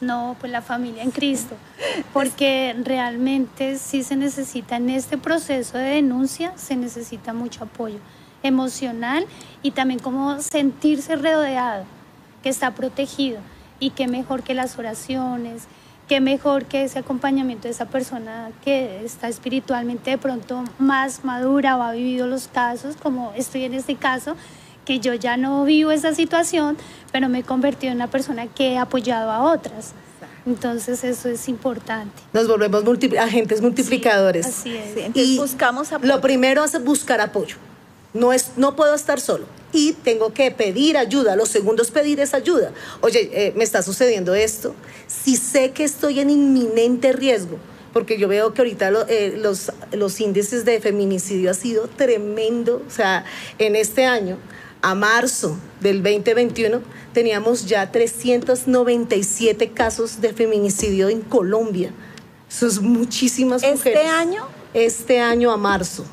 No, 0.01 0.37
pues 0.41 0.51
la 0.53 0.61
familia 0.61 1.03
en 1.03 1.11
Cristo, 1.12 1.55
porque 2.12 2.74
realmente 2.85 3.78
sí 3.78 4.03
se 4.03 4.16
necesita 4.16 4.76
en 4.76 4.91
este 4.91 5.16
proceso 5.18 5.78
de 5.78 5.85
denuncia, 5.85 6.53
se 6.57 6.76
necesita 6.76 7.32
mucho 7.32 7.64
apoyo 7.64 7.99
emocional 8.43 9.26
y 9.62 9.70
también 9.70 9.99
como 10.01 10.41
sentirse 10.43 11.16
rodeado, 11.16 11.85
que 12.43 12.51
está 12.51 12.72
protegido 12.72 13.39
y 13.80 13.91
que 13.91 14.07
mejor 14.07 14.43
que 14.43 14.53
las 14.55 14.78
oraciones, 14.78 15.62
qué 16.09 16.20
mejor 16.20 16.66
que 16.66 16.84
ese 16.84 16.98
acompañamiento 16.98 17.64
de 17.64 17.70
esa 17.70 17.86
persona 17.86 18.50
que 18.62 19.05
está 19.05 19.28
espiritualmente 19.28 20.11
de 20.11 20.18
pronto 20.18 20.64
más 20.78 21.24
madura 21.24 21.76
o 21.76 21.82
ha 21.82 21.92
vivido 21.92 22.26
los 22.26 22.48
casos, 22.48 22.96
como 23.02 23.32
estoy 23.36 23.64
en 23.64 23.74
este 23.74 23.96
caso, 23.96 24.36
que 24.84 25.00
yo 25.00 25.14
ya 25.14 25.36
no 25.36 25.64
vivo 25.64 25.90
esa 25.90 26.14
situación, 26.14 26.76
pero 27.11 27.28
me 27.28 27.40
he 27.40 27.42
convertido 27.42 27.92
en 27.92 27.96
una 27.96 28.09
persona 28.09 28.46
que 28.46 28.72
he 28.72 28.78
apoyado 28.78 29.30
a 29.30 29.52
otras. 29.52 29.94
Entonces 30.46 31.05
eso 31.05 31.30
es 31.30 31.48
importante. 31.48 32.22
Nos 32.34 32.46
volvemos 32.46 32.84
agentes 33.18 33.62
multiplicadores. 33.62 34.44
así 34.44 34.76
es. 34.76 34.96
Entonces 34.96 35.26
Y 35.26 35.38
buscamos 35.38 35.90
apoyo. 35.90 36.14
Lo 36.14 36.20
primero 36.20 36.64
es 36.64 36.84
buscar 36.84 37.20
apoyo. 37.22 37.57
No, 38.12 38.32
es, 38.32 38.52
no 38.57 38.76
puedo 38.76 38.94
estar 38.94 39.20
solo. 39.20 39.46
Y 39.77 39.93
tengo 39.93 40.33
que 40.33 40.51
pedir 40.53 40.97
ayuda. 40.97 41.35
Lo 41.35 41.47
segundo 41.47 41.83
es 41.83 41.91
pedir 41.91 42.20
esa 42.20 42.37
ayuda. 42.37 42.72
Oye, 43.01 43.29
eh, 43.33 43.53
me 43.57 43.64
está 43.64 43.83
sucediendo 43.83 44.33
esto. 44.35 44.72
Si 45.09 45.37
sé 45.37 45.72
que 45.72 45.83
estoy 45.83 46.20
en 46.20 46.31
inminente 46.31 47.12
riesgo, 47.12 47.59
porque 47.93 48.16
yo 48.16 48.29
veo 48.29 48.55
que 48.55 48.61
ahorita 48.62 48.91
lo- 48.93 49.07
eh, 49.09 49.35
los, 49.37 49.72
los 49.93 50.20
índices 50.20 50.64
de 50.64 50.81
feminicidio 50.81 51.51
ha 51.51 51.55
sido 51.55 51.89
tremendo. 51.89 52.83
O 52.87 52.91
sea, 52.91 53.25
en 53.59 53.75
este 53.75 54.05
año, 54.05 54.39
a 54.81 54.95
marzo 54.95 55.59
del 55.81 56.03
2021, 56.05 56.81
teníamos 57.12 57.66
ya 57.66 57.91
397 57.91 59.70
casos 59.70 60.20
de 60.20 60.33
feminicidio 60.33 61.09
en 61.09 61.20
Colombia. 61.20 61.91
Eso 62.49 62.66
es 62.66 62.81
muchísimas 62.81 63.62
¿Este 63.62 63.75
mujeres. 63.77 64.07
año? 64.11 64.47
Este 64.72 65.18
año 65.20 65.51
a 65.51 65.57
marzo. 65.57 66.05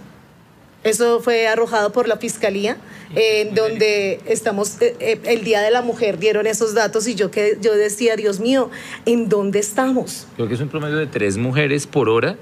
Eso 0.83 1.19
fue 1.21 1.47
arrojado 1.47 1.91
por 1.91 2.07
la 2.07 2.17
fiscalía, 2.17 2.77
en 3.13 3.53
donde 3.53 4.19
estamos, 4.25 4.81
eh, 4.81 4.95
eh, 4.99 5.19
el 5.25 5.43
Día 5.43 5.61
de 5.61 5.69
la 5.69 5.81
Mujer 5.83 6.17
dieron 6.17 6.47
esos 6.47 6.73
datos 6.73 7.07
y 7.07 7.13
yo, 7.13 7.29
que, 7.29 7.57
yo 7.61 7.75
decía, 7.75 8.15
Dios 8.15 8.39
mío, 8.39 8.71
¿en 9.05 9.29
dónde 9.29 9.59
estamos? 9.59 10.25
Creo 10.37 10.47
que 10.47 10.55
es 10.55 10.59
un 10.61 10.69
promedio 10.69 10.97
de 10.97 11.05
tres 11.07 11.37
mujeres 11.37 11.85
por 11.85 12.09
hora 12.09 12.35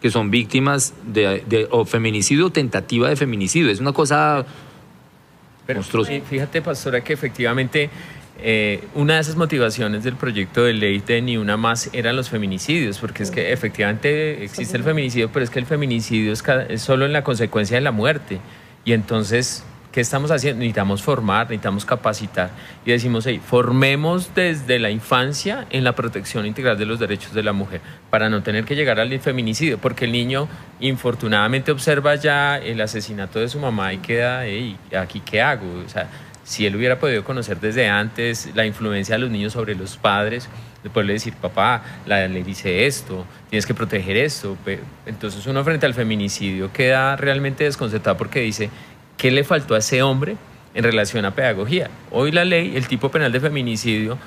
que 0.00 0.10
son 0.10 0.30
víctimas 0.30 0.94
de, 1.06 1.42
de- 1.46 1.68
o 1.70 1.84
feminicidio 1.84 2.46
o 2.46 2.50
tentativa 2.50 3.08
de 3.08 3.16
feminicidio. 3.16 3.70
Es 3.70 3.80
una 3.80 3.92
cosa 3.92 4.46
Pero 5.66 5.80
monstruosa. 5.80 6.10
fí- 6.12 6.22
fíjate, 6.22 6.62
pastora, 6.62 7.02
que 7.04 7.12
efectivamente 7.12 7.90
eh, 8.40 8.82
una 8.94 9.14
de 9.14 9.20
esas 9.20 9.36
motivaciones 9.36 10.02
del 10.02 10.16
proyecto 10.16 10.64
de 10.64 10.72
ley 10.72 11.00
de 11.00 11.22
Ni 11.22 11.36
Una 11.36 11.56
Más 11.56 11.88
eran 11.92 12.16
los 12.16 12.30
feminicidios, 12.30 12.98
porque 12.98 13.22
es 13.22 13.30
que 13.30 13.52
efectivamente 13.52 14.42
existe 14.42 14.76
el 14.76 14.82
feminicidio, 14.82 15.30
pero 15.32 15.44
es 15.44 15.50
que 15.50 15.60
el 15.60 15.66
feminicidio 15.66 16.32
es, 16.32 16.42
solo 16.82 17.06
en 17.06 17.12
la 17.12 17.22
consecuencia 17.22 17.76
de 17.76 17.80
la 17.80 17.92
muerte. 17.92 18.40
Y 18.84 18.92
entonces, 18.92 19.64
¿qué 19.92 20.00
estamos 20.00 20.32
haciendo? 20.32 20.58
Necesitamos 20.58 21.00
formar, 21.02 21.46
necesitamos 21.46 21.84
capacitar. 21.84 22.50
Y 22.84 22.90
decimos, 22.90 23.24
hey, 23.24 23.40
formemos 23.42 24.34
desde 24.34 24.80
la 24.80 24.90
infancia 24.90 25.66
en 25.70 25.84
la 25.84 25.94
protección 25.94 26.44
integral 26.44 26.76
de 26.76 26.86
los 26.86 26.98
derechos 26.98 27.34
de 27.34 27.44
la 27.44 27.52
mujer, 27.52 27.80
para 28.10 28.28
no 28.28 28.42
tener 28.42 28.64
que 28.64 28.74
llegar 28.74 28.98
al 28.98 29.16
feminicidio, 29.20 29.78
porque 29.78 30.06
el 30.06 30.12
niño 30.12 30.48
infortunadamente 30.80 31.70
observa 31.70 32.16
ya 32.16 32.58
el 32.58 32.80
asesinato 32.80 33.38
de 33.38 33.48
su 33.48 33.60
mamá 33.60 33.92
y 33.92 33.98
queda, 33.98 34.44
hey, 34.44 34.76
¿aquí 34.98 35.20
qué 35.20 35.40
hago? 35.40 35.82
O 35.86 35.88
sea, 35.88 36.10
si 36.44 36.66
él 36.66 36.76
hubiera 36.76 36.98
podido 36.98 37.24
conocer 37.24 37.58
desde 37.58 37.88
antes 37.88 38.50
la 38.54 38.66
influencia 38.66 39.16
de 39.16 39.22
los 39.22 39.30
niños 39.30 39.54
sobre 39.54 39.74
los 39.74 39.96
padres, 39.96 40.48
de 40.82 40.90
poderle 40.90 41.14
decir, 41.14 41.32
papá, 41.34 41.82
la 42.06 42.28
ley 42.28 42.42
dice 42.42 42.86
esto, 42.86 43.26
tienes 43.48 43.66
que 43.66 43.72
proteger 43.72 44.18
esto. 44.18 44.56
Entonces 45.06 45.46
uno 45.46 45.64
frente 45.64 45.86
al 45.86 45.94
feminicidio 45.94 46.70
queda 46.72 47.16
realmente 47.16 47.64
desconcertado 47.64 48.18
porque 48.18 48.40
dice, 48.40 48.68
¿qué 49.16 49.30
le 49.30 49.42
faltó 49.44 49.74
a 49.74 49.78
ese 49.78 50.02
hombre 50.02 50.36
en 50.74 50.84
relación 50.84 51.24
a 51.24 51.34
pedagogía? 51.34 51.88
Hoy 52.10 52.30
la 52.32 52.44
ley, 52.44 52.76
el 52.76 52.86
tipo 52.86 53.10
penal 53.10 53.32
de 53.32 53.40
feminicidio, 53.40 54.18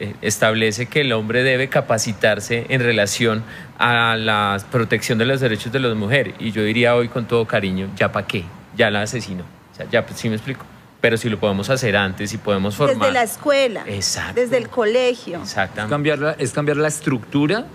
eh, 0.00 0.14
establece 0.22 0.86
que 0.86 1.02
el 1.02 1.12
hombre 1.12 1.44
debe 1.44 1.68
capacitarse 1.68 2.66
en 2.70 2.80
relación 2.80 3.44
a 3.78 4.16
la 4.16 4.58
protección 4.72 5.18
de 5.18 5.26
los 5.26 5.40
derechos 5.40 5.70
de 5.70 5.78
las 5.78 5.94
mujeres. 5.94 6.34
Y 6.40 6.50
yo 6.50 6.64
diría 6.64 6.96
hoy 6.96 7.08
con 7.08 7.26
todo 7.26 7.46
cariño, 7.46 7.88
¿ya 7.96 8.10
para 8.10 8.26
qué? 8.26 8.44
Ya 8.76 8.90
la 8.90 9.02
asesinó. 9.02 9.44
O 9.72 9.76
sea, 9.76 9.86
ya, 9.90 10.04
pues, 10.04 10.18
sí 10.18 10.28
me 10.28 10.34
explico. 10.34 10.64
Pero 11.00 11.16
si 11.16 11.30
lo 11.30 11.40
podemos 11.40 11.70
hacer 11.70 11.96
antes 11.96 12.32
y 12.34 12.38
podemos 12.38 12.76
formar. 12.76 12.98
Desde 12.98 13.12
la 13.12 13.22
escuela. 13.22 13.84
Exacto. 13.86 14.40
Desde 14.40 14.58
el 14.58 14.68
colegio. 14.68 15.38
Es 15.38 15.48
Exactamente. 15.50 15.90
cambiar 15.90 16.18
la, 16.18 16.32
es 16.32 16.52
cambiar 16.52 16.76
la 16.76 16.88
estructura 16.88 17.66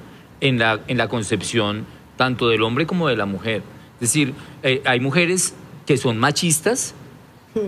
en 0.41 0.59
la, 0.59 0.79
en 0.87 0.97
la 0.97 1.07
concepción 1.07 1.85
tanto 2.17 2.49
del 2.49 2.61
hombre 2.61 2.85
como 2.85 3.07
de 3.07 3.15
la 3.15 3.25
mujer. 3.25 3.63
Es 3.95 4.01
decir, 4.01 4.33
eh, 4.61 4.81
hay 4.85 4.99
mujeres 4.99 5.55
que 5.87 5.97
son 5.97 6.17
machistas 6.19 6.93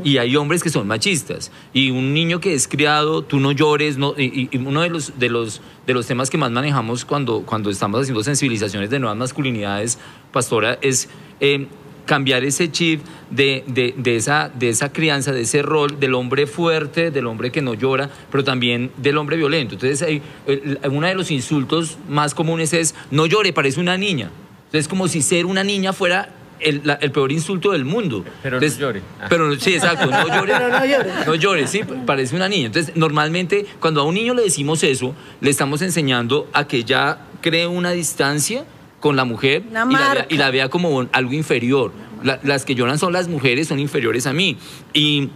y 0.04 0.18
hay 0.18 0.36
hombres 0.36 0.62
que 0.62 0.70
son 0.70 0.86
machistas. 0.86 1.50
Y 1.74 1.92
un 1.92 2.14
niño 2.14 2.40
que 2.40 2.54
es 2.54 2.68
criado, 2.68 3.24
tú 3.24 3.40
no 3.40 3.52
llores, 3.52 3.98
no, 3.98 4.14
y, 4.18 4.50
y 4.52 4.58
uno 4.58 4.82
de 4.82 4.90
los, 4.90 5.18
de, 5.18 5.30
los, 5.30 5.62
de 5.88 5.94
los 5.94 6.06
temas 6.06 6.30
que 6.30 6.38
más 6.38 6.52
manejamos 6.52 7.04
cuando, 7.06 7.44
cuando 7.44 7.70
estamos 7.70 8.02
haciendo 8.02 8.22
sensibilizaciones 8.22 8.90
de 8.90 9.00
nuevas 9.00 9.18
masculinidades, 9.18 9.98
pastora, 10.32 10.78
es... 10.82 11.10
eh, 11.40 11.68
cambiar 12.08 12.44
ese 12.44 12.72
chip 12.72 13.02
de, 13.30 13.64
de, 13.68 13.94
de 13.96 14.16
esa, 14.16 14.50
de 14.50 14.70
esa 14.70 14.92
crianza, 14.92 15.32
de 15.32 15.42
ese 15.42 15.62
rol 15.62 16.00
del 16.00 16.16
hombre 16.16 16.48
fuerte, 16.48 17.12
del 17.12 17.28
hombre 17.28 17.52
que 17.52 17.62
no 17.62 17.76
llora, 17.76 18.10
pero 18.32 18.44
también 18.44 18.90
del 18.98 19.18
hombre 19.18 19.38
violento. 19.38 19.76
Entonces, 19.76 20.02
hay, 20.02 20.24
el- 20.48 20.80
uno 20.90 21.06
de 21.06 21.14
los 21.14 21.30
insultos 21.30 22.00
más 22.10 22.34
comunes 22.34 22.74
es, 22.74 22.96
no 23.12 23.28
llore, 23.28 23.54
parece 23.54 23.80
una 23.80 23.96
niña. 23.98 24.32
Entonces, 24.66 24.82
es 24.82 24.88
como 24.88 25.08
si 25.08 25.22
ser 25.22 25.46
una 25.46 25.64
niña 25.64 25.94
fuera 25.94 26.30
el, 26.60 26.82
la- 26.84 26.96
el 26.96 27.12
peor 27.12 27.32
insulto 27.32 27.72
del 27.74 27.86
mundo. 27.86 28.26
Pero 28.42 28.60
no 28.60 28.66
llore. 28.66 29.02
Ah. 29.22 29.28
Pero 29.30 29.60
sí, 29.60 29.74
exacto, 29.76 30.08
no 30.08 30.28
llore. 30.36 30.54
Pero 30.54 30.70
no 30.70 30.86
llore. 30.86 31.10
No 31.28 31.36
llore, 31.36 31.68
sí, 31.68 31.82
parece 32.06 32.36
una 32.36 32.50
niña. 32.50 32.66
Entonces, 32.68 32.96
normalmente, 32.96 33.66
cuando 33.80 34.02
a 34.02 34.06
un 34.06 34.16
niño 34.16 34.34
le 34.34 34.42
decimos 34.42 34.82
eso, 34.84 35.14
le 35.42 35.50
estamos 35.52 35.82
enseñando 35.84 36.50
a 36.54 36.66
que 36.68 36.84
ya 36.84 37.20
cree 37.42 37.68
una 37.68 37.92
distancia 37.92 38.66
con 39.00 39.16
la 39.16 39.26
mujer 39.26 39.64
y 39.92 39.94
la, 40.20 40.26
y 40.30 40.38
la 40.38 40.52
vea 40.52 40.70
como 40.70 41.06
algo 41.12 41.34
inferior. 41.34 41.92
La- 42.24 42.40
las 42.44 42.66
que 42.66 42.74
lloran 42.76 42.98
son 42.98 43.14
las 43.14 43.28
mujeres, 43.28 43.68
son 43.68 43.80
inferiores 43.80 44.26
a 44.28 44.34
mí. 44.34 44.58
Y 44.94 45.30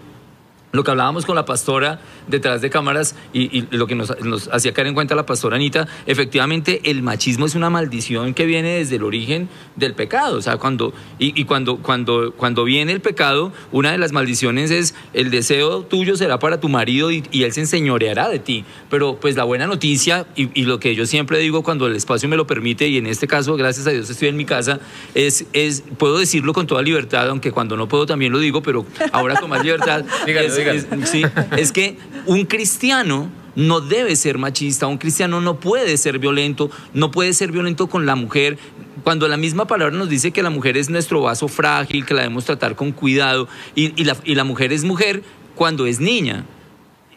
lo 0.72 0.84
que 0.84 0.91
hablábamos 0.91 1.26
con 1.26 1.36
la 1.36 1.45
pastora 1.45 1.99
detrás 2.28 2.61
de 2.61 2.69
cámaras 2.69 3.15
y, 3.34 3.57
y 3.57 3.67
lo 3.72 3.88
que 3.88 3.95
nos, 3.95 4.17
nos 4.22 4.47
hacía 4.49 4.74
caer 4.74 4.88
en 4.88 4.93
cuenta 4.93 5.15
la 5.15 5.26
pastora 5.26 5.55
Anita, 5.55 5.88
efectivamente 6.05 6.82
el 6.86 7.03
machismo 7.03 7.45
es 7.45 7.55
una 7.55 7.69
maldición 7.69 8.34
que 8.34 8.45
viene 8.45 8.78
desde 8.78 8.95
el 8.95 9.03
origen 9.03 9.49
del 9.76 9.93
pecado. 9.93 10.38
O 10.38 10.41
sea, 10.41 10.57
cuando, 10.57 10.93
y, 11.19 11.39
y 11.39 11.45
cuando, 11.45 11.78
cuando, 11.78 12.34
cuando 12.36 12.63
viene 12.63 12.91
el 12.91 13.01
pecado, 13.01 13.51
una 13.72 13.91
de 13.91 13.97
las 13.97 14.11
maldiciones 14.11 14.72
es 14.72 14.95
el 15.13 15.32
deseo 15.32 15.84
tuyo 15.84 16.15
será 16.15 16.39
para 16.39 16.59
tu 16.59 16.69
marido 16.69 17.11
y, 17.11 17.24
y 17.32 17.43
él 17.43 17.51
se 17.51 17.61
enseñoreará 17.61 18.30
de 18.30 18.39
ti. 18.39 18.65
Pero 18.89 19.17
pues 19.19 19.36
la 19.36 19.43
buena 19.43 19.67
noticia 19.67 20.26
y, 20.36 20.65
lo 20.65 20.80
que 20.80 20.95
yo 20.95 21.05
siempre 21.05 21.39
digo 21.39 21.63
cuando 21.63 21.88
el 21.88 21.95
espacio 21.95 22.30
me 22.30 22.38
lo 22.38 22.47
permite, 22.47 22.88
y 22.88 22.97
en 22.97 23.07
este 23.07 23.28
caso, 23.28 23.55
gracias 23.55 23.88
a 23.88 23.91
Dios, 23.91 24.09
estoy 24.09 24.30
en 24.30 24.38
mi 24.38 24.45
casa, 24.45 24.80
es, 25.15 25.45
es 25.53 25.84
puedo 25.97 26.17
decirlo 26.17 26.53
con 26.53 26.67
toda 26.67 26.82
libertad, 26.82 27.30
aunque 27.30 27.51
cuando 27.51 27.76
no 27.76 27.88
puedo 27.88 28.05
también 28.05 28.32
lo 28.32 28.39
digo, 28.39 28.61
pero 28.61 28.86
ahora 29.11 29.39
con 29.39 29.49
más 29.49 29.63
libertad. 29.63 30.05
Dígalo, 30.26 30.47
es. 30.47 30.61
Es- 30.70 30.88
sí, 31.09 31.24
es 31.57 31.72
que 31.72 31.97
un 32.26 32.45
cristiano 32.45 33.30
no 33.55 33.82
debe 33.82 34.16
ser 34.16 34.38
machista, 34.38 34.88
un 34.88 34.97
cristiano 34.97 35.41
no 35.41 35.59
puede 35.59 35.97
ser 35.97 36.20
violento, 36.20 36.70
no 36.93 37.12
puede 37.12 37.34
ser 37.34 37.51
violento 37.51 37.88
con 37.88 38.05
la 38.05 38.16
mujer. 38.16 38.57
Cuando 39.03 39.28
la 39.28 39.36
misma 39.38 39.66
palabra 39.68 39.95
nos 39.97 40.07
dice 40.09 40.32
que 40.32 40.41
la 40.43 40.49
mujer 40.49 40.78
es 40.78 40.89
nuestro 40.89 41.22
vaso 41.22 41.47
frágil, 41.47 42.05
que 42.05 42.14
la 42.14 42.22
debemos 42.22 42.45
tratar 42.45 42.76
con 42.76 42.91
cuidado, 42.91 43.47
y, 43.76 43.99
y 43.99 44.05
la, 44.05 44.16
y 44.24 44.36
la 44.36 44.43
mujer 44.43 44.72
es 44.72 44.84
mujer 44.84 45.24
cuando 45.55 45.86
es 45.86 45.99
niña, 45.99 46.45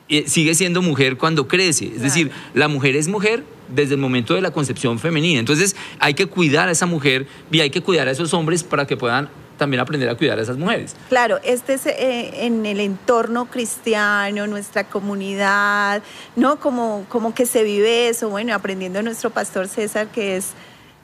eh, 0.09 0.25
sigue 0.27 0.55
siendo 0.55 0.83
mujer 0.83 1.17
cuando 1.19 1.47
crece. 1.47 1.87
Es 1.95 2.03
decir, 2.03 2.31
la 2.53 2.69
mujer 2.69 2.97
es 2.97 3.07
mujer 3.09 3.45
desde 3.75 3.95
el 3.95 4.01
momento 4.01 4.35
de 4.35 4.41
la 4.43 4.51
concepción 4.51 4.99
femenina. 4.99 5.39
Entonces 5.41 5.77
hay 5.99 6.15
que 6.15 6.27
cuidar 6.27 6.69
a 6.69 6.73
esa 6.73 6.87
mujer 6.87 7.27
y 7.53 7.61
hay 7.61 7.71
que 7.71 7.81
cuidar 7.81 8.09
a 8.09 8.11
esos 8.11 8.35
hombres 8.35 8.63
para 8.65 8.87
que 8.87 8.97
puedan 8.97 9.29
también 9.57 9.81
aprender 9.81 10.09
a 10.09 10.17
cuidar 10.17 10.39
a 10.39 10.43
esas 10.43 10.57
mujeres. 10.57 10.97
Claro, 11.09 11.39
este 11.45 11.75
es 11.75 11.87
eh, 11.87 12.47
en 12.47 12.67
el 12.67 12.81
entorno 12.81 13.47
cristiano, 13.47 14.47
nuestra 14.47 14.85
comunidad, 14.85 16.03
¿no? 16.37 16.59
Como, 16.61 17.07
como 17.09 17.35
que 17.35 17.47
se 17.47 17.63
vive 17.63 18.09
eso, 18.09 18.29
bueno, 18.29 18.55
aprendiendo 18.55 19.03
nuestro 19.03 19.31
pastor 19.31 19.69
César, 19.69 20.09
que 20.09 20.37
es 20.37 20.53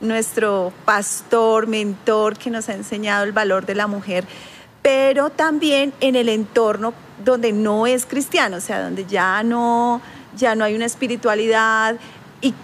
nuestro 0.01 0.73
pastor, 0.85 1.67
mentor, 1.67 2.37
que 2.37 2.51
nos 2.51 2.69
ha 2.69 2.75
enseñado 2.75 3.25
el 3.25 3.33
valor 3.33 3.67
de 3.67 3.75
la 3.75 3.87
mujer, 3.87 4.25
pero 4.83 5.31
también 5.31 5.93
en 6.01 6.17
el 6.17 6.29
entorno 6.29 6.95
donde 7.25 7.53
no 7.53 7.87
es 7.87 8.07
cristiano, 8.07 8.57
o 8.57 8.61
sea, 8.61 8.83
donde 8.83 9.05
ya 9.05 9.43
no, 9.43 10.01
ya 10.37 10.55
no 10.55 10.65
hay 10.65 10.75
una 10.75 10.87
espiritualidad 10.87 11.97
y 12.41 12.55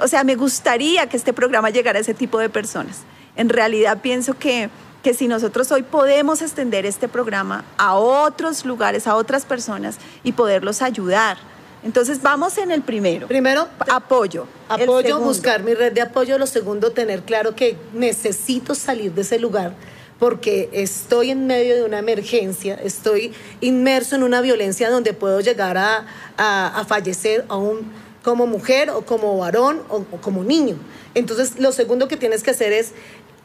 o 0.00 0.08
sea, 0.08 0.24
me 0.24 0.36
gustaría 0.36 1.08
que 1.08 1.16
este 1.16 1.32
programa 1.32 1.70
llegara 1.70 1.98
a 1.98 2.02
ese 2.02 2.14
tipo 2.14 2.38
de 2.38 2.48
personas. 2.48 3.02
En 3.36 3.48
realidad 3.48 3.98
pienso 4.02 4.34
que, 4.34 4.70
que 5.02 5.14
si 5.14 5.28
nosotros 5.28 5.70
hoy 5.72 5.82
podemos 5.82 6.42
extender 6.42 6.86
este 6.86 7.08
programa 7.08 7.64
a 7.76 7.94
otros 7.96 8.64
lugares, 8.64 9.06
a 9.06 9.14
otras 9.16 9.44
personas 9.44 9.98
y 10.24 10.32
poderlos 10.32 10.82
ayudar. 10.82 11.36
Entonces 11.84 12.20
vamos 12.22 12.58
en 12.58 12.70
el 12.70 12.82
primero. 12.82 13.28
Primero, 13.28 13.68
Apoyo. 13.88 14.46
Apoyo, 14.68 15.20
buscar 15.20 15.62
mi 15.62 15.74
red 15.74 15.92
de 15.92 16.00
apoyo. 16.00 16.36
Lo 16.38 16.46
segundo, 16.46 16.90
tener 16.90 17.22
claro 17.22 17.54
que 17.54 17.76
necesito 17.94 18.74
salir 18.74 19.12
de 19.12 19.20
ese 19.22 19.38
lugar 19.38 19.74
porque 20.18 20.70
estoy 20.72 21.30
en 21.30 21.46
medio 21.46 21.74
de 21.76 21.84
una 21.84 21.98
emergencia, 21.98 22.74
estoy 22.82 23.34
inmerso 23.60 24.16
en 24.16 24.22
una 24.22 24.40
violencia 24.40 24.88
donde 24.90 25.12
puedo 25.12 25.40
llegar 25.42 25.76
a, 25.76 26.06
a- 26.38 26.80
a 26.80 26.84
fallecer 26.86 27.44
aún 27.48 27.92
como 28.24 28.46
mujer 28.46 28.88
o 28.88 29.02
como 29.02 29.36
varón 29.36 29.82
o, 29.90 30.02
como 30.22 30.42
niño. 30.42 30.76
Entonces, 31.14 31.60
lo 31.60 31.70
segundo 31.70 32.08
que 32.08 32.16
tienes 32.16 32.42
que 32.42 32.50
hacer 32.50 32.72
es 32.72 32.92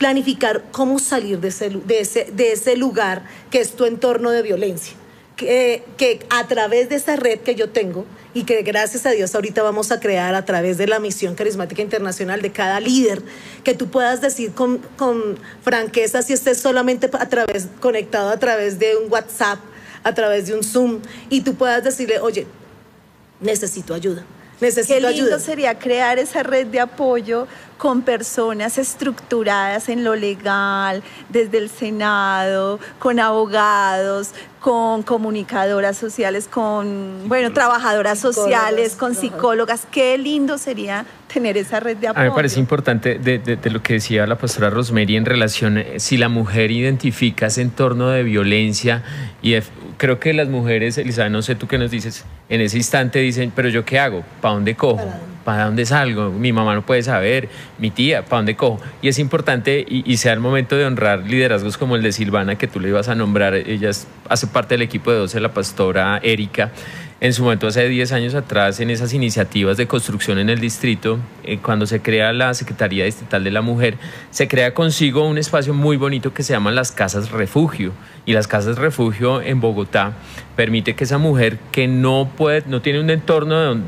planificar 0.01 0.63
cómo 0.71 0.97
salir 0.97 1.39
de 1.39 1.49
ese, 1.49 1.69
de 1.69 1.99
ese, 1.99 2.27
de 2.33 2.53
ese 2.53 2.75
lugar 2.75 3.21
que 3.51 3.61
es 3.61 3.73
tu 3.73 3.85
entorno 3.85 4.31
de 4.31 4.41
violencia. 4.41 4.95
Que, 5.35 5.83
que, 5.95 6.25
a 6.31 6.47
través 6.47 6.89
de 6.89 6.95
esa 6.95 7.17
red 7.17 7.41
que 7.41 7.53
yo 7.53 7.69
tengo 7.69 8.07
y 8.33 8.43
que 8.43 8.63
gracias 8.63 9.05
a 9.05 9.11
Dios 9.11 9.35
ahorita 9.35 9.61
vamos 9.61 9.91
a 9.91 9.99
crear 9.99 10.33
a 10.33 10.43
través 10.43 10.79
de 10.79 10.87
la 10.87 10.99
misión 10.99 11.35
carismática 11.35 11.83
internacional 11.83 12.41
de 12.41 12.51
cada 12.51 12.79
líder, 12.79 13.21
que 13.63 13.75
tú 13.75 13.91
puedas 13.91 14.21
decir 14.21 14.53
con, 14.53 14.79
con 14.97 15.37
franqueza 15.61 16.23
si 16.23 16.33
estés 16.33 16.57
solamente 16.57 17.07
a 17.13 17.29
través, 17.29 17.67
conectado 17.79 18.31
a 18.31 18.39
través 18.39 18.79
de 18.79 18.95
un 18.97 19.11
WhatsApp, 19.11 19.59
a 20.01 20.15
través 20.15 20.47
de 20.47 20.55
un 20.55 20.63
Zoom, 20.63 21.01
y 21.29 21.41
tú 21.41 21.53
puedas 21.53 21.83
decirle, 21.83 22.19
oye, 22.19 22.47
necesito 23.39 23.93
ayuda. 23.93 24.25
Necesito 24.61 24.93
Qué 24.93 25.01
lindo 25.01 25.25
ayuda. 25.25 25.39
sería 25.39 25.79
crear 25.79 26.19
esa 26.19 26.43
red 26.43 26.67
de 26.67 26.79
apoyo 26.79 27.47
con 27.77 28.03
personas 28.03 28.77
estructuradas 28.77 29.89
en 29.89 30.03
lo 30.03 30.15
legal, 30.15 31.01
desde 31.29 31.57
el 31.57 31.67
Senado, 31.67 32.79
con 32.99 33.19
abogados, 33.19 34.33
con 34.59 35.01
comunicadoras 35.01 35.97
sociales, 35.97 36.47
con, 36.47 37.27
bueno, 37.27 37.51
trabajadoras 37.51 38.19
sociales, 38.19 38.95
con 38.95 39.15
psicólogas. 39.15 39.87
Qué 39.89 40.15
lindo 40.19 40.59
sería 40.59 41.07
tener 41.33 41.57
esa 41.57 41.79
red 41.79 41.97
de 41.97 42.09
apoyo. 42.09 42.21
A 42.21 42.23
mí 42.25 42.29
me 42.29 42.35
parece 42.35 42.59
importante 42.59 43.17
de, 43.17 43.39
de, 43.39 43.55
de, 43.55 43.69
lo 43.71 43.81
que 43.81 43.93
decía 43.93 44.27
la 44.27 44.37
pastora 44.37 44.69
Rosemary 44.69 45.15
en 45.15 45.25
relación, 45.25 45.79
eh, 45.79 45.99
si 45.99 46.17
la 46.17 46.29
mujer 46.29 46.69
identifica 46.69 47.47
ese 47.47 47.63
entorno 47.63 48.09
de 48.09 48.21
violencia, 48.21 49.01
y 49.41 49.55
creo 50.01 50.19
que 50.19 50.33
las 50.33 50.47
mujeres, 50.47 50.97
Elizabeth, 50.97 51.31
no 51.31 51.43
sé 51.43 51.53
tú 51.53 51.67
qué 51.67 51.77
nos 51.77 51.91
dices, 51.91 52.25
en 52.49 52.59
ese 52.59 52.75
instante 52.75 53.19
dicen, 53.19 53.53
pero 53.55 53.69
yo 53.69 53.85
qué 53.85 53.99
hago, 53.99 54.23
¿para 54.41 54.55
dónde 54.55 54.73
cojo? 54.73 54.95
¿Para, 54.95 55.19
¿Para 55.43 55.65
dónde 55.65 55.85
salgo? 55.85 56.31
Mi 56.31 56.51
mamá 56.51 56.73
no 56.73 56.83
puede 56.83 57.03
saber, 57.03 57.49
mi 57.77 57.91
tía, 57.91 58.25
¿para 58.25 58.37
dónde 58.37 58.55
cojo? 58.55 58.81
Y 59.03 59.09
es 59.09 59.19
importante, 59.19 59.85
y, 59.87 60.11
y 60.11 60.17
sea 60.17 60.33
el 60.33 60.39
momento 60.39 60.75
de 60.75 60.85
honrar 60.85 61.19
liderazgos 61.19 61.77
como 61.77 61.95
el 61.95 62.01
de 62.01 62.13
Silvana, 62.13 62.55
que 62.55 62.65
tú 62.65 62.79
le 62.79 62.89
ibas 62.89 63.09
a 63.09 63.15
nombrar, 63.15 63.53
ella 63.53 63.91
hace 64.27 64.47
parte 64.47 64.73
del 64.73 64.81
equipo 64.81 65.11
de 65.11 65.19
12, 65.19 65.39
la 65.39 65.53
pastora 65.53 66.19
Erika, 66.23 66.71
en 67.21 67.33
su 67.33 67.43
momento 67.43 67.67
hace 67.67 67.87
10 67.87 68.13
años 68.13 68.33
atrás 68.33 68.79
en 68.79 68.89
esas 68.89 69.13
iniciativas 69.13 69.77
de 69.77 69.85
construcción 69.87 70.39
en 70.39 70.49
el 70.49 70.59
distrito, 70.59 71.19
eh, 71.43 71.59
cuando 71.59 71.85
se 71.85 72.01
crea 72.01 72.33
la 72.33 72.55
Secretaría 72.55 73.05
Distrital 73.05 73.43
de 73.43 73.51
la 73.51 73.61
Mujer, 73.61 73.97
se 74.31 74.47
crea 74.47 74.73
consigo 74.73 75.27
un 75.27 75.37
espacio 75.37 75.75
muy 75.75 75.97
bonito 75.97 76.33
que 76.33 76.41
se 76.41 76.53
llama 76.53 76.71
las 76.71 76.91
casas 76.91 77.29
refugio. 77.29 77.93
Y 78.25 78.33
las 78.33 78.47
casas 78.47 78.79
refugio 78.79 79.39
en 79.39 79.61
Bogotá 79.61 80.13
permite 80.55 80.95
que 80.95 81.03
esa 81.03 81.19
mujer 81.19 81.59
que 81.71 81.87
no 81.87 82.27
puede, 82.35 82.63
no 82.65 82.81
tiene 82.81 82.99
un 82.99 83.11
entorno 83.11 83.79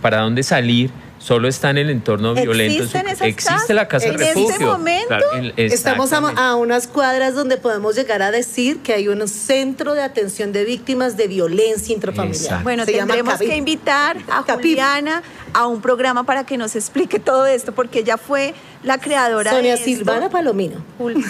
para 0.00 0.20
dónde 0.20 0.44
salir, 0.44 0.90
solo 1.18 1.48
está 1.48 1.70
en 1.70 1.78
el 1.78 1.90
entorno 1.90 2.34
violento. 2.34 2.84
Esas 2.84 3.20
existe 3.22 3.52
casas? 3.52 3.70
la 3.70 3.88
casa 3.88 4.06
¿En 4.08 4.18
refugio. 4.18 4.50
este 4.50 4.64
momento? 4.64 5.08
Claro, 5.08 5.26
en- 5.34 5.52
Estamos 5.56 6.12
a, 6.12 6.54
unas 6.56 6.86
cuadras 6.86 7.34
donde 7.34 7.56
podemos 7.56 7.96
llegar 7.96 8.22
a 8.22 8.30
decir 8.30 8.78
que 8.78 8.94
hay 8.94 9.08
un 9.08 9.26
centro 9.28 9.94
de 9.94 10.02
atención 10.02 10.52
de 10.52 10.64
víctimas 10.64 11.16
de 11.16 11.28
violencia 11.28 11.94
intrafamiliar. 11.94 12.42
Exacto. 12.42 12.64
Bueno, 12.64 12.84
Se 12.84 12.92
tendremos 12.92 13.38
que 13.38 13.56
invitar 13.56 14.16
a. 14.30 14.42
Juliana 14.42 15.22
a 15.58 15.66
un 15.66 15.80
programa 15.80 16.22
para 16.22 16.44
que 16.44 16.56
nos 16.56 16.76
explique 16.76 17.18
todo 17.18 17.44
esto, 17.44 17.72
porque 17.72 17.98
ella 17.98 18.16
fue 18.16 18.54
la 18.84 18.98
creadora 18.98 19.50
Sonia 19.50 19.72
de 19.72 19.74
esto. 19.74 19.86
Silvana 19.86 20.30
Palomino. 20.30 20.84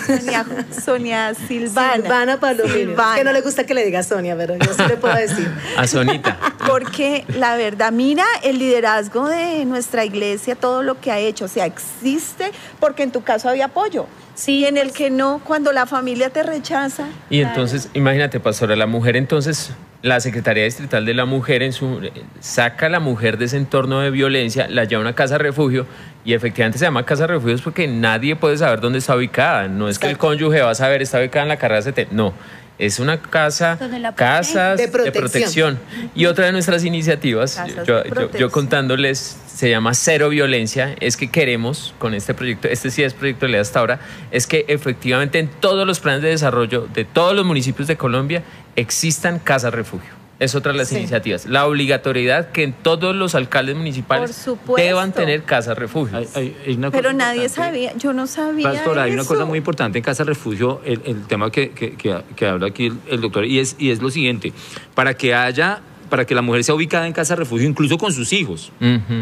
Sonia, 0.06 0.44
Sonia 0.84 1.32
Silvana. 1.34 1.94
Silvana 1.94 2.38
Palomino. 2.38 2.74
Silvana. 2.74 3.16
Que 3.16 3.24
no 3.24 3.32
le 3.32 3.40
gusta 3.40 3.64
que 3.64 3.72
le 3.72 3.86
diga 3.86 4.02
Sonia, 4.02 4.36
pero 4.36 4.54
yo 4.56 4.74
sí 4.74 4.82
le 4.86 4.98
puedo 4.98 5.14
decir. 5.14 5.50
A 5.78 5.86
Sonita. 5.86 6.36
Porque 6.66 7.24
la 7.38 7.56
verdad, 7.56 7.90
mira 7.90 8.26
el 8.42 8.58
liderazgo 8.58 9.28
de 9.28 9.64
nuestra 9.64 10.04
iglesia, 10.04 10.56
todo 10.56 10.82
lo 10.82 11.00
que 11.00 11.10
ha 11.10 11.18
hecho. 11.18 11.46
O 11.46 11.48
sea, 11.48 11.64
existe 11.64 12.50
porque 12.80 13.04
en 13.04 13.12
tu 13.12 13.22
caso 13.22 13.48
había 13.48 13.64
apoyo. 13.64 14.04
Sí, 14.34 14.58
Y 14.58 14.66
en 14.66 14.76
el 14.76 14.92
que 14.92 15.08
no, 15.08 15.40
cuando 15.42 15.72
la 15.72 15.86
familia 15.86 16.28
te 16.28 16.42
rechaza. 16.42 17.06
Y 17.30 17.40
entonces, 17.40 17.88
imagínate, 17.94 18.40
pastora, 18.40 18.76
la 18.76 18.86
mujer 18.86 19.16
entonces, 19.16 19.70
la 20.02 20.20
Secretaría 20.20 20.64
Distrital 20.64 21.04
de 21.04 21.14
la 21.14 21.24
Mujer 21.24 21.62
en 21.62 21.72
su, 21.72 22.00
saca 22.40 22.86
a 22.86 22.88
la 22.88 23.00
mujer 23.00 23.36
de 23.36 23.46
ese 23.46 23.56
entorno 23.56 24.00
de 24.00 24.10
violencia, 24.10 24.68
la 24.68 24.84
lleva 24.84 25.00
a 25.00 25.02
una 25.02 25.14
casa 25.14 25.38
refugio 25.38 25.86
y 26.24 26.34
efectivamente 26.34 26.78
se 26.78 26.84
llama 26.84 27.04
casa 27.04 27.26
refugio 27.26 27.58
porque 27.62 27.88
nadie 27.88 28.36
puede 28.36 28.56
saber 28.56 28.80
dónde 28.80 28.98
está 28.98 29.16
ubicada. 29.16 29.66
No 29.68 29.88
es 29.88 29.98
que 29.98 30.08
el 30.08 30.18
cónyuge 30.18 30.62
va 30.62 30.70
a 30.70 30.74
saber, 30.74 31.02
está 31.02 31.18
ubicada 31.18 31.44
en 31.44 31.48
la 31.48 31.56
carrera 31.56 31.82
70. 31.82 32.14
No. 32.14 32.32
Es 32.78 33.00
una 33.00 33.20
casa, 33.20 33.78
casas 34.14 34.78
De 34.78 34.86
de 34.86 35.12
protección. 35.12 35.78
Y 36.14 36.26
otra 36.26 36.46
de 36.46 36.52
nuestras 36.52 36.84
iniciativas, 36.84 37.60
yo, 38.38 38.50
contándoles, 38.50 39.36
se 39.46 39.68
llama 39.68 39.94
Cero 39.94 40.28
Violencia, 40.28 40.94
es 41.00 41.16
que 41.16 41.30
queremos 41.30 41.94
con 41.98 42.14
este 42.14 42.34
proyecto, 42.34 42.68
este 42.68 42.90
sí 42.90 43.02
es 43.02 43.14
proyecto 43.14 43.46
de 43.46 43.52
ley 43.52 43.60
hasta 43.60 43.80
ahora, 43.80 43.98
es 44.30 44.46
que 44.46 44.64
efectivamente 44.68 45.40
en 45.40 45.48
todos 45.48 45.86
los 45.86 45.98
planes 45.98 46.22
de 46.22 46.28
desarrollo 46.28 46.86
de 46.94 47.04
todos 47.04 47.34
los 47.34 47.44
municipios 47.44 47.88
de 47.88 47.96
Colombia 47.96 48.44
existan 48.76 49.40
casas 49.40 49.74
refugio. 49.74 50.18
Es 50.40 50.54
otra 50.54 50.70
de 50.72 50.78
las 50.78 50.88
Sí. 50.88 50.96
iniciativas. 50.98 51.46
La 51.46 51.66
obligatoriedad 51.66 52.52
que 52.52 52.62
en 52.62 52.72
todos 52.72 53.14
los 53.16 53.34
alcaldes 53.34 53.74
municipales 53.74 54.48
deban 54.76 55.12
tener 55.12 55.42
casas 55.42 55.76
refugio. 55.76 56.16
Hay- 56.16 56.28
hay- 56.34 56.56
hay 56.64 56.74
una 56.76 56.90
Pero 56.92 57.12
nadie 57.12 57.42
importante. 57.46 57.70
sabía, 57.70 57.96
yo 57.96 58.12
no 58.12 58.26
sabía. 58.28 58.70
Pastora, 58.72 59.02
hay 59.02 59.12
una 59.14 59.24
cosa 59.24 59.44
muy 59.44 59.58
importante 59.58 59.98
en 59.98 60.04
Casa 60.04 60.22
Refugio, 60.22 60.80
el, 60.84 61.00
el 61.06 61.26
tema 61.26 61.50
que, 61.50 61.70
que- 61.70 61.96
que- 61.96 62.22
que 62.36 62.46
habla 62.46 62.68
aquí 62.68 62.86
el, 62.86 62.98
el 63.10 63.20
doctor, 63.20 63.44
y 63.46 63.58
es, 63.58 63.74
y 63.80 63.90
es 63.90 64.00
lo 64.00 64.10
siguiente, 64.10 64.52
para 64.94 65.14
que 65.14 65.34
haya, 65.34 65.80
para 66.08 66.24
que 66.24 66.34
la 66.34 66.42
mujer 66.42 66.64
sea 66.64 66.74
ubicada 66.74 67.06
en 67.06 67.12
Casa 67.12 67.36
Refugio, 67.36 67.68
incluso 67.68 67.98
con 67.98 68.12
sus 68.12 68.32
hijos, 68.32 68.72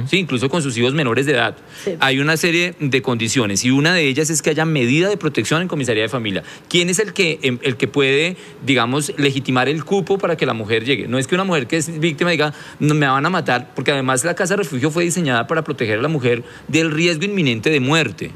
sí, 0.08 0.18
incluso 0.18 0.48
con 0.48 0.62
sus 0.62 0.76
hijos 0.78 0.94
menores 0.94 1.26
de 1.26 1.32
edad, 1.32 1.56
Sí. 1.84 1.92
hay 2.00 2.18
una 2.18 2.36
serie 2.36 2.74
de 2.80 3.02
condiciones, 3.02 3.64
y 3.64 3.70
una 3.70 3.94
de 3.94 4.06
ellas 4.06 4.30
es 4.30 4.42
que 4.42 4.50
haya 4.50 4.64
medida 4.64 5.08
de 5.08 5.16
protección 5.16 5.62
en 5.62 5.68
comisaría 5.68 6.02
de 6.02 6.08
familia. 6.08 6.42
¿Quién 6.68 6.88
es 6.88 6.98
el 6.98 7.12
que, 7.12 7.38
em, 7.42 7.58
el 7.62 7.76
que 7.76 7.88
puede, 7.88 8.36
digamos, 8.64 9.12
legitimar 9.18 9.68
el 9.68 9.84
cupo 9.84 10.18
para 10.18 10.36
que 10.36 10.46
la 10.46 10.54
mujer 10.54 10.84
llegue? 10.84 11.08
No 11.08 11.18
es 11.18 11.26
que 11.26 11.34
una 11.34 11.44
mujer 11.44 11.66
que 11.66 11.76
es 11.76 11.98
víctima 11.98 12.30
diga, 12.30 12.52
no, 12.78 12.94
me 12.94 13.06
van 13.06 13.24
a 13.26 13.30
matar, 13.30 13.72
porque 13.74 13.92
además 13.92 14.24
la 14.24 14.34
Casa 14.34 14.56
Refugio 14.56 14.90
fue 14.90 15.04
diseñada 15.04 15.46
para 15.46 15.62
proteger 15.64 15.98
a 15.98 16.02
la 16.02 16.08
mujer 16.08 16.42
del 16.68 16.90
riesgo 16.90 17.24
inminente 17.24 17.70
de 17.70 17.80
muerte. 17.80 18.30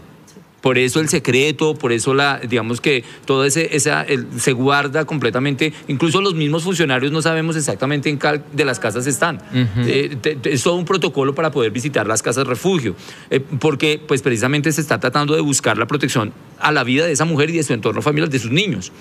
Por 0.60 0.76
eso 0.76 1.00
el 1.00 1.08
secreto, 1.08 1.74
por 1.74 1.90
eso 1.92 2.12
la, 2.14 2.38
digamos 2.38 2.80
que 2.80 3.02
todo 3.24 3.44
ese, 3.44 3.74
esa, 3.74 4.02
el- 4.02 4.26
se 4.38 4.52
guarda 4.52 5.04
completamente. 5.06 5.72
Incluso 5.88 6.20
los 6.20 6.34
mismos 6.34 6.64
funcionarios 6.64 7.12
no 7.12 7.22
sabemos 7.22 7.56
exactamente 7.56 8.10
en 8.10 8.18
cuál 8.18 8.44
de 8.52 8.64
las 8.64 8.78
casas 8.78 9.06
están. 9.06 9.40
Eh, 9.86 10.16
te- 10.20 10.36
te- 10.36 10.52
es 10.52 10.62
todo 10.62 10.74
un 10.76 10.84
protocolo 10.84 11.34
para 11.34 11.50
poder 11.50 11.70
visitar 11.70 12.06
las 12.06 12.22
casas 12.22 12.46
refugio, 12.46 12.94
eh, 13.30 13.40
porque 13.40 14.00
pues 14.06 14.20
precisamente 14.22 14.70
se 14.72 14.80
está 14.82 15.00
tratando 15.00 15.34
de 15.34 15.40
buscar 15.40 15.78
la 15.78 15.86
protección 15.86 16.32
a 16.58 16.72
la 16.72 16.84
vida 16.84 17.06
de 17.06 17.12
esa 17.12 17.24
mujer 17.24 17.50
y 17.50 17.54
de 17.56 17.62
su 17.62 17.72
entorno 17.72 18.02
familiar, 18.02 18.28
de 18.28 18.38
sus 18.38 18.50
niños. 18.50 18.92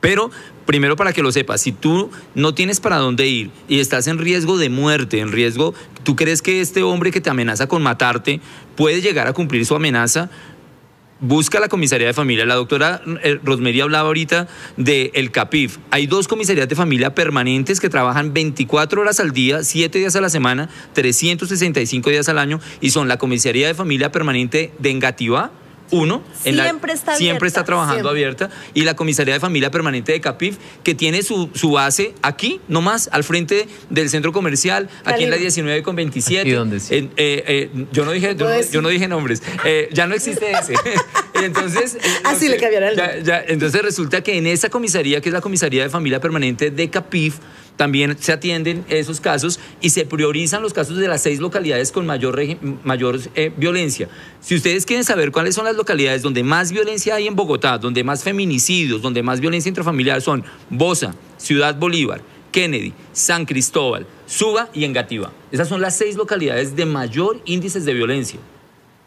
Pero 0.00 0.30
primero 0.66 0.96
para 0.96 1.12
que 1.12 1.22
lo 1.22 1.32
sepas, 1.32 1.60
si 1.60 1.72
tú 1.72 2.10
no 2.34 2.54
tienes 2.54 2.80
para 2.80 2.96
dónde 2.96 3.26
ir 3.26 3.50
y 3.68 3.80
estás 3.80 4.06
en 4.06 4.18
riesgo 4.18 4.58
de 4.58 4.70
muerte, 4.70 5.20
en 5.20 5.32
riesgo, 5.32 5.74
tú 6.04 6.16
crees 6.16 6.42
que 6.42 6.60
este 6.60 6.82
hombre 6.82 7.10
que 7.10 7.20
te 7.20 7.30
amenaza 7.30 7.66
con 7.66 7.82
matarte 7.82 8.40
puede 8.76 9.00
llegar 9.00 9.26
a 9.26 9.32
cumplir 9.32 9.66
su 9.66 9.74
amenaza, 9.74 10.30
busca 11.20 11.60
la 11.60 11.68
comisaría 11.68 12.06
de 12.06 12.14
familia. 12.14 12.46
La 12.46 12.54
doctora 12.54 13.02
eh, 13.22 13.38
Rosemary 13.42 13.80
hablaba 13.80 14.08
ahorita 14.08 14.48
del 14.76 15.10
el 15.14 15.30
CAPIF. 15.30 15.78
Hay 15.90 16.06
dos 16.06 16.28
comisarías 16.28 16.68
de 16.68 16.74
familia 16.74 17.14
permanentes 17.14 17.80
que 17.80 17.88
trabajan 17.88 18.32
24 18.32 19.00
horas 19.00 19.20
al 19.20 19.32
día, 19.32 19.62
7 19.62 19.98
días 19.98 20.16
a 20.16 20.20
la 20.20 20.30
semana, 20.30 20.68
365 20.94 22.10
días 22.10 22.28
al 22.28 22.38
año 22.38 22.60
y 22.80 22.90
son 22.90 23.08
la 23.08 23.18
comisaría 23.18 23.66
de 23.66 23.74
familia 23.74 24.10
permanente 24.10 24.72
de 24.78 24.90
Engativá. 24.90 25.52
Uno, 25.92 26.22
en 26.44 26.56
la- 26.56 26.64
Siempre 26.64 26.92
está 26.92 27.16
siempre 27.16 27.48
está 27.48 27.64
trabajando 27.64 28.10
siempre. 28.10 28.10
abierta 28.10 28.50
y 28.74 28.82
la 28.82 28.94
comisaría 28.94 29.34
de 29.34 29.40
familia 29.40 29.70
permanente 29.70 30.12
de 30.12 30.20
Capif 30.20 30.56
que 30.84 30.94
tiene 30.94 31.22
su, 31.22 31.50
su 31.54 31.72
base 31.72 32.14
aquí 32.22 32.60
nomás 32.68 33.08
al 33.12 33.24
frente 33.24 33.66
del 33.90 34.08
centro 34.08 34.32
comercial 34.32 34.88
aquí 35.04 35.24
en 35.24 35.30
la 35.30 35.36
Calima. 35.36 35.36
19 35.36 35.82
con 35.82 35.96
27 35.96 36.40
Aquí 36.42 36.50
donde 36.52 36.80
sí. 36.80 36.94
En- 36.94 37.10
eh, 37.16 37.44
eh, 37.46 37.86
yo 37.92 38.04
no 38.04 38.12
dije 38.12 38.34
yo, 38.36 38.44
no- 38.44 38.50
decir. 38.50 38.72
yo 38.72 38.82
no 38.82 38.88
dije 38.88 39.08
nombres 39.08 39.42
Eh, 39.64 39.88
ya 39.92 40.06
no 40.06 40.14
existe 40.14 40.50
ese 40.52 40.74
entonces 41.42 41.96
eh, 41.96 41.98
no 42.24 42.30
Así 42.30 42.48
le 42.48 42.54
sé, 42.54 42.60
cambiaron 42.60 42.88
el 42.90 42.96
ya- 42.96 43.06
nombre. 43.06 43.24
ya, 43.24 43.42
entonces 43.48 43.82
resulta 43.82 44.22
que 44.22 44.36
en 44.38 44.46
esa 44.46 44.68
comisaría 44.68 45.20
que 45.20 45.28
es 45.28 45.32
la 45.32 45.40
comisaría 45.40 45.82
de 45.82 45.90
familia 45.90 46.20
permanente 46.20 46.70
de 46.70 46.90
Capif 46.90 47.36
también 47.76 48.16
se 48.20 48.32
atienden 48.32 48.84
esos 48.88 49.20
casos 49.20 49.60
y 49.80 49.90
se 49.90 50.04
priorizan 50.04 50.62
los 50.62 50.72
casos 50.72 50.96
de 50.98 51.08
las 51.08 51.22
seis 51.22 51.40
localidades 51.40 51.92
con 51.92 52.06
mayor, 52.06 52.40
mayor 52.84 53.18
eh, 53.34 53.52
violencia. 53.56 54.08
Si 54.40 54.54
ustedes 54.54 54.86
quieren 54.86 55.04
saber 55.04 55.32
cuáles 55.32 55.54
son 55.54 55.64
las 55.64 55.76
localidades 55.76 56.22
donde 56.22 56.42
más 56.42 56.72
violencia 56.72 57.14
hay 57.14 57.26
en 57.26 57.36
Bogotá, 57.36 57.78
donde 57.78 58.04
más 58.04 58.22
feminicidios, 58.22 59.02
donde 59.02 59.22
más 59.22 59.40
violencia 59.40 59.68
intrafamiliar 59.68 60.20
son 60.20 60.44
Bosa, 60.68 61.14
Ciudad 61.38 61.74
Bolívar, 61.74 62.22
Kennedy, 62.52 62.92
San 63.12 63.46
Cristóbal, 63.46 64.06
Suba 64.26 64.68
y 64.72 64.84
Engativá. 64.84 65.32
Esas 65.50 65.68
son 65.68 65.80
las 65.80 65.96
seis 65.96 66.16
localidades 66.16 66.76
de 66.76 66.86
mayor 66.86 67.40
índices 67.44 67.84
de 67.84 67.94
violencia. 67.94 68.40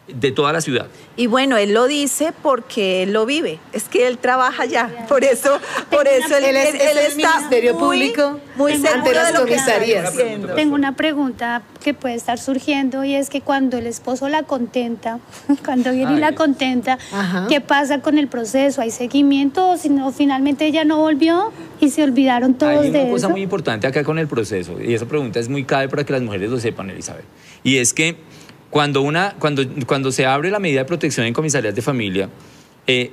De 0.07 0.31
toda 0.33 0.51
la 0.51 0.59
ciudad. 0.59 0.87
Y 1.15 1.27
bueno, 1.27 1.55
él 1.55 1.73
lo 1.73 1.87
dice 1.87 2.33
porque 2.41 3.03
él 3.03 3.13
lo 3.13 3.25
vive. 3.25 3.59
Es 3.71 3.83
que 3.85 4.05
él 4.07 4.17
trabaja 4.17 4.65
ya. 4.65 5.05
Por 5.07 5.23
eso, 5.23 5.59
por 5.89 6.07
eso 6.07 6.35
él, 6.37 6.43
Él 6.43 6.55
es- 6.57 6.69
él- 6.69 6.75
es 6.75 6.81
él 6.91 6.97
el 6.97 7.05
está 7.05 7.35
Ministerio 7.37 7.73
muy, 7.75 7.81
Público 8.13 8.39
muy 8.57 8.73
ante 8.73 9.13
las 9.13 9.31
de 9.31 9.39
lo 9.39 9.45
que 9.45 9.53
está 9.55 9.75
comisarías. 9.75 10.13
Tengo 10.55 10.75
una 10.75 10.95
pregunta 10.95 11.61
que 11.81 11.93
puede 11.93 12.15
estar 12.15 12.37
surgiendo 12.37 13.03
y 13.05 13.15
es 13.15 13.29
que 13.29 13.39
cuando 13.41 13.77
el 13.77 13.87
esposo 13.87 14.27
la 14.27 14.43
contenta, 14.43 15.19
cuando 15.65 15.91
viene 15.93 16.15
y 16.15 16.19
la 16.19 16.35
contenta, 16.35 16.97
Ajá. 17.13 17.45
¿qué 17.47 17.61
pasa 17.61 18.01
con 18.01 18.17
el 18.17 18.27
proceso? 18.27 18.81
¿Hay 18.81 18.91
seguimiento 18.91 19.69
o 19.69 19.77
si 19.77 19.87
no, 19.89 20.11
finalmente 20.11 20.65
ella 20.65 20.83
no 20.83 20.97
volvió 20.97 21.53
y 21.79 21.91
se 21.91 22.03
olvidaron 22.03 22.55
todos 22.55 22.73
Hay 22.83 22.89
una 22.89 22.99
de 22.99 23.09
cosa 23.09 23.27
eso? 23.27 23.29
muy 23.29 23.41
importante 23.41 23.87
acá 23.87 24.03
con 24.03 24.19
el 24.19 24.27
proceso, 24.27 24.81
y 24.81 24.93
esa 24.93 25.05
pregunta 25.05 25.39
es 25.39 25.47
muy 25.47 25.63
clave 25.63 25.87
para 25.87 26.03
que 26.05 26.11
las 26.11 26.21
mujeres 26.21 26.49
lo 26.49 26.59
sepan, 26.59 26.89
Elizabeth. 26.89 27.25
Y 27.63 27.77
es 27.77 27.93
que 27.93 28.17
cuando, 28.73 29.03
una, 29.03 29.35
cuando, 29.37 29.61
cuando 29.85 30.11
se 30.11 30.25
abre 30.25 30.49
la 30.49 30.57
medida 30.57 30.79
de 30.79 30.85
protección 30.85 31.27
en 31.27 31.33
comisarías 31.35 31.75
de 31.75 31.83
familia, 31.83 32.29
eh, 32.87 33.11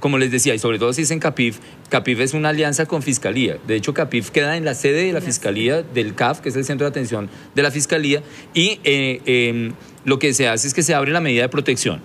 como 0.00 0.18
les 0.18 0.30
decía, 0.30 0.54
y 0.54 0.58
sobre 0.58 0.78
todo 0.78 0.92
si 0.92 1.00
es 1.00 1.10
en 1.10 1.18
CAPIF, 1.18 1.60
CAPIF 1.88 2.20
es 2.20 2.34
una 2.34 2.50
alianza 2.50 2.84
con 2.84 3.00
Fiscalía. 3.02 3.56
De 3.66 3.74
hecho, 3.74 3.94
CAPIF 3.94 4.30
queda 4.30 4.58
en 4.58 4.66
la 4.66 4.74
sede 4.74 5.06
de 5.06 5.14
la 5.14 5.22
Fiscalía 5.22 5.82
del 5.82 6.14
CAF, 6.14 6.40
que 6.40 6.50
es 6.50 6.56
el 6.56 6.66
Centro 6.66 6.84
de 6.84 6.90
Atención 6.90 7.30
de 7.54 7.62
la 7.62 7.70
Fiscalía, 7.70 8.22
y 8.52 8.80
eh, 8.84 9.22
eh, 9.24 9.72
lo 10.04 10.18
que 10.18 10.34
se 10.34 10.46
hace 10.46 10.68
es 10.68 10.74
que 10.74 10.82
se 10.82 10.94
abre 10.94 11.10
la 11.10 11.22
medida 11.22 11.40
de 11.40 11.48
protección. 11.48 12.02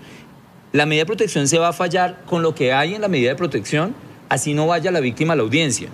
La 0.71 0.85
medida 0.85 1.01
de 1.01 1.07
protección 1.07 1.49
se 1.49 1.59
va 1.59 1.67
a 1.67 1.73
fallar 1.73 2.23
con 2.25 2.41
lo 2.41 2.55
que 2.55 2.71
hay 2.71 2.95
en 2.95 3.01
la 3.01 3.09
medida 3.09 3.31
de 3.31 3.35
protección, 3.35 3.93
así 4.29 4.53
no 4.53 4.65
vaya 4.65 4.91
la 4.91 5.01
víctima 5.01 5.33
a 5.33 5.35
la 5.35 5.43
audiencia. 5.43 5.89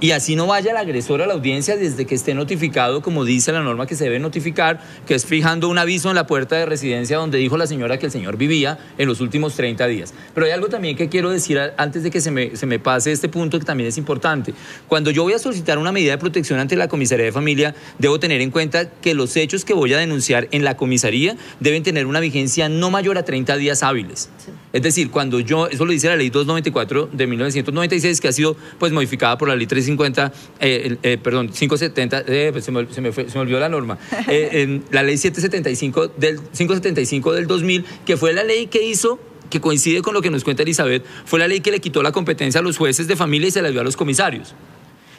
Y 0.00 0.10
así 0.10 0.36
no 0.36 0.46
vaya 0.46 0.72
el 0.72 0.76
agresor 0.76 1.22
a 1.22 1.26
la 1.26 1.34
audiencia 1.34 1.76
desde 1.76 2.04
que 2.04 2.14
esté 2.14 2.34
notificado, 2.34 3.02
como 3.02 3.24
dice 3.24 3.52
la 3.52 3.62
norma 3.62 3.86
que 3.86 3.94
se 3.94 4.04
debe 4.04 4.18
notificar, 4.18 4.80
que 5.06 5.14
es 5.14 5.24
fijando 5.24 5.68
un 5.68 5.78
aviso 5.78 6.10
en 6.10 6.16
la 6.16 6.26
puerta 6.26 6.56
de 6.56 6.66
residencia 6.66 7.16
donde 7.16 7.38
dijo 7.38 7.56
la 7.56 7.66
señora 7.66 7.98
que 7.98 8.06
el 8.06 8.12
señor 8.12 8.36
vivía 8.36 8.78
en 8.98 9.08
los 9.08 9.20
últimos 9.20 9.54
30 9.54 9.86
días. 9.86 10.14
Pero 10.34 10.46
hay 10.46 10.52
algo 10.52 10.68
también 10.68 10.96
que 10.96 11.08
quiero 11.08 11.30
decir 11.30 11.58
antes 11.76 12.02
de 12.02 12.10
que 12.10 12.20
se 12.20 12.30
me, 12.30 12.56
se 12.56 12.66
me 12.66 12.78
pase 12.78 13.12
este 13.12 13.28
punto 13.28 13.58
que 13.58 13.64
también 13.64 13.88
es 13.88 13.98
importante. 13.98 14.54
Cuando 14.88 15.10
yo 15.10 15.22
voy 15.22 15.32
a 15.32 15.38
solicitar 15.38 15.78
una 15.78 15.92
medida 15.92 16.12
de 16.12 16.18
protección 16.18 16.58
ante 16.58 16.76
la 16.76 16.88
comisaría 16.88 17.24
de 17.24 17.32
familia, 17.32 17.74
debo 17.98 18.20
tener 18.20 18.40
en 18.40 18.50
cuenta 18.50 18.90
que 18.90 19.14
los 19.14 19.36
hechos 19.36 19.64
que 19.64 19.74
voy 19.74 19.92
a 19.94 19.98
denunciar 19.98 20.48
en 20.50 20.64
la 20.64 20.76
comisaría 20.76 21.36
deben 21.60 21.82
tener 21.82 22.06
una 22.06 22.20
vigencia 22.20 22.68
no 22.68 22.90
mayor 22.90 23.18
a 23.18 23.24
30 23.24 23.56
días 23.56 23.82
hábiles. 23.82 24.28
Es 24.72 24.82
decir, 24.82 25.10
cuando 25.10 25.40
yo, 25.40 25.68
eso 25.68 25.84
lo 25.86 25.92
dice 25.92 26.08
la 26.08 26.16
ley 26.16 26.28
294 26.28 27.08
de 27.12 27.26
1996, 27.26 28.20
que 28.20 28.28
ha 28.28 28.32
sido 28.32 28.56
pues 28.78 28.92
modificada 28.92 29.38
por 29.38 29.48
la 29.48 29.56
ley 29.56 29.66
350, 29.66 30.32
eh, 30.60 30.96
eh, 31.02 31.18
perdón, 31.22 31.48
570, 31.48 32.24
eh, 32.26 32.48
pues, 32.52 32.64
se, 32.64 32.72
me, 32.72 32.86
se 32.92 33.00
me 33.00 33.12
fue- 33.12 33.28
se 33.30 33.34
me 33.36 33.42
olvidó 33.42 33.58
la 33.60 33.68
norma, 33.68 33.96
en 34.28 34.84
la 34.90 35.02
ley 35.02 35.16
775 35.16 36.08
del 36.18 36.40
575 36.40 37.32
del 37.32 37.46
2000, 37.46 37.84
que 38.04 38.16
fue 38.16 38.32
la 38.32 38.44
ley 38.44 38.66
que 38.66 38.82
hizo 38.86 39.18
que 39.48 39.60
coincide 39.60 40.02
con 40.02 40.12
lo 40.12 40.20
que 40.20 40.30
nos 40.30 40.42
cuenta 40.44 40.64
Elizabeth, 40.64 41.04
fue 41.24 41.38
la 41.38 41.46
ley 41.48 41.60
que 41.60 41.70
le 41.70 41.80
quitó 41.80 42.02
la 42.02 42.10
competencia 42.12 42.60
a 42.60 42.62
los 42.64 42.76
jueces 42.76 43.06
de 43.06 43.14
familia 43.16 43.48
y 43.48 43.52
se 43.52 43.62
la 43.62 43.70
dio 43.70 43.80
a 43.80 43.84
los 43.84 43.96
comisarios. 43.96 44.54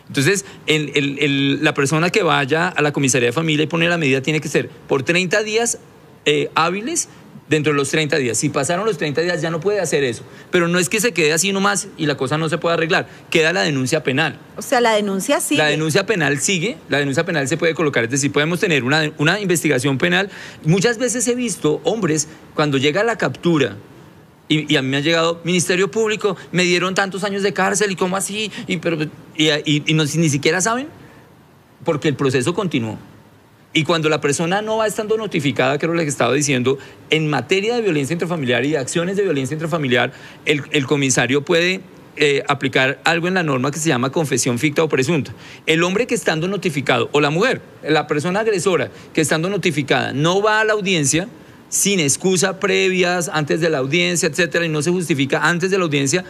Entonces, 0.09 0.45
el- 0.67 0.91
el- 0.95 1.17
el- 1.19 1.63
la 1.63 1.73
persona 1.73 2.09
que 2.09 2.23
vaya 2.23 2.67
a 2.67 2.81
la 2.81 2.91
comisaría 2.91 3.27
de 3.27 3.33
familia 3.33 3.63
y 3.63 3.67
pone 3.67 3.87
la 3.87 3.97
medida 3.97 4.21
tiene 4.21 4.41
que 4.41 4.49
ser 4.49 4.69
por 4.69 5.03
30 5.03 5.41
días 5.43 5.79
hábiles 6.55 7.07
dentro 7.49 7.71
de 7.73 7.77
los 7.77 7.89
30 7.89 8.17
días. 8.17 8.37
Si 8.37 8.49
pasaron 8.49 8.85
los 8.85 8.97
30 8.97 9.21
días 9.21 9.41
ya 9.41 9.49
no 9.49 9.59
puede 9.59 9.79
hacer 9.79 10.03
eso. 10.03 10.23
Pero 10.51 10.67
no 10.67 10.79
es 10.79 10.89
que 10.89 10.99
se 10.99 11.13
quede 11.13 11.31
así 11.33 11.53
nomás 11.53 11.87
y 11.97 12.05
la 12.05 12.15
cosa 12.17 12.37
no 12.37 12.49
se 12.49 12.57
pueda 12.57 12.73
arreglar. 12.75 13.07
Queda 13.29 13.53
la 13.53 13.61
denuncia 13.61 14.03
penal. 14.03 14.37
O 14.57 14.61
sea, 14.61 14.81
la 14.81 14.93
denuncia 14.93 15.39
sigue. 15.39 15.57
La 15.59 15.67
denuncia 15.67 16.05
penal 16.05 16.39
sigue, 16.39 16.77
la 16.89 16.97
denuncia 16.99 17.25
penal 17.25 17.47
se 17.47 17.55
puede 17.57 17.73
colocar, 17.73 18.03
es 18.03 18.09
decir, 18.11 18.31
podemos 18.31 18.59
tener 18.59 18.83
una, 18.83 19.11
una 19.17 19.39
investigación 19.39 19.97
penal. 19.97 20.29
Muchas 20.65 20.97
veces 20.97 21.27
he 21.27 21.35
visto 21.35 21.79
hombres, 21.83 22.27
cuando 22.53 22.77
llega 22.77 23.03
la 23.03 23.17
captura, 23.17 23.77
y, 24.49 24.71
y 24.73 24.77
a 24.77 24.81
mí 24.81 24.87
me 24.89 24.97
ha 24.97 25.01
llegado, 25.01 25.41
Ministerio 25.43 25.91
Público, 25.91 26.37
me 26.51 26.63
dieron 26.63 26.95
tantos 26.95 27.23
años 27.23 27.43
de 27.43 27.53
cárcel, 27.53 27.91
y 27.91 27.95
cómo 27.95 28.15
así, 28.17 28.51
y, 28.67 28.77
pero, 28.77 28.97
y, 29.35 29.49
y- 29.49 29.83
y 29.85 29.93
no- 29.93 30.03
ni 30.05 30.29
siquiera 30.29 30.59
saben, 30.61 30.87
porque 31.83 32.07
el 32.07 32.15
proceso 32.15 32.53
continuó. 32.53 32.97
Y 33.77 33.83
cuando 33.83 34.09
la 34.09 34.19
persona 34.19 34.63
no 34.63 34.77
va 34.77 34.87
estando 34.87 35.17
notificada, 35.17 35.77
que 35.77 35.85
era 35.85 35.93
lo 35.93 36.01
que 36.01 36.07
estaba 36.07 36.33
diciendo, 36.33 36.79
en 37.11 37.29
materia 37.29 37.75
de 37.75 37.83
violencia 37.83 38.11
intrafamiliar 38.11 38.65
y 38.65 38.71
de 38.71 38.79
acciones 38.79 39.17
de 39.17 39.21
violencia 39.21 39.53
intrafamiliar, 39.53 40.13
el, 40.45 40.63
el 40.71 40.87
comisario 40.87 41.45
puede 41.45 41.81
eh, 42.15 42.41
aplicar 42.47 42.99
algo 43.03 43.27
en 43.27 43.35
la 43.35 43.43
norma 43.43 43.69
que 43.69 43.77
se 43.77 43.89
llama 43.89 44.11
confesión 44.11 44.57
ficta 44.57 44.83
o 44.83 44.89
presunta. 44.89 45.31
El 45.67 45.83
hombre 45.83 46.07
que 46.07 46.15
estando 46.15 46.47
notificado, 46.47 47.07
o 47.11 47.21
la 47.21 47.29
mujer, 47.29 47.61
la 47.87 48.07
persona 48.07 48.39
agresora 48.39 48.89
que 49.13 49.21
estando 49.21 49.47
notificada 49.47 50.11
no 50.11 50.41
va 50.41 50.61
a 50.61 50.63
la 50.63 50.73
audiencia, 50.73 51.27
sin 51.69 51.99
excusa 51.99 52.59
previas, 52.59 53.29
antes 53.31 53.61
de 53.61 53.69
la 53.69 53.77
audiencia, 53.77 54.27
etcétera, 54.27 54.65
y 54.65 54.69
no 54.69 54.81
se 54.81 54.89
justifica 54.89 55.47
antes 55.47 55.69
de 55.69 55.77
la 55.77 55.83
audiencia, 55.83 56.25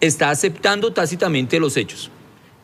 está 0.00 0.30
aceptando 0.30 0.92
tácitamente 0.92 1.60
los 1.60 1.76
hechos. 1.76 2.10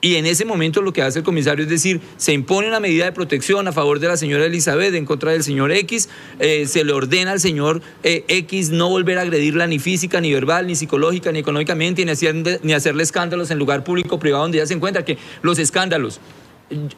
Y 0.03 0.17
en 0.17 0.27
ese 0.27 0.45
momento 0.45 0.83
lo 0.83 0.93
que 0.93 1.01
hace 1.03 1.21
el 1.21 1.25
comisario 1.25 1.65
es 1.65 1.71
decir, 1.71 2.01
se 2.19 2.33
impone 2.33 2.69
una 2.69 2.81
medida 2.81 3.07
de 3.07 3.13
protección 3.13 3.67
a 3.67 3.73
favor 3.73 3.99
de 3.99 4.07
la 4.09 4.17
señora 4.19 4.45
Elizabeth 4.45 4.95
en 4.95 5.07
contra 5.07 5.33
del 5.33 5.43
señor 5.43 5.73
X, 5.73 6.09
eh, 6.39 6.67
se 6.67 6.85
le 6.85 6.93
ordena 6.93 7.33
al 7.33 7.41
señor 7.41 7.81
eh, 8.03 8.23
X 8.29 8.71
no 8.71 8.91
volver 8.91 9.19
a 9.19 9.23
agredirla 9.23 9.67
ni 9.67 9.79
física, 9.79 10.21
ni 10.21 10.33
verbal, 10.33 10.67
ni 10.67 10.77
psicológica, 10.77 11.33
ni 11.33 11.39
económicamente, 11.39 12.05
ni, 12.05 12.11
hacer- 12.13 12.61
ni 12.63 12.75
hacerle 12.75 13.03
escándalos 13.05 13.51
en 13.51 13.59
lugar 13.59 13.85
público 13.85 14.17
o 14.17 14.19
privado 14.19 14.43
donde 14.43 14.59
ella 14.59 14.67
se 14.67 14.75
encuentra, 14.75 15.03
que 15.05 15.17
los 15.43 15.59
escándalos. 15.59 16.21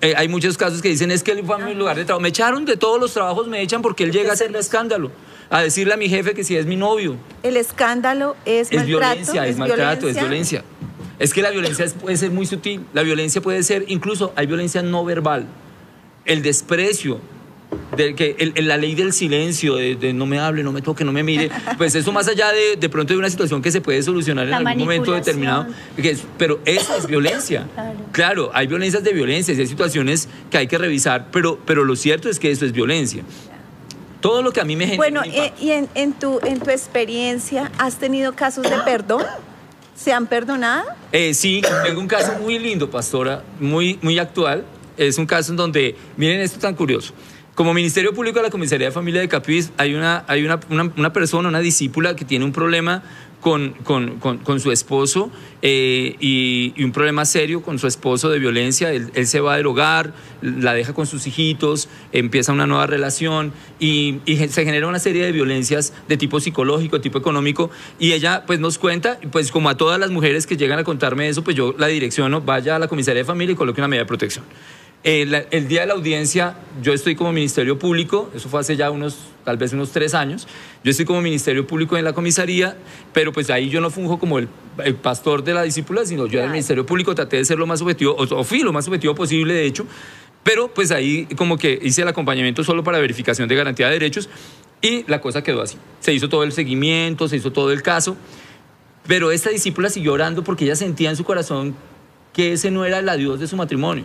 eh, 0.00 0.14
hay 0.16 0.28
muchos 0.28 0.58
casos 0.58 0.82
que 0.82 0.88
dicen 0.88 1.10
es 1.12 1.22
que 1.22 1.30
él 1.32 1.42
fue 1.46 1.54
a 1.54 1.58
mi 1.58 1.74
lugar 1.74 1.96
de 1.96 2.04
trabajo. 2.04 2.20
Me 2.22 2.30
echaron 2.30 2.64
de 2.64 2.76
todos 2.76 3.00
los 3.00 3.12
trabajos, 3.14 3.46
me 3.46 3.62
echan 3.62 3.80
porque 3.80 4.02
él 4.04 4.10
llega 4.12 4.30
a 4.30 4.32
hacerle 4.32 4.58
escándalo, 4.58 5.12
a 5.50 5.62
decirle 5.62 5.94
a 5.94 5.96
mi 5.96 6.08
jefe 6.08 6.34
que 6.34 6.42
si 6.42 6.56
es 6.56 6.66
mi 6.66 6.74
novio. 6.74 7.16
El 7.44 7.56
escándalo 7.56 8.34
es, 8.44 8.68
Es 8.72 8.78
maltrato. 8.78 8.86
violencia, 9.14 9.46
es, 9.46 9.56
maltrato, 9.56 10.08
es 10.08 10.16
violencia. 10.16 10.64
Es 11.18 11.34
que 11.34 11.42
la 11.42 11.50
violencia 11.50 11.84
puede 12.00 12.16
ser 12.16 12.30
muy 12.30 12.46
sutil. 12.46 12.82
La 12.92 13.02
violencia 13.02 13.40
puede 13.40 13.62
ser, 13.62 13.84
incluso 13.88 14.32
hay 14.36 14.46
violencia 14.46 14.82
no 14.82 15.04
verbal. 15.04 15.46
El 16.24 16.42
desprecio, 16.42 17.20
de 17.96 18.14
que 18.14 18.36
el- 18.38 18.66
la 18.66 18.76
ley 18.76 18.94
del 18.94 19.12
silencio, 19.12 19.74
de, 19.74 19.94
de 19.96 20.12
no 20.12 20.24
me 20.26 20.38
hable, 20.38 20.62
no 20.62 20.72
me 20.72 20.80
toque, 20.80 21.04
no 21.04 21.12
me 21.12 21.22
mire, 21.22 21.50
pues 21.76 21.94
eso 21.94 22.12
más 22.12 22.26
allá 22.28 22.50
de, 22.52 22.76
de 22.76 22.88
pronto 22.88 23.12
de 23.12 23.18
una 23.18 23.28
situación 23.28 23.60
que 23.60 23.70
se 23.70 23.80
puede 23.80 24.02
solucionar 24.02 24.44
en 24.44 24.50
La 24.52 24.56
algún 24.58 24.78
momento 24.78 25.12
determinado. 25.12 25.66
es- 25.96 26.22
pero 26.38 26.60
eso 26.64 26.96
es 26.96 27.06
violencia. 27.06 27.66
Claro. 27.74 27.98
Claro, 28.12 28.50
hay 28.54 28.66
violencias 28.68 29.02
de 29.04 29.12
violencia, 29.12 29.54
hay 29.54 29.66
situaciones 29.66 30.28
que 30.50 30.58
hay 30.58 30.66
que 30.66 30.78
revisar, 30.78 31.28
pero, 31.32 31.58
pero 31.66 31.84
lo 31.84 31.96
cierto 31.96 32.28
es 32.30 32.38
que 32.38 32.50
eso 32.50 32.64
es 32.64 32.72
violencia. 32.72 33.22
Todo 34.20 34.42
lo 34.42 34.50
que 34.52 34.60
a 34.60 34.64
mí 34.64 34.74
me 34.74 34.84
genera 34.86 34.96
Bueno, 34.96 35.22
eh, 35.24 35.52
y 35.60 35.70
en, 35.70 35.88
en 35.94 36.12
tu, 36.12 36.40
en 36.44 36.60
tu 36.60 36.70
experiencia, 36.70 37.70
¿has 37.78 37.96
tenido 37.96 38.32
casos 38.34 38.64
de 38.64 38.76
perdón? 38.84 39.22
¿Se 39.98 40.12
han 40.12 40.28
perdonado? 40.28 40.84
Eh, 41.10 41.34
sí, 41.34 41.60
tengo 41.84 42.00
un 42.00 42.06
caso 42.06 42.38
muy 42.40 42.58
lindo, 42.60 42.88
pastora, 42.88 43.42
muy, 43.58 43.98
muy 44.00 44.18
actual. 44.20 44.64
Es 44.96 45.18
un 45.18 45.26
caso 45.26 45.50
en 45.50 45.56
donde, 45.56 45.96
miren 46.16 46.40
esto 46.40 46.60
tan 46.60 46.76
curioso. 46.76 47.12
Como 47.56 47.74
Ministerio 47.74 48.14
Público 48.14 48.38
de 48.38 48.44
la 48.44 48.50
Comisaría 48.50 48.86
de 48.86 48.92
Familia 48.92 49.20
de 49.20 49.28
Capiz, 49.28 49.72
hay 49.76 49.94
una, 49.94 50.24
hay 50.28 50.44
una, 50.44 50.60
una, 50.70 50.92
una 50.96 51.12
persona, 51.12 51.48
una 51.48 51.58
discípula 51.58 52.14
que 52.14 52.24
tiene 52.24 52.44
un 52.44 52.52
problema 52.52 53.02
con, 53.40 53.70
con, 53.84 54.18
con, 54.18 54.60
su 54.60 54.72
esposo 54.72 55.30
eh, 55.62 56.16
y, 56.18 56.74
un 56.82 56.92
problema 56.92 57.24
serio 57.24 57.62
con 57.62 57.78
su 57.78 57.86
esposo 57.86 58.30
de 58.30 58.38
violencia. 58.38 58.92
Él, 58.92 59.26
se 59.26 59.40
va 59.40 59.56
del 59.56 59.66
hogar, 59.66 60.12
la 60.42 60.74
deja 60.74 60.92
con 60.92 61.06
sus 61.06 61.26
hijitos, 61.26 61.88
empieza 62.12 62.52
una 62.52 62.66
nueva 62.66 62.86
relación 62.86 63.52
y, 63.78 64.20
y 64.24 64.36
se 64.36 64.64
genera 64.64 64.88
una 64.88 64.98
serie 64.98 65.24
de 65.24 65.32
violencias 65.32 65.92
de 66.08 66.16
tipo 66.16 66.40
psicológico, 66.40 66.96
de 66.96 67.02
tipo 67.02 67.18
económico. 67.18 67.70
Y 67.98 68.12
ella 68.12 68.44
pues 68.46 68.58
nos 68.60 68.78
cuenta, 68.78 69.18
pues 69.30 69.52
como 69.52 69.68
a 69.68 69.76
todas 69.76 70.00
las 70.00 70.10
mujeres 70.10 70.46
que 70.46 70.56
llegan 70.56 70.78
a 70.78 70.84
contarme 70.84 71.28
eso, 71.28 71.44
pues 71.44 71.56
yo 71.56 71.74
la 71.78 71.86
direcciono, 71.86 72.40
vaya 72.40 72.76
a 72.76 72.78
la 72.78 72.88
comisaría 72.88 73.22
de 73.22 73.24
familia 73.24 73.52
y 73.52 73.56
coloque 73.56 73.80
una 73.80 73.88
medida 73.88 74.02
de 74.02 74.08
protección. 74.08 74.44
Eh, 75.04 75.24
la- 75.26 75.44
el 75.52 75.68
día 75.68 75.82
de 75.82 75.86
la 75.86 75.94
audiencia, 75.94 76.56
yo 76.82 76.92
estoy 76.92 77.14
como 77.14 77.32
Ministerio 77.32 77.78
Público, 77.78 78.30
eso 78.34 78.48
fue 78.48 78.60
hace 78.60 78.76
ya 78.76 78.90
unos, 78.90 79.16
tal 79.44 79.56
vez 79.56 79.72
unos 79.72 79.92
tres 79.92 80.12
años, 80.12 80.48
yo 80.82 80.90
estoy 80.90 81.06
como 81.06 81.22
Ministerio 81.22 81.66
Público 81.66 81.96
en 81.96 82.04
la 82.04 82.12
comisaría, 82.12 82.76
pero 83.12 83.32
pues 83.32 83.48
ahí 83.48 83.68
yo 83.70 83.80
no 83.80 83.90
funjo 83.90 84.18
como 84.18 84.38
el, 84.40 84.48
el 84.84 84.96
pastor 84.96 85.44
de 85.44 85.54
la 85.54 85.62
discípula, 85.62 86.04
sino 86.04 86.26
yo 86.26 86.40
en 86.40 86.46
el 86.46 86.50
Ministerio 86.50 86.84
Público 86.84 87.14
traté 87.14 87.36
de 87.36 87.44
ser 87.44 87.58
lo 87.58 87.66
más 87.66 87.80
objetivo, 87.80 88.14
o, 88.18 88.22
o 88.24 88.44
fui 88.44 88.60
lo 88.60 88.72
más 88.72 88.86
objetivo 88.88 89.14
posible, 89.14 89.54
de 89.54 89.66
hecho, 89.66 89.86
pero 90.42 90.68
pues 90.74 90.90
ahí 90.90 91.26
como 91.36 91.56
que 91.58 91.78
hice 91.80 92.02
el 92.02 92.08
acompañamiento 92.08 92.64
solo 92.64 92.82
para 92.82 92.98
verificación 92.98 93.48
de 93.48 93.54
garantía 93.54 93.86
de 93.86 93.92
derechos 93.92 94.28
y 94.82 95.04
la 95.06 95.20
cosa 95.20 95.42
quedó 95.42 95.62
así. 95.62 95.76
Se 96.00 96.12
hizo 96.12 96.28
todo 96.28 96.42
el 96.42 96.50
seguimiento, 96.52 97.28
se 97.28 97.36
hizo 97.36 97.52
todo 97.52 97.70
el 97.72 97.82
caso, 97.82 98.16
pero 99.06 99.30
esta 99.30 99.50
discípula 99.50 99.90
siguió 99.90 100.12
orando 100.12 100.42
porque 100.42 100.64
ella 100.64 100.76
sentía 100.76 101.08
en 101.10 101.16
su 101.16 101.22
corazón 101.24 101.74
que 102.32 102.52
ese 102.52 102.70
no 102.70 102.84
era 102.84 102.98
el 102.98 103.08
adiós 103.08 103.38
de 103.40 103.46
su 103.46 103.56
matrimonio. 103.56 104.04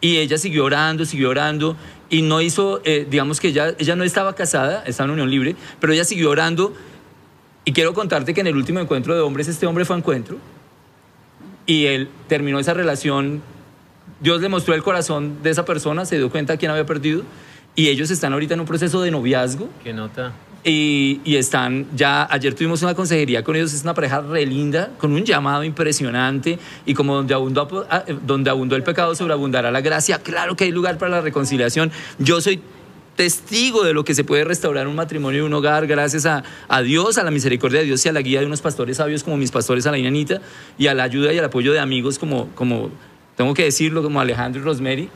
Y 0.00 0.16
ella 0.16 0.38
siguió 0.38 0.64
orando, 0.64 1.04
siguió 1.04 1.30
orando 1.30 1.76
y 2.08 2.22
no 2.22 2.40
hizo, 2.40 2.80
eh, 2.84 3.06
digamos 3.08 3.38
que 3.40 3.48
ella, 3.48 3.74
ella 3.78 3.96
no 3.96 4.04
estaba 4.04 4.34
casada, 4.34 4.82
estaba 4.86 5.06
en 5.06 5.12
unión 5.12 5.30
libre, 5.30 5.56
pero 5.78 5.92
ella 5.92 6.04
siguió 6.04 6.30
orando. 6.30 6.74
Y 7.64 7.72
quiero 7.72 7.92
contarte 7.92 8.32
que 8.34 8.40
en 8.40 8.46
el 8.46 8.56
último 8.56 8.80
encuentro 8.80 9.14
de 9.14 9.20
hombres, 9.20 9.46
este 9.48 9.66
hombre 9.66 9.84
fue 9.84 9.96
a 9.96 9.98
encuentro 9.98 10.38
y 11.66 11.86
él 11.86 12.08
terminó 12.26 12.58
esa 12.58 12.74
relación. 12.74 13.42
Dios 14.20 14.40
le 14.40 14.48
mostró 14.48 14.74
el 14.74 14.82
corazón 14.82 15.42
de 15.42 15.50
esa 15.50 15.64
persona, 15.64 16.04
se 16.04 16.16
dio 16.16 16.30
cuenta 16.30 16.54
a 16.54 16.56
quién 16.56 16.70
había 16.70 16.84
perdido 16.84 17.22
y 17.76 17.88
ellos 17.88 18.10
están 18.10 18.32
ahorita 18.32 18.54
en 18.54 18.60
un 18.60 18.66
proceso 18.66 19.00
de 19.00 19.10
noviazgo 19.10 19.68
¿Qué 19.82 19.92
nota? 19.92 20.32
Y, 20.62 21.20
están 21.24 21.86
ya, 21.96 22.28
ayer 22.30 22.54
tuvimos 22.54 22.82
una 22.82 22.94
consejería 22.94 23.42
con 23.42 23.56
ellos, 23.56 23.72
es 23.72 23.82
una 23.82 23.94
pareja 23.94 24.20
re 24.20 24.44
linda, 24.44 24.90
con 24.98 25.12
un 25.12 25.24
llamado 25.24 25.64
impresionante 25.64 26.58
y 26.84 26.92
como 26.92 27.14
donde 27.14 27.32
abundó, 27.32 27.86
ah, 27.88 28.04
donde 28.26 28.50
abundó 28.50 28.76
el 28.76 28.82
pecado, 28.82 29.14
sobreabundará 29.14 29.70
la 29.70 29.80
gracia, 29.80 30.18
claro 30.18 30.56
que 30.56 30.64
hay 30.64 30.70
lugar 30.70 30.98
para 30.98 31.12
la 31.12 31.20
reconciliación. 31.22 31.90
Yo 32.18 32.42
soy 32.42 32.60
testigo 33.16 33.84
de 33.84 33.94
lo 33.94 34.04
que 34.04 34.14
se 34.14 34.22
puede 34.22 34.44
restaurar 34.44 34.86
un 34.86 34.96
matrimonio 34.96 35.42
y 35.42 35.46
un 35.46 35.52
hogar 35.54 35.86
gracias 35.86 36.26
a, 36.26 36.42
a, 36.68 36.82
Dios, 36.82 37.16
a 37.16 37.22
la 37.22 37.30
misericordia 37.30 37.80
de 37.80 37.86
Dios 37.86 38.04
y 38.04 38.08
a 38.10 38.12
la 38.12 38.20
guía 38.20 38.40
de 38.40 38.46
unos 38.46 38.60
pastores 38.60 38.98
sabios 38.98 39.24
como 39.24 39.38
mis 39.38 39.50
pastores 39.50 39.86
a 39.86 39.90
la 39.90 39.98
Inanita 39.98 40.40
y 40.76 40.88
a 40.88 40.94
la 40.94 41.04
ayuda 41.04 41.32
y 41.32 41.38
al 41.38 41.44
apoyo 41.46 41.72
de 41.72 41.80
amigos 41.80 42.18
como, 42.18 42.48
como 42.54 42.90
tengo 43.40 43.54
que 43.54 43.64
decirlo, 43.64 44.02
como 44.02 44.20
Alejandro 44.20 44.60
y 44.60 44.64
Rosemary. 44.66 45.08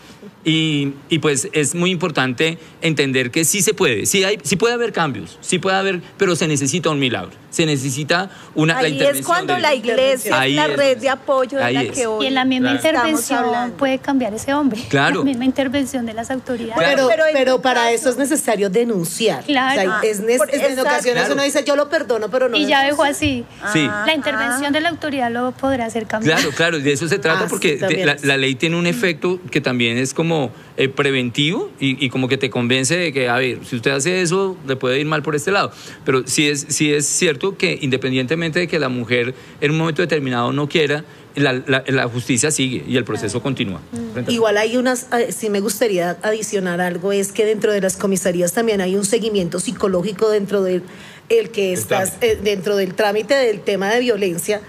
Y, 0.47 0.95
y, 1.11 1.19
pues 1.19 1.51
es 1.53 1.75
muy 1.75 1.91
importante 1.91 2.57
entender 2.81 3.31
que 3.31 3.45
sí 3.45 3.61
se 3.61 3.75
puede, 3.75 4.07
sí, 4.07 4.25
hay, 4.25 4.39
sí 4.43 4.57
puede 4.57 4.73
haber 4.73 4.95
cambios, 4.95 5.37
sí 5.43 5.59
puede 5.59 5.77
haber, 5.77 6.01
pero 6.17 6.35
se 6.35 6.49
necesita 6.49 6.89
un 6.89 6.99
milagro, 6.99 7.33
se 7.55 7.67
necesita 7.67 8.31
una 8.55 8.79
Ahí 8.79 8.99
la 8.99 9.11
es 9.11 9.25
cuando 9.25 9.57
la 9.59 9.75
iglesia 9.75 10.45
es 10.47 10.55
la 10.55 10.67
red 10.67 10.99
de 10.99 11.09
apoyo 11.09 11.59
de 11.59 11.73
la 11.73 11.85
que 11.87 12.07
hoy 12.07 12.25
Y 12.25 12.29
en 12.29 12.35
la 12.35 12.45
misma 12.45 12.79
claro. 12.79 13.09
intervención 13.09 13.73
puede 13.79 13.99
cambiar 13.99 14.35
ese 14.35 14.53
hombre. 14.55 14.81
Claro. 14.89 15.21
La 15.21 15.25
misma 15.25 15.45
intervención 15.45 16.05
de 16.07 16.15
las 16.15 16.31
autoridades. 16.31 16.83
Pero, 16.85 17.09
Pero 17.09 17.25
pero 17.33 17.63
para 17.63 17.83
caso- 17.85 17.95
eso 17.95 18.11
es 18.11 18.17
necesario 18.17 18.69
denunciar. 18.71 19.45
Claro. 19.45 19.81
O 19.81 20.01
sea, 20.01 20.11
es 20.11 20.21
ne- 20.21 20.37
Por- 20.37 20.51
es- 20.51 20.63
en 20.63 20.79
ocasiones 20.79 21.23
Claro. 21.23 21.35
uno 21.35 21.43
dice, 21.45 21.65
yo 21.65 21.77
lo 21.77 21.89
perdono, 21.89 22.29
pero 22.29 22.49
no. 22.49 22.57
y 22.57 22.67
ya 22.67 22.81
denuncio". 22.83 22.91
dejó 22.91 23.03
así. 23.05 23.45
Sí. 23.73 23.87
Ah. 23.91 24.05
La 24.07 24.15
intervención 24.15 24.73
de 24.73 24.81
la 24.81 24.89
autoridad 24.89 25.31
lo 25.31 25.53
podrá 25.53 25.87
hacer 25.87 26.07
cambiar. 26.07 26.39
Claro, 26.39 26.55
claro, 26.57 26.79
de 26.81 26.93
eso 26.93 27.09
se 27.09 27.19
trata 27.19 27.41
Ah, 27.41 27.43
sí, 27.45 27.51
porque 27.51 27.73
te- 27.75 27.79
también 27.79 28.07
la, 28.07 28.13
es. 28.13 28.25
la 28.25 28.37
ley 28.37 28.55
tiene 28.55 28.77
un 28.77 28.87
efecto 28.87 29.41
que 29.51 29.61
también 29.61 29.97
es 29.99 30.13
como 30.15 30.51
eh, 30.77 30.89
preventivo 30.89 31.71
y, 31.79 32.05
y 32.05 32.09
como 32.11 32.27
que 32.29 32.37
te 32.37 32.51
convence 32.51 32.97
de 32.97 33.13
que, 33.13 33.29
a 33.29 33.37
ver, 33.37 33.59
si 33.65 33.77
usted 33.77 33.93
hace 33.93 34.23
eso, 34.23 34.57
le 34.67 34.77
puede 34.77 34.99
ir 35.01 35.07
mal 35.07 35.23
por 35.23 35.35
este 35.37 35.51
lado. 35.53 35.71
Pero 36.05 36.23
sí 36.27 36.49
es, 36.49 36.67
sí 36.69 36.93
es 36.93 37.07
cierto 37.07 37.57
que 37.57 37.79
independientemente 37.81 38.59
de 38.59 38.69
que 38.69 38.79
la 38.79 38.89
mujer 38.89 39.35
en 39.61 39.71
un 39.71 39.79
momento 39.79 40.03
determinado 40.03 40.53
no 40.53 40.69
quiera, 40.69 41.05
la, 41.37 41.53
la- 41.67 41.83
la 41.87 42.09
justicia 42.09 42.51
sigue 42.51 42.85
y 42.89 42.97
el 42.97 43.05
proceso 43.05 43.43
continúa. 43.43 43.81
A- 44.27 44.31
Igual 44.31 44.57
hay 44.57 44.77
unas, 44.77 45.09
eh, 45.13 45.33
sí 45.33 45.51
me 45.51 45.61
gustaría 45.61 46.17
adicionar 46.23 46.81
algo, 46.81 47.13
es 47.13 47.33
que 47.33 47.45
dentro 47.45 47.73
de 47.73 47.81
las 47.81 47.97
comisarías 47.97 48.53
también 48.53 48.81
hay 48.81 48.95
un 48.97 49.05
seguimiento 49.05 49.61
psicológico 49.61 50.29
dentro 50.31 50.63
del 50.63 50.83
el 51.29 51.51
que 51.51 51.73
estás, 51.73 52.15
eh, 52.21 52.39
dentro 52.43 52.77
del 52.77 52.95
trámite 52.95 53.35
del 53.35 53.61
tema 53.61 53.91
de 53.91 54.01
violencia, 54.01 54.61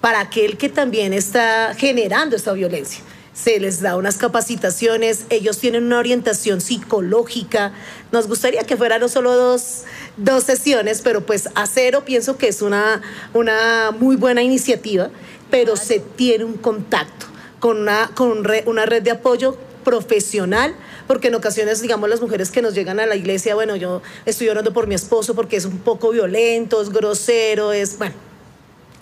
para 0.00 0.20
aquel 0.20 0.56
que 0.56 0.68
también 0.68 1.12
está 1.12 1.74
generando 1.76 2.36
esta 2.36 2.52
violencia. 2.52 3.00
Se 3.34 3.58
les 3.58 3.80
da 3.80 3.96
unas 3.96 4.16
capacitaciones, 4.16 5.24
ellos 5.28 5.58
tienen 5.58 5.84
una 5.84 5.98
orientación 5.98 6.60
psicológica. 6.60 7.72
Nos 8.12 8.28
gustaría 8.28 8.62
que 8.62 8.76
fueran 8.76 9.00
no 9.00 9.08
solo 9.08 9.34
dos, 9.34 9.82
dos 10.16 10.44
sesiones, 10.44 11.02
pero 11.02 11.26
pues 11.26 11.48
a 11.56 11.66
cero 11.66 12.04
pienso 12.04 12.38
que 12.38 12.46
es 12.46 12.62
una, 12.62 13.02
una 13.32 13.90
muy 13.90 14.14
buena 14.14 14.40
iniciativa, 14.42 15.10
pero 15.50 15.76
se 15.76 15.98
tiene 15.98 16.44
un 16.44 16.54
contacto 16.54 17.26
con 17.58 17.78
una, 17.80 18.08
con 18.14 18.44
re- 18.44 18.62
una 18.66 18.86
red 18.86 19.02
de 19.02 19.10
apoyo 19.10 19.58
profesional, 19.82 20.74
porque 21.08 21.28
en 21.28 21.34
ocasiones, 21.34 21.82
digamos, 21.82 22.08
las 22.08 22.20
mujeres 22.20 22.50
que 22.52 22.62
nos 22.62 22.72
llegan 22.74 23.00
a 23.00 23.06
la 23.06 23.16
iglesia, 23.16 23.56
bueno, 23.56 23.74
yo 23.74 24.00
estoy 24.26 24.48
orando 24.48 24.72
por 24.72 24.86
mi 24.86 24.94
esposo 24.94 25.34
porque 25.34 25.56
es 25.56 25.64
un 25.64 25.78
poco 25.78 26.10
violento, 26.10 26.80
es 26.80 26.88
grosero, 26.90 27.72
es, 27.72 27.98
bueno, 27.98 28.14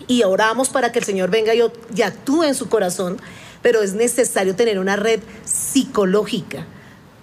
y 0.08 0.22
oramos 0.22 0.70
para 0.70 0.90
que 0.90 0.98
el 0.98 1.04
Señor 1.04 1.30
venga 1.30 1.54
y, 1.54 1.60
y 1.94 2.02
actúe 2.02 2.44
en 2.44 2.54
su 2.54 2.68
corazón, 2.68 3.20
pero 3.62 3.82
es 3.82 3.94
necesario 3.94 4.54
tener 4.54 4.78
una 4.78 4.96
red 4.96 5.20
psicológica 5.44 6.66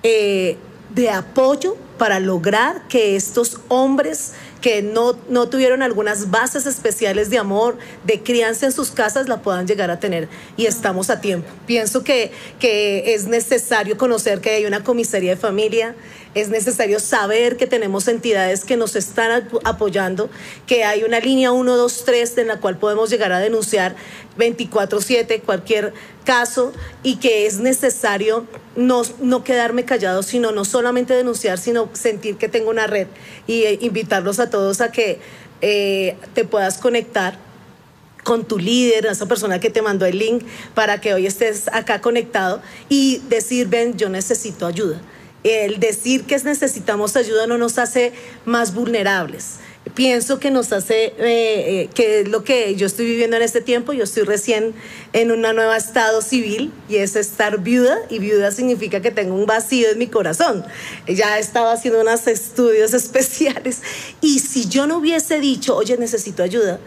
eh, 0.04 0.58
de 0.94 1.10
apoyo 1.10 1.76
para 1.98 2.20
lograr 2.20 2.88
que 2.88 3.16
estos 3.16 3.60
hombres 3.68 4.34
que 4.62 4.82
no, 4.82 5.18
no 5.30 5.50
tuvieron 5.50 5.82
algunas 5.82 6.32
bases 6.32 6.66
especiales 6.66 7.30
de 7.30 7.38
amor, 7.38 7.78
de 8.06 8.22
crianza 8.22 8.66
en 8.66 8.72
sus 8.72 8.92
casas, 8.92 9.30
la 9.30 9.42
puedan 9.42 9.68
llegar 9.68 9.90
a 9.92 10.00
tener. 10.00 10.28
Y 10.58 10.66
estamos 10.66 11.10
a 11.10 11.22
tiempo. 11.22 11.48
Pienso 11.66 12.04
que, 12.04 12.32
que 12.60 13.14
es 13.14 13.28
necesario 13.28 13.98
conocer 13.98 14.42
que 14.42 14.52
hay 14.52 14.66
una 14.66 14.84
comisaría 14.84 15.32
de 15.32 15.38
familia, 15.38 15.96
es 16.36 16.50
necesario 16.50 17.00
saber 17.00 17.58
que 17.58 17.66
tenemos 17.66 18.08
entidades 18.08 18.64
que 18.64 18.78
nos 18.78 18.96
están 18.96 19.32
ap- 19.32 19.62
apoyando, 19.66 20.30
que 20.68 20.84
hay 20.84 21.04
una 21.04 21.20
línea 21.20 21.50
123 21.52 22.38
en 22.38 22.48
la 22.48 22.60
cual 22.60 22.78
podemos 22.78 23.10
llegar 23.10 23.32
a 23.32 23.40
denunciar 23.40 23.96
24/7 24.38 25.42
cualquier 25.42 25.94
caso 26.26 26.72
y 27.04 27.16
que 27.18 27.46
es 27.48 27.58
necesario 27.60 28.46
no, 28.76 29.02
no 29.22 29.44
quedarme 29.44 29.86
callado, 29.86 30.22
sino 30.24 30.52
no 30.52 30.66
solamente 30.66 31.14
denunciar, 31.14 31.58
sino 31.58 31.90
sentir 31.94 32.38
que 32.38 32.48
tengo 32.48 32.70
una 32.70 32.88
red 32.88 33.08
y 33.48 33.64
eh, 33.64 33.80
invitarlos 33.82 34.40
a 34.40 34.50
todos 34.50 34.82
a 34.82 34.92
que 34.92 35.20
eh, 35.62 36.16
te 36.34 36.46
puedas 36.46 36.78
conectar 36.78 37.38
con 38.24 38.46
tu 38.46 38.60
líder, 38.60 39.08
esa 39.08 39.26
persona 39.26 39.60
que 39.60 39.70
te 39.72 39.82
mandó 39.82 40.06
el 40.06 40.20
link 40.20 40.44
para 40.76 41.02
que 41.02 41.14
hoy 41.14 41.26
estés 41.26 41.68
acá 41.70 42.02
conectado 42.02 42.62
y 42.88 43.22
decir, 43.30 43.68
ven, 43.68 43.98
yo 43.98 44.10
necesito 44.10 44.68
ayuda. 44.68 45.02
El 45.44 45.80
decir 45.80 46.26
que 46.26 46.38
necesitamos 46.40 47.16
ayuda 47.16 47.48
no 47.48 47.58
nos 47.58 47.78
hace 47.78 48.12
más 48.46 48.74
vulnerables. 48.74 49.56
Pienso 49.96 50.40
que 50.40 50.52
nos 50.52 50.72
hace, 50.72 51.06
eh, 51.06 51.14
eh, 51.20 51.90
que 51.94 52.22
es 52.22 52.28
lo 52.28 52.44
que 52.44 52.76
yo 52.76 52.86
estoy 52.86 53.06
viviendo 53.06 53.38
en 53.38 53.42
este 53.42 53.62
tiempo, 53.62 53.94
yo 53.94 54.04
estoy 54.04 54.24
recién 54.24 54.74
en 55.14 55.32
un 55.32 55.42
nuevo 55.42 55.74
estado 55.74 56.22
civil 56.22 56.72
y 56.90 56.98
es 56.98 57.16
estar 57.16 57.60
viuda 57.60 57.98
y 58.10 58.20
viuda 58.20 58.52
significa 58.52 59.02
que 59.02 59.12
tengo 59.12 59.36
un 59.36 59.46
vacío 59.46 59.90
en 59.90 59.98
mi 59.98 60.08
corazón. 60.08 60.66
Ya 61.08 61.40
estaba 61.40 61.72
haciendo 61.72 62.02
unos 62.02 62.28
estudios 62.28 62.94
especiales 62.94 63.82
y 64.22 64.40
si 64.40 64.68
yo 64.68 64.86
no 64.86 64.98
hubiese 64.98 65.40
dicho, 65.40 65.76
oye, 65.76 65.98
necesito 65.98 66.44
ayuda, 66.44 66.80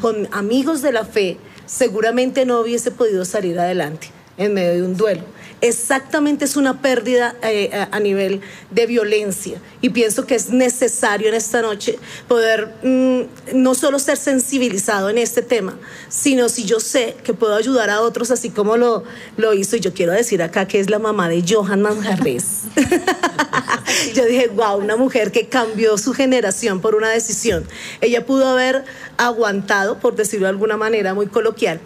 con 0.00 0.28
amigos 0.32 0.82
de 0.82 0.92
la 0.92 1.04
fe, 1.04 1.36
seguramente 1.66 2.46
no 2.46 2.60
hubiese 2.60 2.90
podido 2.90 3.24
salir 3.24 3.58
adelante 3.58 4.08
en 4.38 4.54
medio 4.54 4.72
de 4.72 4.82
un 4.82 4.96
duelo. 4.96 5.22
Exactamente 5.62 6.46
es 6.46 6.56
una 6.56 6.80
pérdida 6.80 7.34
eh, 7.42 7.70
a, 7.90 8.00
nivel 8.00 8.40
de 8.70 8.86
violencia 8.86 9.60
y 9.82 9.90
pienso 9.90 10.26
que 10.26 10.34
es 10.34 10.48
necesario 10.48 11.28
en 11.28 11.34
esta 11.34 11.60
noche 11.60 11.98
poder 12.28 12.72
mm, 12.82 13.20
no 13.54 13.74
solo 13.74 13.98
ser 13.98 14.16
sensibilizado 14.16 15.10
en 15.10 15.18
este 15.18 15.42
tema, 15.42 15.76
sino 16.08 16.48
si 16.48 16.64
yo 16.64 16.80
sé 16.80 17.14
que 17.24 17.34
puedo 17.34 17.54
ayudar 17.54 17.90
a 17.90 18.00
otros 18.00 18.30
así 18.30 18.48
como 18.48 18.78
lo, 18.78 19.04
lo 19.36 19.52
hizo 19.52 19.76
y 19.76 19.80
yo 19.80 19.92
quiero 19.92 20.12
decir 20.12 20.42
acá 20.42 20.66
que 20.66 20.80
es 20.80 20.88
la 20.88 20.98
mamá 20.98 21.28
de 21.28 21.44
Johan 21.46 21.82
Manjarres. 21.82 22.62
yo 24.14 24.24
dije, 24.24 24.48
wow, 24.48 24.78
una 24.78 24.96
mujer 24.96 25.30
que 25.30 25.48
cambió 25.48 25.98
su 25.98 26.14
generación 26.14 26.80
por 26.80 26.94
una 26.94 27.10
decisión. 27.10 27.66
Ella 28.00 28.24
pudo 28.24 28.48
haber 28.48 28.84
aguantado, 29.18 29.98
por 29.98 30.16
decirlo 30.16 30.46
de 30.46 30.50
alguna 30.50 30.78
manera 30.78 31.12
muy 31.12 31.26
coloquial, 31.26 31.80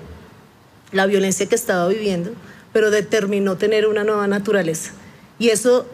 la 0.93 1.07
violencia 1.07 1.47
que 1.47 1.57
estaba 1.57 1.89
viviendo, 1.89 2.31
pero 2.75 2.91
determinó 2.91 3.57
tener 3.57 3.87
una 3.87 4.03
nueva 4.03 4.27
naturaleza. 4.27 4.91
Y 5.39 5.51
eso 5.51 5.87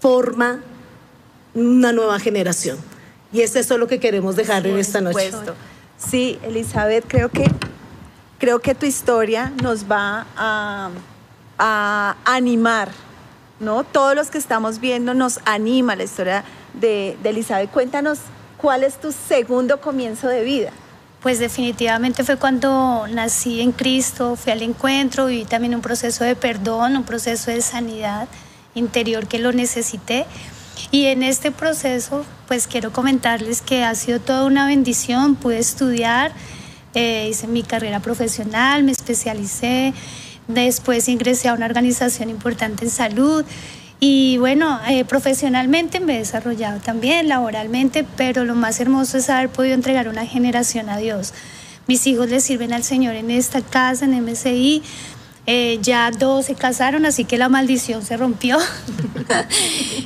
forma 0.00 0.58
una 1.54 1.92
nueva 1.92 2.18
generación. 2.18 2.76
Y 3.32 3.40
es 3.42 3.54
eso 3.54 3.78
lo 3.78 3.86
que 3.86 4.00
queremos 4.00 4.34
dejar 4.34 4.66
en 4.66 4.78
esta 4.78 5.00
noche. 5.00 5.30
supuesto. 5.30 5.54
Sí, 5.96 6.40
Elizabeth, 6.42 7.04
creo 7.06 7.28
que, 7.28 7.44
creo 8.38 8.58
que 8.58 8.74
tu 8.74 8.84
historia 8.84 9.52
nos 9.62 9.84
va 9.84 10.26
a, 10.36 10.90
a 11.58 12.16
animar, 12.24 12.90
¿no? 13.60 13.84
Todos 13.84 14.16
los 14.16 14.28
que 14.28 14.38
estamos 14.38 14.80
viendo 14.80 15.14
nos 15.14 15.38
anima 15.44 15.94
la 15.94 16.02
historia 16.02 16.42
de, 16.74 17.16
de 17.22 17.30
Elizabeth. 17.30 17.70
Cuéntanos 17.70 18.18
cuál 18.56 18.82
es 18.82 19.00
tu 19.00 19.12
segundo 19.12 19.80
comienzo 19.80 20.26
de 20.26 20.42
vida. 20.42 20.72
Pues 21.22 21.38
definitivamente 21.38 22.24
fue 22.24 22.36
cuando 22.36 23.06
nací 23.08 23.60
en 23.60 23.70
Cristo, 23.70 24.34
fui 24.34 24.50
al 24.50 24.62
encuentro, 24.62 25.26
viví 25.26 25.44
también 25.44 25.72
un 25.74 25.80
proceso 25.80 26.24
de 26.24 26.34
perdón, 26.34 26.96
un 26.96 27.04
proceso 27.04 27.52
de 27.52 27.62
sanidad 27.62 28.26
interior 28.74 29.28
que 29.28 29.38
lo 29.38 29.52
necesité. 29.52 30.26
Y 30.90 31.06
en 31.06 31.22
este 31.22 31.52
proceso, 31.52 32.24
pues 32.48 32.66
quiero 32.66 32.92
comentarles 32.92 33.62
que 33.62 33.84
ha 33.84 33.94
sido 33.94 34.18
toda 34.18 34.44
una 34.46 34.66
bendición. 34.66 35.36
Pude 35.36 35.58
estudiar, 35.58 36.32
eh, 36.94 37.28
hice 37.30 37.46
mi 37.46 37.62
carrera 37.62 38.00
profesional, 38.00 38.82
me 38.82 38.90
especialicé, 38.90 39.94
después 40.48 41.08
ingresé 41.08 41.48
a 41.48 41.54
una 41.54 41.66
organización 41.66 42.30
importante 42.30 42.84
en 42.84 42.90
salud. 42.90 43.44
Y 44.04 44.36
bueno, 44.38 44.80
eh, 44.88 45.04
profesionalmente 45.04 46.00
me 46.00 46.16
he 46.16 46.18
desarrollado 46.18 46.80
también, 46.80 47.28
laboralmente, 47.28 48.04
pero 48.16 48.44
lo 48.44 48.56
más 48.56 48.80
hermoso 48.80 49.18
es 49.18 49.30
haber 49.30 49.48
podido 49.48 49.76
entregar 49.76 50.08
una 50.08 50.26
generación 50.26 50.88
a 50.88 50.96
Dios. 50.96 51.32
Mis 51.86 52.04
hijos 52.08 52.28
le 52.28 52.40
sirven 52.40 52.72
al 52.72 52.82
Señor 52.82 53.14
en 53.14 53.30
esta 53.30 53.62
casa, 53.62 54.04
en 54.04 54.20
MSI. 54.24 54.82
Eh, 55.46 55.78
ya 55.82 56.10
dos 56.10 56.46
se 56.46 56.56
casaron, 56.56 57.06
así 57.06 57.24
que 57.24 57.38
la 57.38 57.48
maldición 57.48 58.04
se 58.04 58.16
rompió. 58.16 58.58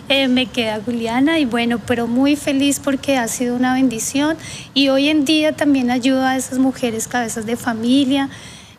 Eh, 0.08 0.28
me 0.28 0.46
queda 0.46 0.80
Juliana 0.84 1.40
y 1.40 1.46
bueno, 1.46 1.80
pero 1.84 2.06
muy 2.06 2.36
feliz 2.36 2.78
porque 2.78 3.16
ha 3.16 3.26
sido 3.26 3.56
una 3.56 3.74
bendición 3.74 4.36
y 4.72 4.88
hoy 4.88 5.08
en 5.08 5.24
día 5.24 5.56
también 5.56 5.90
ayudo 5.90 6.24
a 6.24 6.36
esas 6.36 6.58
mujeres 6.58 7.08
cabezas 7.08 7.44
de 7.44 7.56
familia. 7.56 8.28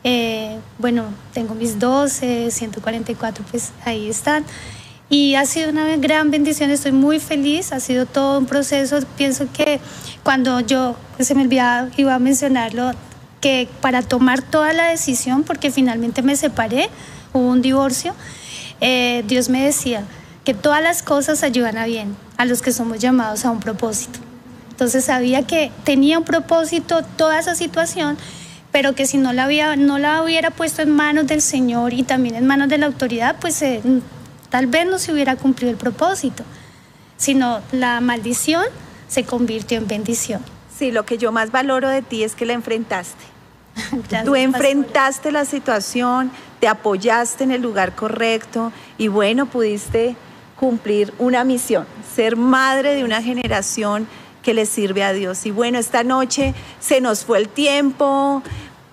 Eh, 0.05 0.57
bueno, 0.77 1.05
tengo 1.33 1.53
mis 1.53 1.79
12, 1.79 2.49
144, 2.49 3.43
pues 3.51 3.71
ahí 3.83 4.09
están. 4.09 4.45
Y 5.09 5.35
ha 5.35 5.45
sido 5.45 5.69
una 5.69 5.95
gran 5.97 6.31
bendición, 6.31 6.69
estoy 6.69 6.91
muy 6.91 7.19
feliz, 7.19 7.71
ha 7.71 7.79
sido 7.79 8.05
todo 8.05 8.39
un 8.39 8.45
proceso, 8.45 8.99
pienso 9.17 9.47
que 9.53 9.79
cuando 10.23 10.59
yo, 10.59 10.95
se 11.19 11.33
me 11.33 11.43
olvidaba, 11.43 11.89
iba 11.97 12.13
a 12.13 12.19
mencionarlo, 12.19 12.91
que 13.39 13.69
para 13.81 14.01
tomar 14.01 14.41
toda 14.41 14.73
la 14.73 14.87
decisión, 14.87 15.43
porque 15.43 15.71
finalmente 15.71 16.21
me 16.21 16.35
separé, 16.35 16.89
hubo 17.33 17.47
un 17.47 17.61
divorcio, 17.61 18.13
eh, 18.81 19.23
Dios 19.27 19.49
me 19.49 19.63
decía 19.63 20.03
que 20.43 20.53
todas 20.53 20.81
las 20.81 21.03
cosas 21.03 21.43
ayudan 21.43 21.77
a 21.77 21.85
bien, 21.85 22.15
a 22.37 22.45
los 22.45 22.61
que 22.61 22.71
somos 22.71 22.99
llamados 22.99 23.45
a 23.45 23.51
un 23.51 23.59
propósito. 23.59 24.19
Entonces 24.71 25.05
sabía 25.05 25.43
que 25.43 25.71
tenía 25.83 26.19
un 26.19 26.25
propósito 26.25 27.01
toda 27.15 27.39
esa 27.39 27.55
situación, 27.55 28.17
pero 28.71 28.93
que 28.93 29.07
si 29.07 29.17
no 29.17 29.33
la, 29.33 29.45
había, 29.45 29.75
no 29.75 29.97
la 29.97 30.21
hubiera 30.21 30.51
puesto 30.51 30.81
en 30.81 30.91
manos 30.91 31.27
del 31.27 31.41
Señor 31.41 31.93
y 31.93 32.03
también 32.03 32.35
en 32.35 32.45
manos 32.45 32.69
de 32.69 32.77
la 32.77 32.85
autoridad, 32.85 33.37
pues 33.39 33.61
eh, 33.61 33.81
tal 34.49 34.67
vez 34.67 34.85
no 34.85 34.99
se 34.99 35.11
hubiera 35.11 35.35
cumplido 35.35 35.71
el 35.71 35.77
propósito, 35.77 36.43
sino 37.17 37.61
la 37.71 37.99
maldición 38.01 38.63
se 39.07 39.23
convirtió 39.23 39.77
en 39.77 39.87
bendición. 39.87 40.41
Sí, 40.77 40.91
lo 40.91 41.05
que 41.05 41.17
yo 41.17 41.31
más 41.31 41.51
valoro 41.51 41.89
de 41.89 42.01
ti 42.01 42.23
es 42.23 42.35
que 42.35 42.45
la 42.45 42.53
enfrentaste. 42.53 43.23
Tú 44.25 44.35
enfrentaste 44.35 45.31
la 45.31 45.45
situación, 45.45 46.31
te 46.59 46.67
apoyaste 46.67 47.43
en 47.43 47.51
el 47.51 47.61
lugar 47.61 47.95
correcto 47.95 48.71
y 48.97 49.07
bueno, 49.07 49.45
pudiste 49.45 50.15
cumplir 50.59 51.13
una 51.19 51.43
misión, 51.43 51.85
ser 52.15 52.35
madre 52.35 52.95
de 52.95 53.03
una 53.03 53.21
generación 53.21 54.07
que 54.41 54.53
le 54.53 54.65
sirve 54.65 55.03
a 55.03 55.13
Dios. 55.13 55.45
Y 55.45 55.51
bueno, 55.51 55.77
esta 55.77 56.03
noche 56.03 56.55
se 56.79 57.01
nos 57.01 57.25
fue 57.25 57.37
el 57.39 57.49
tiempo, 57.49 58.41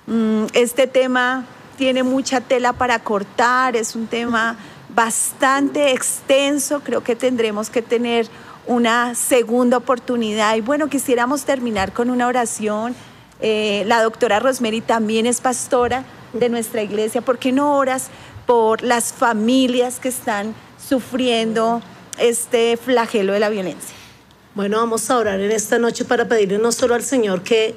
mm, 0.07 0.47
este 0.53 0.87
tema 0.87 1.45
tiene 1.77 2.03
mucha 2.03 2.41
tela 2.41 2.73
para 2.73 2.99
cortar, 2.99 3.77
es 3.77 3.97
un 3.97 4.07
tema 4.07 4.57
bastante 4.95 5.93
extenso, 5.93 6.81
creo 6.81 7.03
que 7.03 7.17
tendremos 7.17 7.71
que 7.71 7.83
tener 7.83 8.29
una 8.67 9.15
segunda 9.15 9.77
oportunidad. 9.77 10.57
Y 10.57 10.61
bueno, 10.61 10.89
quisiéramos 10.89 11.45
terminar 11.45 11.93
con 11.93 12.11
una 12.11 12.27
oración. 12.27 12.95
Eh, 13.41 13.85
la 13.87 14.03
doctora 14.03 14.41
Rosemary 14.41 14.81
también 14.81 15.27
es 15.27 15.41
pastora 15.41 16.05
de 16.33 16.49
nuestra 16.49 16.83
iglesia. 16.83 17.21
¿Por 17.21 17.39
qué 17.39 17.53
no 17.53 17.77
oras 17.77 18.09
por 18.47 18.83
las 18.83 19.13
familias 19.13 19.99
que 19.99 20.09
están 20.09 20.55
sufriendo 20.79 21.83
este 22.19 22.77
flagelo 22.77 23.33
de 23.33 23.41
la 23.41 23.49
violencia? 23.49 23.95
Bueno, 24.55 24.79
vamos 24.79 25.11
a 25.11 25.19
orar 25.19 25.41
en 25.41 25.51
esta 25.51 25.79
noche 25.79 26.05
para 26.05 26.29
pedirle 26.29 26.59
no 26.59 26.71
solo 26.71 26.95
al 26.95 27.03
Señor 27.03 27.43
que 27.43 27.75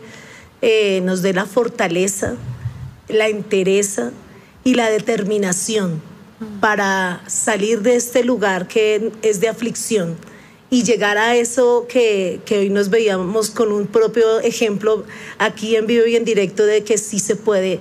eh, 0.61 1.01
nos 1.01 1.23
dé 1.23 1.33
la 1.33 1.45
fortaleza, 1.45 2.35
la 3.07 3.27
entereza 3.27 4.11
y 4.63 4.75
la 4.75 4.89
determinación 4.89 6.01
para 6.59 7.21
salir 7.27 7.81
de 7.81 7.95
este 7.95 8.23
lugar 8.23 8.67
que 8.67 9.11
es 9.21 9.39
de 9.39 9.47
aflicción 9.47 10.17
y 10.69 10.83
llegar 10.83 11.17
a 11.17 11.35
eso 11.35 11.85
que, 11.87 12.41
hoy 12.51 12.69
nos 12.69 12.89
veíamos 12.89 13.49
con 13.49 13.71
un 13.71 13.87
propio 13.87 14.39
ejemplo 14.41 15.05
aquí 15.37 15.75
en 15.75 15.87
vivo 15.87 16.05
y 16.05 16.15
en 16.15 16.25
directo 16.25 16.65
de 16.65 16.83
que 16.83 16.97
sí 16.97 17.19
se 17.19 17.35
puede 17.35 17.79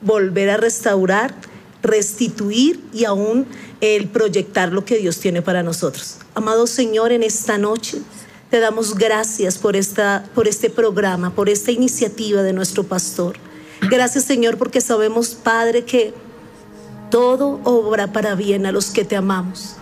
volver 0.00 0.50
a 0.50 0.56
restaurar, 0.56 1.34
restituir 1.82 2.80
y 2.92 3.04
aún 3.04 3.46
el 3.80 4.08
proyectar 4.08 4.72
lo 4.72 4.84
que 4.84 4.96
Dios 4.96 5.18
tiene 5.18 5.42
para 5.42 5.62
nosotros. 5.62 6.18
Amado 6.34 6.66
Señor, 6.66 7.12
en 7.12 7.22
esta 7.22 7.56
noche 7.56 7.98
te 8.50 8.58
damos 8.58 8.94
gracias 8.94 9.58
por, 9.58 9.76
esta, 9.76 10.28
por 10.34 10.48
este 10.48 10.70
programa, 10.70 11.34
por 11.34 11.48
esta 11.48 11.70
iniciativa 11.70 12.42
de 12.42 12.52
nuestro 12.52 12.84
pastor. 12.84 13.36
Gracias 13.90 14.24
Señor 14.24 14.58
porque 14.58 14.80
sabemos, 14.80 15.34
Padre, 15.34 15.84
que 15.84 16.14
todo 17.14 17.60
obra 17.62 18.12
para 18.12 18.34
bien 18.34 18.66
a 18.66 18.72
los 18.72 18.90
que 18.90 19.04
te 19.04 19.14
amamos. 19.14 19.76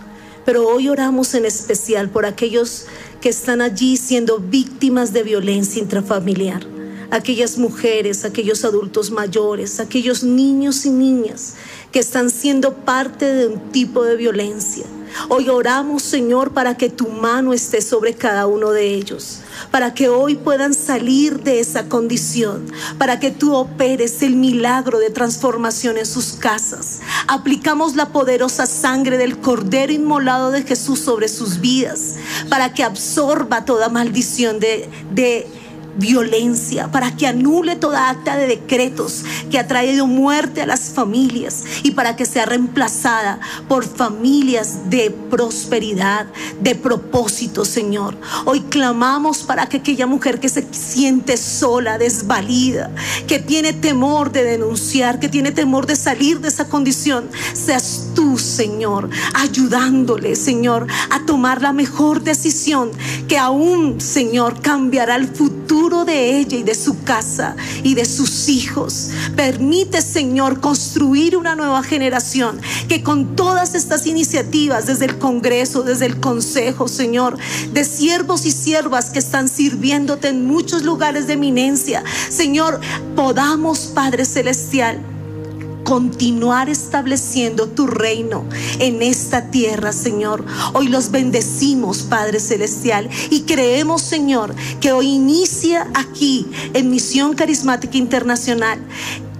Pero 0.45 0.67
hoy 0.67 0.87
oramos 0.87 1.33
en 1.33 1.45
especial 1.45 2.11
por 2.11 2.27
aquellos 2.27 2.85
que 3.21 3.29
están 3.29 3.59
allí 3.59 3.97
siendo 3.97 4.37
víctimas 4.37 5.13
de 5.13 5.23
violencia 5.23 5.81
intrafamiliar. 5.81 6.61
Aquellas 7.09 7.57
mujeres, 7.57 8.23
aquellos 8.23 8.63
adultos 8.63 9.09
mayores, 9.09 9.79
aquellos 9.79 10.23
niños 10.23 10.85
y 10.85 10.91
niñas 10.91 11.55
que 11.91 11.97
están 11.97 12.29
siendo 12.29 12.75
parte 12.75 13.25
de 13.25 13.47
un 13.47 13.71
tipo 13.71 14.03
de 14.03 14.15
violencia. 14.15 14.85
Hoy 15.29 15.49
oramos, 15.49 16.03
Señor, 16.03 16.51
para 16.51 16.75
que 16.75 16.89
tu 16.89 17.07
mano 17.09 17.53
esté 17.53 17.81
sobre 17.81 18.13
cada 18.13 18.47
uno 18.47 18.71
de 18.71 18.93
ellos, 18.93 19.39
para 19.71 19.93
que 19.93 20.09
hoy 20.09 20.35
puedan 20.35 20.73
salir 20.73 21.41
de 21.41 21.59
esa 21.59 21.87
condición, 21.89 22.65
para 22.97 23.19
que 23.19 23.31
tú 23.31 23.53
operes 23.55 24.21
el 24.21 24.35
milagro 24.35 24.99
de 24.99 25.09
transformación 25.09 25.97
en 25.97 26.05
sus 26.05 26.33
casas. 26.33 27.01
Aplicamos 27.27 27.95
la 27.95 28.09
poderosa 28.09 28.65
sangre 28.65 29.17
del 29.17 29.37
Cordero 29.39 29.93
inmolado 29.93 30.51
de 30.51 30.63
Jesús 30.63 30.99
sobre 30.99 31.27
sus 31.27 31.59
vidas, 31.59 32.15
para 32.49 32.73
que 32.73 32.83
absorba 32.83 33.65
toda 33.65 33.89
maldición 33.89 34.59
de, 34.59 34.89
de 35.11 35.47
violencia, 35.97 36.91
para 36.91 37.15
que 37.15 37.27
anule 37.27 37.75
toda 37.75 38.09
acta 38.09 38.35
de 38.35 38.47
decretos 38.47 39.23
que 39.49 39.59
ha 39.59 39.67
traído 39.67 40.07
muerte 40.07 40.61
a 40.61 40.65
las 40.65 40.89
familias 40.89 41.63
y 41.83 41.91
para 41.91 42.15
que 42.15 42.25
sea 42.25 42.45
reemplazada 42.45 43.39
por 43.67 43.85
familias 43.85 44.89
de 44.89 45.11
prosperidad, 45.11 46.27
de 46.61 46.75
propósito, 46.75 47.65
Señor. 47.65 48.17
Hoy 48.45 48.61
clamamos 48.61 49.43
para 49.43 49.67
que 49.67 49.77
aquella 49.77 50.07
mujer 50.07 50.39
que 50.39 50.49
se 50.49 50.65
siente 50.71 51.37
sola, 51.37 51.97
desvalida, 51.97 52.91
que 53.27 53.39
tiene 53.39 53.73
temor 53.73 54.31
de 54.31 54.43
denunciar, 54.43 55.19
que 55.19 55.29
tiene 55.29 55.51
temor 55.51 55.85
de 55.85 55.95
salir 55.95 56.39
de 56.39 56.47
esa 56.47 56.69
condición, 56.69 57.29
seas 57.53 58.09
tú, 58.15 58.37
Señor, 58.37 59.09
ayudándole, 59.33 60.35
Señor, 60.35 60.87
a 61.09 61.25
tomar 61.25 61.61
la 61.61 61.73
mejor 61.73 62.23
decisión 62.23 62.91
que 63.27 63.37
aún, 63.37 63.99
Señor, 64.01 64.61
cambiará 64.61 65.15
el 65.15 65.27
de 65.83 66.37
ella 66.37 66.57
y 66.57 66.63
de 66.63 66.75
su 66.75 67.03
casa 67.03 67.57
y 67.83 67.93
de 67.93 68.05
sus 68.05 68.47
hijos. 68.47 69.09
Permite, 69.35 70.01
Señor, 70.01 70.61
construir 70.61 71.35
una 71.35 71.55
nueva 71.55 71.83
generación 71.83 72.61
que 72.87 73.03
con 73.03 73.35
todas 73.35 73.75
estas 73.75 74.07
iniciativas, 74.07 74.87
desde 74.87 75.05
el 75.05 75.19
Congreso, 75.19 75.83
desde 75.83 76.05
el 76.05 76.21
Consejo, 76.21 76.87
Señor, 76.87 77.37
de 77.73 77.83
siervos 77.83 78.45
y 78.45 78.51
siervas 78.51 79.09
que 79.09 79.19
están 79.19 79.49
sirviéndote 79.49 80.29
en 80.29 80.45
muchos 80.45 80.83
lugares 80.83 81.27
de 81.27 81.33
eminencia, 81.33 82.03
Señor, 82.29 82.79
podamos, 83.15 83.91
Padre 83.93 84.23
Celestial, 84.23 85.12
continuar 85.83 86.69
estableciendo 86.69 87.67
tu 87.67 87.87
reino 87.87 88.45
en 88.79 89.01
esta 89.01 89.49
tierra, 89.51 89.91
Señor. 89.91 90.45
Hoy 90.73 90.87
los 90.87 91.11
bendecimos, 91.11 92.03
Padre 92.03 92.39
Celestial, 92.39 93.09
y 93.29 93.41
creemos, 93.41 94.01
Señor, 94.01 94.55
que 94.79 94.91
hoy 94.91 95.07
inicia 95.09 95.87
aquí 95.93 96.47
en 96.73 96.89
Misión 96.89 97.33
Carismática 97.33 97.97
Internacional 97.97 98.79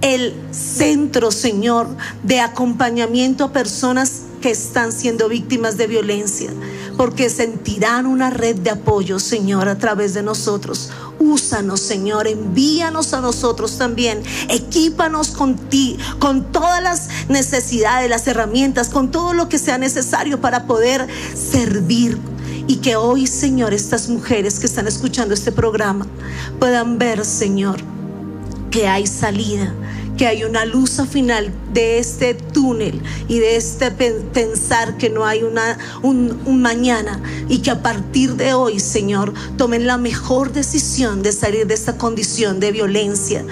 el 0.04 0.34
centro, 0.50 1.30
Señor, 1.30 1.88
de 2.22 2.40
acompañamiento 2.40 3.44
a 3.44 3.52
personas 3.52 4.24
que 4.42 4.50
están 4.50 4.92
siendo 4.92 5.30
víctimas 5.30 5.78
de 5.78 5.86
violencia, 5.86 6.50
porque 6.96 7.30
sentirán 7.30 8.06
una 8.06 8.30
red 8.30 8.56
de 8.56 8.70
apoyo, 8.70 9.18
Señor, 9.18 9.68
a 9.68 9.78
través 9.78 10.14
de 10.14 10.22
nosotros. 10.22 10.90
Úsanos, 11.18 11.80
Señor, 11.80 12.26
envíanos 12.26 13.14
a 13.14 13.20
nosotros 13.20 13.78
también. 13.78 14.22
Equípanos 14.48 15.30
con 15.30 15.56
ti, 15.56 15.98
con 16.18 16.52
todas 16.52 16.82
las 16.82 17.08
necesidades, 17.28 18.10
las 18.10 18.26
herramientas, 18.26 18.88
con 18.88 19.10
todo 19.10 19.32
lo 19.32 19.48
que 19.48 19.58
sea 19.58 19.78
necesario 19.78 20.40
para 20.40 20.66
poder 20.66 21.06
servir. 21.34 22.18
Y 22.66 22.76
que 22.76 22.96
hoy, 22.96 23.26
Señor, 23.26 23.74
estas 23.74 24.08
mujeres 24.08 24.58
que 24.58 24.66
están 24.66 24.86
escuchando 24.86 25.34
este 25.34 25.52
programa 25.52 26.06
puedan 26.58 26.98
ver, 26.98 27.24
Señor, 27.24 27.76
que 28.70 28.88
hay 28.88 29.06
salida, 29.06 29.74
que 30.16 30.26
hay 30.26 30.44
una 30.44 30.64
luz 30.64 30.98
al 30.98 31.08
final 31.08 31.52
de 31.72 31.98
este 31.98 32.34
túnel 32.34 33.02
y 33.28 33.38
de 33.38 33.56
este 33.56 33.90
pensar 33.90 34.96
que 34.96 35.10
no 35.10 35.26
hay 35.26 35.42
una, 35.42 35.78
un, 36.02 36.62
mañana 36.62 37.20
y 37.48 37.58
que 37.58 37.70
a 37.70 37.82
partir 37.82 38.36
de 38.36 38.54
hoy, 38.54 38.80
Señor, 38.80 39.32
tomen 39.56 39.86
la 39.86 39.98
mejor 39.98 40.52
decisión 40.52 41.22
de 41.22 41.32
salir 41.32 41.66
de 41.66 41.74
esta 41.74 41.98
condición 41.98 42.60
de 42.60 42.72
violencia 42.72 43.44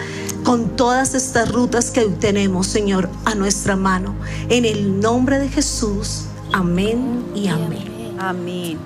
con 0.44 0.76
todas 0.76 1.14
estas 1.14 1.50
rutas 1.52 1.90
que 1.90 2.02
tenemos, 2.02 2.66
Señor, 2.66 3.08
a 3.24 3.34
nuestra 3.34 3.76
mano. 3.76 4.14
En 4.48 4.64
el 4.64 5.00
nombre 5.00 5.38
de 5.38 5.48
Jesús, 5.48 6.24
amén 6.52 7.24
y 7.34 7.48
amén. 7.48 8.16
Amén. 8.18 8.78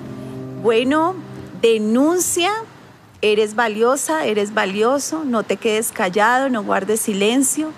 Bueno, 0.61 1.15
denuncia 1.61 2.51
Eres 3.21 3.55
valiosa, 3.55 4.25
eres 4.25 4.53
valioso, 4.53 5.23
no 5.25 5.43
te 5.43 5.57
quedes 5.57 5.91
callado, 5.91 6.49
no 6.49 6.63
guardes 6.63 7.01
silencio. 7.01 7.71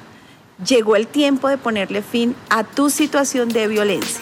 Llegó 0.66 0.98
el 0.98 1.08
tiempo 1.08 1.48
de 1.48 1.58
ponerle 1.58 2.02
fin 2.02 2.36
a 2.50 2.66
tu 2.66 2.90
situación 2.90 3.48
de 3.48 3.68
violencia. 3.68 4.22